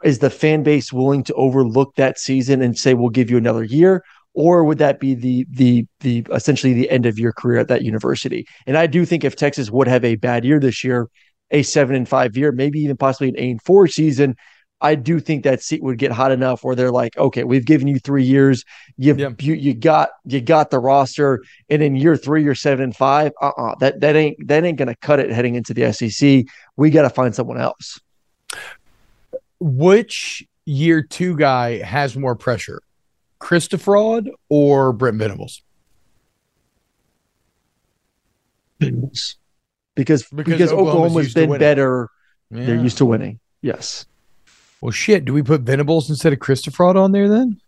is 0.05 0.19
the 0.19 0.31
fan 0.31 0.63
base 0.63 0.93
willing 0.93 1.23
to 1.25 1.35
overlook 1.35 1.95
that 1.97 2.19
season 2.19 2.61
and 2.61 2.77
say 2.77 2.95
we'll 2.95 3.09
give 3.11 3.31
you 3.31 3.37
another 3.37 3.65
year? 3.65 4.03
Or 4.35 4.65
would 4.65 4.79
that 4.79 4.99
be 4.99 5.15
the 5.15 5.47
the 5.51 5.87
the 6.01 6.27
essentially 6.33 6.73
the 6.73 6.89
end 6.91 7.07
of 7.07 7.19
your 7.19 7.33
career 7.33 7.59
at 7.61 7.69
that 7.69 7.83
university? 7.83 8.47
And 8.67 8.77
I 8.79 8.87
do 8.87 9.05
think 9.05 9.25
if 9.25 9.37
Texas 9.37 9.71
would 9.71 9.89
have 9.89 10.05
a 10.05 10.17
bad 10.17 10.45
year 10.45 10.59
this 10.59 10.83
year, 10.83 11.09
a 11.51 11.63
seven 11.63 11.95
and 11.95 12.09
five 12.09 12.37
year, 12.37 12.51
maybe 12.51 12.81
even 12.81 12.97
possibly 12.97 13.29
an 13.29 13.35
eight 13.39 13.51
and 13.51 13.63
four 13.63 13.87
season, 13.87 14.37
I 14.81 14.95
do 14.95 15.21
think 15.21 15.45
that 15.45 15.63
seat 15.63 15.83
would 15.83 15.99
get 15.99 16.11
hot 16.13 16.33
enough 16.33 16.65
where 16.65 16.75
they're 16.75 16.91
like, 16.91 17.17
okay, 17.17 17.45
we've 17.45 17.67
given 17.67 17.87
you 17.87 17.99
three 17.99 18.25
years. 18.25 18.65
You've, 18.97 19.19
Yeah. 19.19 19.31
you 19.39 19.53
you 19.55 19.75
got 19.75 20.11
you 20.25 20.41
got 20.41 20.71
the 20.71 20.79
roster, 20.79 21.43
and 21.69 21.83
in 21.83 21.95
year 21.95 22.17
three, 22.17 22.43
you're 22.43 22.55
seven 22.55 22.85
and 22.85 22.97
five. 22.97 23.33
Uh 23.41 23.53
uh 23.57 23.75
that 23.81 24.01
that 24.01 24.17
ain't 24.17 24.49
that 24.49 24.65
ain't 24.65 24.79
gonna 24.79 24.97
cut 24.97 25.21
it 25.21 25.31
heading 25.31 25.55
into 25.57 25.75
the 25.75 25.93
SEC. 25.93 26.47
We 26.77 26.89
got 26.91 27.03
to 27.03 27.11
find 27.11 27.35
someone 27.35 27.61
else. 27.61 28.01
Which 29.61 30.43
year 30.65 31.03
two 31.03 31.37
guy 31.37 31.79
has 31.83 32.17
more 32.17 32.35
pressure, 32.35 32.81
Christopher 33.43 33.83
Fraud 33.83 34.31
or 34.49 34.93
Brent 34.93 35.19
Venables? 35.19 35.63
Because 38.79 39.37
Because 39.95 40.25
because, 40.25 40.73
Oklahoma's 40.73 40.73
Oklahoma's 40.73 41.25
used 41.25 41.35
been 41.35 41.51
winning. 41.51 41.61
better. 41.61 42.09
They're 42.51 42.77
used 42.77 42.99
to 42.99 43.05
winning. 43.07 43.41
Yes. 43.63 44.07
Well, 44.81 44.91
shit. 44.93 45.25
Do 45.25 45.33
we 45.33 45.43
put 45.43 45.63
Venables 45.63 46.09
instead 46.11 46.33
of 46.33 46.39
Christopher 46.41 46.75
Fraud 46.77 46.97
on 46.97 47.13
there 47.13 47.29
then? 47.29 47.61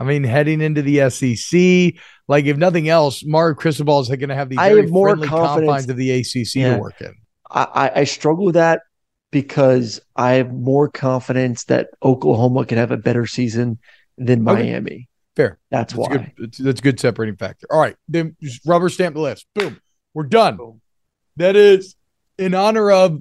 I 0.00 0.04
mean, 0.04 0.24
heading 0.24 0.60
into 0.60 0.82
the 0.82 1.08
SEC, 1.10 1.94
like 2.28 2.44
if 2.46 2.56
nothing 2.56 2.88
else, 2.88 3.24
Mario 3.24 3.54
Cristobal 3.54 4.00
is 4.00 4.08
going 4.08 4.28
to 4.30 4.34
have 4.34 4.48
the 4.48 4.58
I 4.58 4.70
very 4.70 4.82
have 4.82 4.90
more 4.90 5.08
friendly 5.10 5.28
confidence- 5.28 5.68
confines 5.68 5.88
of 5.90 5.96
the 5.96 6.10
ACC 6.10 6.54
Yeah. 6.56 6.74
to 6.74 6.80
work 6.80 7.00
in. 7.00 7.14
I, 7.50 7.62
I, 7.74 8.00
I 8.00 8.04
struggle 8.04 8.44
with 8.44 8.54
that 8.54 8.82
because 9.32 10.00
I 10.14 10.34
have 10.34 10.52
more 10.52 10.88
confidence 10.88 11.64
that 11.64 11.88
Oklahoma 12.04 12.64
can 12.66 12.78
have 12.78 12.92
a 12.92 12.96
better 12.96 13.26
season 13.26 13.80
than 14.16 14.48
Okay. 14.48 14.62
Miami. 14.70 15.08
Fair. 15.34 15.58
That's, 15.70 15.94
That's 15.94 16.08
why. 16.08 16.16
good. 16.16 16.32
That's, 16.38 16.58
that's 16.58 16.80
a 16.80 16.82
good 16.82 17.00
separating 17.00 17.36
factor. 17.36 17.66
All 17.70 17.80
right, 17.80 17.96
then 18.06 18.36
just 18.40 18.60
rubber 18.64 18.88
stamp 18.90 19.14
the 19.16 19.22
list. 19.22 19.46
Boom, 19.54 19.80
we're 20.14 20.24
done. 20.24 20.56
Boom. 20.58 20.80
That 21.36 21.56
is 21.56 21.96
in 22.38 22.54
honor 22.54 22.92
of 22.92 23.20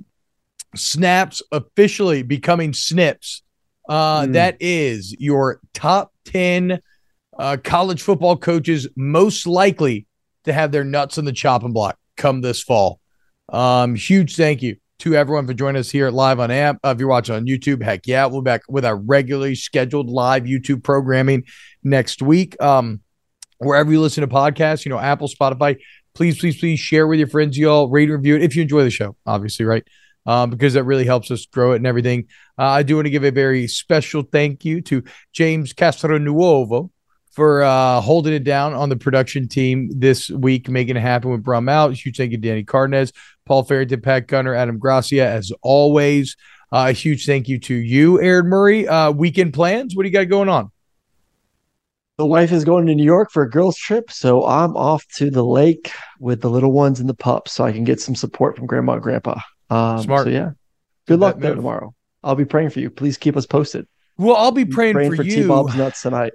snaps 0.76 1.42
officially 1.52 2.22
becoming 2.24 2.74
snips. 2.74 3.42
Uh, 3.90 4.24
Mm. 4.24 4.34
That 4.34 4.58
is 4.60 5.16
your 5.20 5.60
top 5.74 6.14
ten 6.26 6.82
uh, 7.40 7.58
college 7.64 8.02
football 8.02 8.38
coaches 8.38 8.88
most 8.96 9.48
likely 9.48 10.06
to 10.44 10.54
have 10.54 10.72
their 10.72 10.84
nuts 10.84 11.18
on 11.18 11.26
the 11.26 11.32
chopping 11.32 11.72
block 11.74 11.98
come 12.18 12.42
this 12.42 12.62
fall. 12.62 13.00
Um, 13.50 13.96
huge 13.96 14.36
thank 14.36 14.62
you 14.62 14.78
to 15.02 15.16
everyone 15.16 15.48
for 15.48 15.54
joining 15.56 15.80
us 15.80 15.90
here 15.90 16.12
live 16.12 16.40
on 16.40 16.52
AMP. 16.52 16.80
Uh, 16.84 16.90
if 16.90 17.00
you're 17.00 17.10
watching 17.10 17.34
on 17.34 17.48
YouTube, 17.48 17.82
heck 17.82 18.06
yeah, 18.06 18.28
we'll 18.28 18.42
be 18.42 18.46
back 18.46 18.62
with 18.70 18.86
our 18.86 18.96
regularly 18.96 19.56
scheduled 19.56 20.08
live 20.08 20.44
YouTube 20.44 20.84
programming 20.84 21.44
next 21.84 22.22
week. 22.22 22.56
Um, 22.62 23.02
wherever 23.58 23.92
you 23.92 24.00
listen 24.00 24.22
to 24.22 24.28
podcasts, 24.28 24.86
you 24.86 24.92
know, 24.92 25.00
Apple, 25.00 25.28
Spotify, 25.28 25.80
please, 26.14 26.40
please, 26.40 26.60
please 26.60 26.80
share 26.80 27.08
with 27.08 27.18
your 27.18 27.28
friends, 27.28 27.58
y'all. 27.58 27.90
Rate 27.90 28.10
and 28.10 28.18
review 28.20 28.36
it 28.36 28.44
if 28.44 28.56
you 28.56 28.62
enjoy 28.62 28.84
the 28.84 28.92
show, 28.92 29.16
obviously, 29.26 29.66
right? 29.66 29.84
Um, 30.28 30.52
because 30.52 30.76
that 30.76 30.84
really 30.84 31.06
helps 31.06 31.32
us 31.32 31.48
grow 31.48 31.72
it 31.72 31.78
and 31.78 31.88
everything. 31.88 32.28
Uh, 32.60 32.66
I 32.66 32.84
do 32.84 32.94
want 32.94 33.08
to 33.08 33.12
give 33.12 33.24
a 33.24 33.32
very 33.32 33.68
special 33.68 34.22
thank 34.22 34.66
you 34.66 34.82
to 34.82 35.04
James 35.34 35.74
Castronuovo 35.74 36.92
for 37.32 37.64
uh, 37.64 38.02
holding 38.02 38.34
it 38.34 38.44
down 38.44 38.74
on 38.74 38.90
the 38.90 38.98
production 38.98 39.48
team 39.48 39.90
this 39.94 40.30
week, 40.30 40.70
making 40.70 40.98
it 40.98 41.02
happen 41.02 41.32
with 41.32 41.44
Brum 41.44 41.70
out. 41.70 41.94
Huge 41.94 42.18
thank 42.18 42.32
you 42.32 42.38
to 42.38 42.48
Danny 42.48 42.64
Cardenas, 42.64 43.14
Paul 43.46 43.64
Farrington, 43.64 44.02
Pat 44.02 44.28
Gunner, 44.28 44.54
Adam 44.54 44.78
Gracia, 44.78 45.26
as 45.26 45.52
always. 45.62 46.36
Uh, 46.74 46.88
a 46.90 46.92
huge 46.94 47.26
thank 47.26 47.50
you 47.50 47.60
to 47.60 47.74
you, 47.74 48.22
Aaron 48.22 48.48
Murray. 48.48 48.88
Uh, 48.88 49.12
weekend 49.12 49.54
plans? 49.54 49.96
What 49.96 50.04
do 50.04 50.10
you 50.10 50.14
got 50.14 50.30
going 50.30 50.48
on? 50.48 50.72
The 52.18 52.26
wife 52.26 52.52
is 52.52 52.64
going 52.64 52.86
to 52.86 52.96
New 52.96 53.04
York 53.04 53.32
for 53.32 53.44
a 53.44 53.50
girls' 53.50 53.78
trip, 53.78 54.12
so 54.12 54.46
I'm 54.46 54.78
off 54.78 55.06
to 55.16 55.32
the 55.32 55.44
lake 55.44 55.92
with 56.20 56.42
the 56.42 56.50
little 56.50 56.72
ones 56.72 57.00
and 57.00 57.10
the 57.10 57.14
pups, 57.14 57.54
so 57.54 57.64
I 57.64 57.72
can 57.72 57.84
get 57.84 58.00
some 58.00 58.16
support 58.16 58.56
from 58.56 58.68
Grandma 58.68 58.94
and 58.94 59.02
Grandpa. 59.02 59.40
Um, 59.70 60.02
Smart. 60.04 60.26
So 60.26 60.30
yeah, 60.30 60.52
good 61.08 61.20
luck 61.20 61.40
there 61.40 61.56
tomorrow. 61.56 61.96
I'll 62.24 62.36
be 62.36 62.46
praying 62.46 62.70
for 62.70 62.80
you. 62.80 62.90
Please 62.90 63.18
keep 63.18 63.36
us 63.36 63.46
posted. 63.46 63.88
Well, 64.18 64.36
I'll 64.36 64.52
be 64.52 64.66
praying, 64.66 64.94
praying 64.94 65.12
for, 65.12 65.18
for 65.18 65.24
you. 65.24 65.44
T 65.44 65.48
Bob's 65.48 65.76
nuts 65.76 66.04
tonight. 66.04 66.34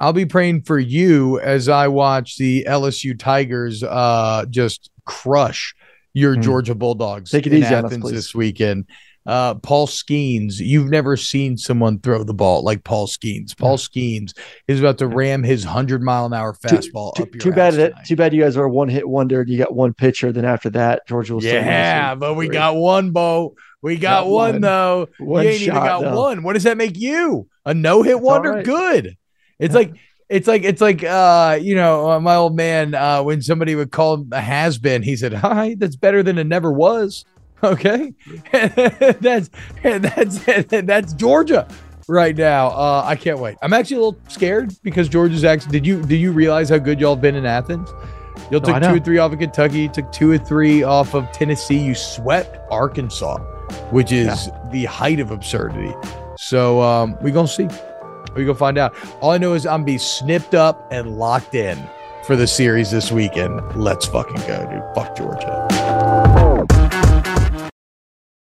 I'll 0.00 0.12
be 0.14 0.26
praying 0.26 0.62
for 0.62 0.78
you 0.78 1.38
as 1.40 1.68
I 1.68 1.88
watch 1.88 2.36
the 2.38 2.64
LSU 2.66 3.18
Tigers 3.18 3.82
uh, 3.82 4.46
just 4.48 4.90
crush 5.04 5.74
your 6.14 6.34
Hmm. 6.34 6.40
Georgia 6.40 6.74
Bulldogs 6.74 7.30
Take 7.30 7.46
it 7.46 7.52
in 7.52 7.62
easy 7.62 7.74
on 7.74 7.84
us, 7.84 7.92
Athens 7.92 8.10
this 8.10 8.34
weekend. 8.34 8.86
Uh, 9.26 9.54
Paul 9.56 9.86
Skenes, 9.86 10.58
you've 10.58 10.88
never 10.88 11.14
seen 11.16 11.58
someone 11.58 11.98
throw 12.00 12.24
the 12.24 12.32
ball 12.32 12.64
like 12.64 12.82
Paul 12.84 13.06
Skenes. 13.06 13.56
Paul 13.56 13.76
Skenes 13.76 14.32
is 14.66 14.80
about 14.80 14.96
to 14.98 15.06
ram 15.06 15.42
his 15.42 15.62
hundred 15.62 16.02
mile 16.02 16.24
an 16.24 16.32
hour 16.32 16.54
fastball 16.54 17.14
too, 17.14 17.24
up 17.24 17.34
your 17.34 17.40
too 17.40 17.52
bad 17.52 17.74
that 17.74 18.06
too 18.06 18.16
bad 18.16 18.32
you 18.32 18.42
guys 18.42 18.56
are 18.56 18.64
a 18.64 18.70
one 18.70 18.88
hit 18.88 19.06
wonder 19.06 19.44
you 19.46 19.58
got 19.58 19.74
one 19.74 19.92
pitcher. 19.92 20.32
Then 20.32 20.46
after 20.46 20.70
that, 20.70 21.06
Georgia 21.06 21.34
will. 21.34 21.44
Yeah, 21.44 22.14
but 22.14 22.34
we 22.34 22.48
got 22.48 22.76
one, 22.76 23.10
Bo. 23.10 23.54
We 23.82 23.96
got, 23.96 24.24
Got 24.24 24.30
one, 24.30 24.52
one. 24.52 24.60
though. 24.62 25.08
One 25.18 25.44
you 25.44 25.50
ain't 25.50 25.62
even 25.62 25.74
got 25.74 26.00
though. 26.02 26.20
one. 26.20 26.42
What 26.42 26.54
does 26.54 26.64
that 26.64 26.76
make 26.76 26.98
you? 26.98 27.46
A 27.64 27.72
no 27.74 28.02
hit 28.02 28.20
wonder? 28.20 28.52
right. 28.54 28.64
Good. 28.64 29.16
It's 29.60 29.74
like 29.74 29.94
it's 30.30 30.46
like 30.46 30.62
it's 30.62 30.80
like 30.80 31.04
uh 31.04 31.58
you 31.60 31.74
know 31.74 32.10
uh, 32.10 32.20
my 32.20 32.36
old 32.36 32.56
man 32.56 32.94
uh 32.94 33.22
when 33.22 33.42
somebody 33.42 33.74
would 33.74 33.90
call 33.90 34.14
him 34.14 34.28
a 34.32 34.40
has 34.40 34.78
been 34.78 35.02
he 35.02 35.16
said 35.16 35.32
hi 35.32 35.74
that's 35.76 35.96
better 35.96 36.22
than 36.22 36.38
it 36.38 36.46
never 36.46 36.72
was. 36.72 37.24
Okay? 37.62 38.14
That's 38.52 39.50
that's 39.82 40.38
that's 40.68 41.12
Georgia 41.12 41.68
right 42.08 42.34
now. 42.34 42.68
Uh 42.68 43.02
I 43.04 43.16
can't 43.16 43.38
wait. 43.38 43.58
I'm 43.60 43.74
actually 43.74 43.98
a 43.98 44.00
little 44.00 44.20
scared 44.28 44.72
because 44.82 45.10
Georgia's 45.10 45.44
actually 45.44 45.72
did 45.72 45.86
you 45.86 46.00
do 46.00 46.16
you 46.16 46.32
realize 46.32 46.70
how 46.70 46.78
good 46.78 46.98
y'all 46.98 47.16
have 47.16 47.20
been 47.20 47.34
in 47.34 47.44
Athens? 47.44 47.90
No, 48.50 48.60
took 48.60 48.82
two 48.82 48.94
or 48.94 49.00
three 49.00 49.18
off 49.18 49.34
of 49.34 49.40
Kentucky 49.40 49.80
you 49.80 49.88
took 49.90 50.10
two 50.10 50.30
or 50.30 50.38
three 50.38 50.82
off 50.82 51.14
of 51.14 51.30
Tennessee. 51.32 51.76
You 51.76 51.94
swept 51.94 52.56
Arkansas 52.70 53.36
which 53.90 54.10
is 54.10 54.48
the 54.70 54.86
height 54.86 55.20
of 55.20 55.30
absurdity. 55.30 55.94
So 56.38 56.80
um 56.80 57.18
we 57.20 57.30
gonna 57.30 57.46
see 57.46 57.68
we 58.34 58.44
go 58.44 58.54
find 58.54 58.78
out. 58.78 58.94
All 59.20 59.30
I 59.30 59.38
know 59.38 59.54
is 59.54 59.66
I'm 59.66 59.84
be 59.84 59.98
snipped 59.98 60.54
up 60.54 60.86
and 60.90 61.18
locked 61.18 61.54
in 61.54 61.78
for 62.24 62.36
the 62.36 62.46
series 62.46 62.90
this 62.90 63.10
weekend. 63.10 63.60
Let's 63.74 64.06
fucking 64.06 64.46
go, 64.46 64.70
dude. 64.70 64.94
Fuck 64.94 65.16
Georgia. 65.16 65.66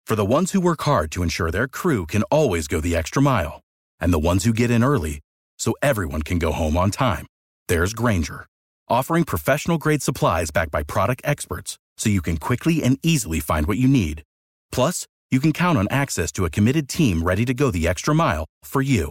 For 0.06 0.16
the 0.16 0.24
ones 0.24 0.52
who 0.52 0.60
work 0.60 0.82
hard 0.82 1.10
to 1.12 1.22
ensure 1.22 1.50
their 1.50 1.66
crew 1.66 2.06
can 2.06 2.22
always 2.24 2.68
go 2.68 2.80
the 2.80 2.94
extra 2.94 3.22
mile, 3.22 3.60
and 3.98 4.12
the 4.12 4.18
ones 4.18 4.44
who 4.44 4.52
get 4.52 4.70
in 4.70 4.84
early 4.84 5.20
so 5.58 5.74
everyone 5.80 6.22
can 6.22 6.38
go 6.38 6.52
home 6.52 6.76
on 6.76 6.90
time, 6.90 7.26
there's 7.68 7.94
Grainger, 7.94 8.46
offering 8.86 9.24
professional 9.24 9.78
grade 9.78 10.02
supplies 10.02 10.50
backed 10.50 10.70
by 10.70 10.82
product 10.82 11.22
experts 11.24 11.78
so 11.96 12.10
you 12.10 12.20
can 12.20 12.36
quickly 12.36 12.82
and 12.82 12.98
easily 13.02 13.40
find 13.40 13.66
what 13.66 13.78
you 13.78 13.88
need. 13.88 14.22
Plus, 14.70 15.06
you 15.30 15.40
can 15.40 15.52
count 15.52 15.78
on 15.78 15.88
access 15.90 16.30
to 16.32 16.44
a 16.44 16.50
committed 16.50 16.88
team 16.88 17.22
ready 17.22 17.44
to 17.44 17.54
go 17.54 17.70
the 17.70 17.88
extra 17.88 18.14
mile 18.14 18.44
for 18.62 18.82
you. 18.82 19.10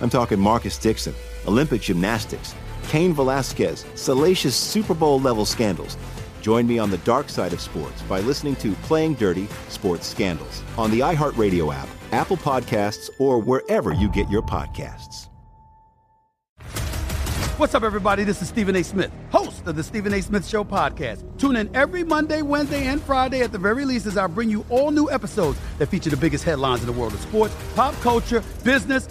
I'm 0.00 0.10
talking 0.10 0.40
Marcus 0.40 0.78
Dixon, 0.78 1.14
Olympic 1.46 1.82
gymnastics, 1.82 2.54
Cain 2.88 3.12
Velasquez, 3.12 3.84
salacious 3.94 4.56
Super 4.56 4.94
Bowl 4.94 5.20
level 5.20 5.44
scandals. 5.44 5.96
Join 6.40 6.66
me 6.66 6.78
on 6.78 6.90
the 6.90 6.98
dark 6.98 7.28
side 7.28 7.52
of 7.52 7.60
sports 7.60 8.00
by 8.02 8.20
listening 8.20 8.56
to 8.56 8.72
Playing 8.82 9.14
Dirty 9.14 9.46
Sports 9.68 10.06
Scandals 10.06 10.62
on 10.78 10.90
the 10.90 11.00
iHeartRadio 11.00 11.74
app, 11.74 11.88
Apple 12.12 12.38
Podcasts, 12.38 13.10
or 13.18 13.38
wherever 13.38 13.92
you 13.92 14.08
get 14.08 14.28
your 14.30 14.42
podcasts. 14.42 15.28
What's 17.60 17.74
up, 17.74 17.82
everybody? 17.82 18.24
This 18.24 18.40
is 18.40 18.48
Stephen 18.48 18.74
A. 18.74 18.82
Smith, 18.82 19.12
host 19.30 19.66
of 19.66 19.76
the 19.76 19.82
Stephen 19.82 20.14
A. 20.14 20.22
Smith 20.22 20.48
Show 20.48 20.64
podcast. 20.64 21.22
Tune 21.36 21.56
in 21.56 21.76
every 21.76 22.02
Monday, 22.02 22.40
Wednesday, 22.40 22.86
and 22.86 23.02
Friday 23.02 23.42
at 23.42 23.52
the 23.52 23.58
very 23.58 23.84
least 23.84 24.06
as 24.06 24.16
I 24.16 24.26
bring 24.28 24.48
you 24.48 24.64
all 24.70 24.90
new 24.90 25.10
episodes 25.10 25.58
that 25.76 25.88
feature 25.88 26.08
the 26.08 26.16
biggest 26.16 26.42
headlines 26.42 26.80
in 26.80 26.86
the 26.86 26.92
world 26.94 27.12
of 27.12 27.20
sports, 27.20 27.54
pop 27.74 27.94
culture, 27.96 28.42
business, 28.64 29.10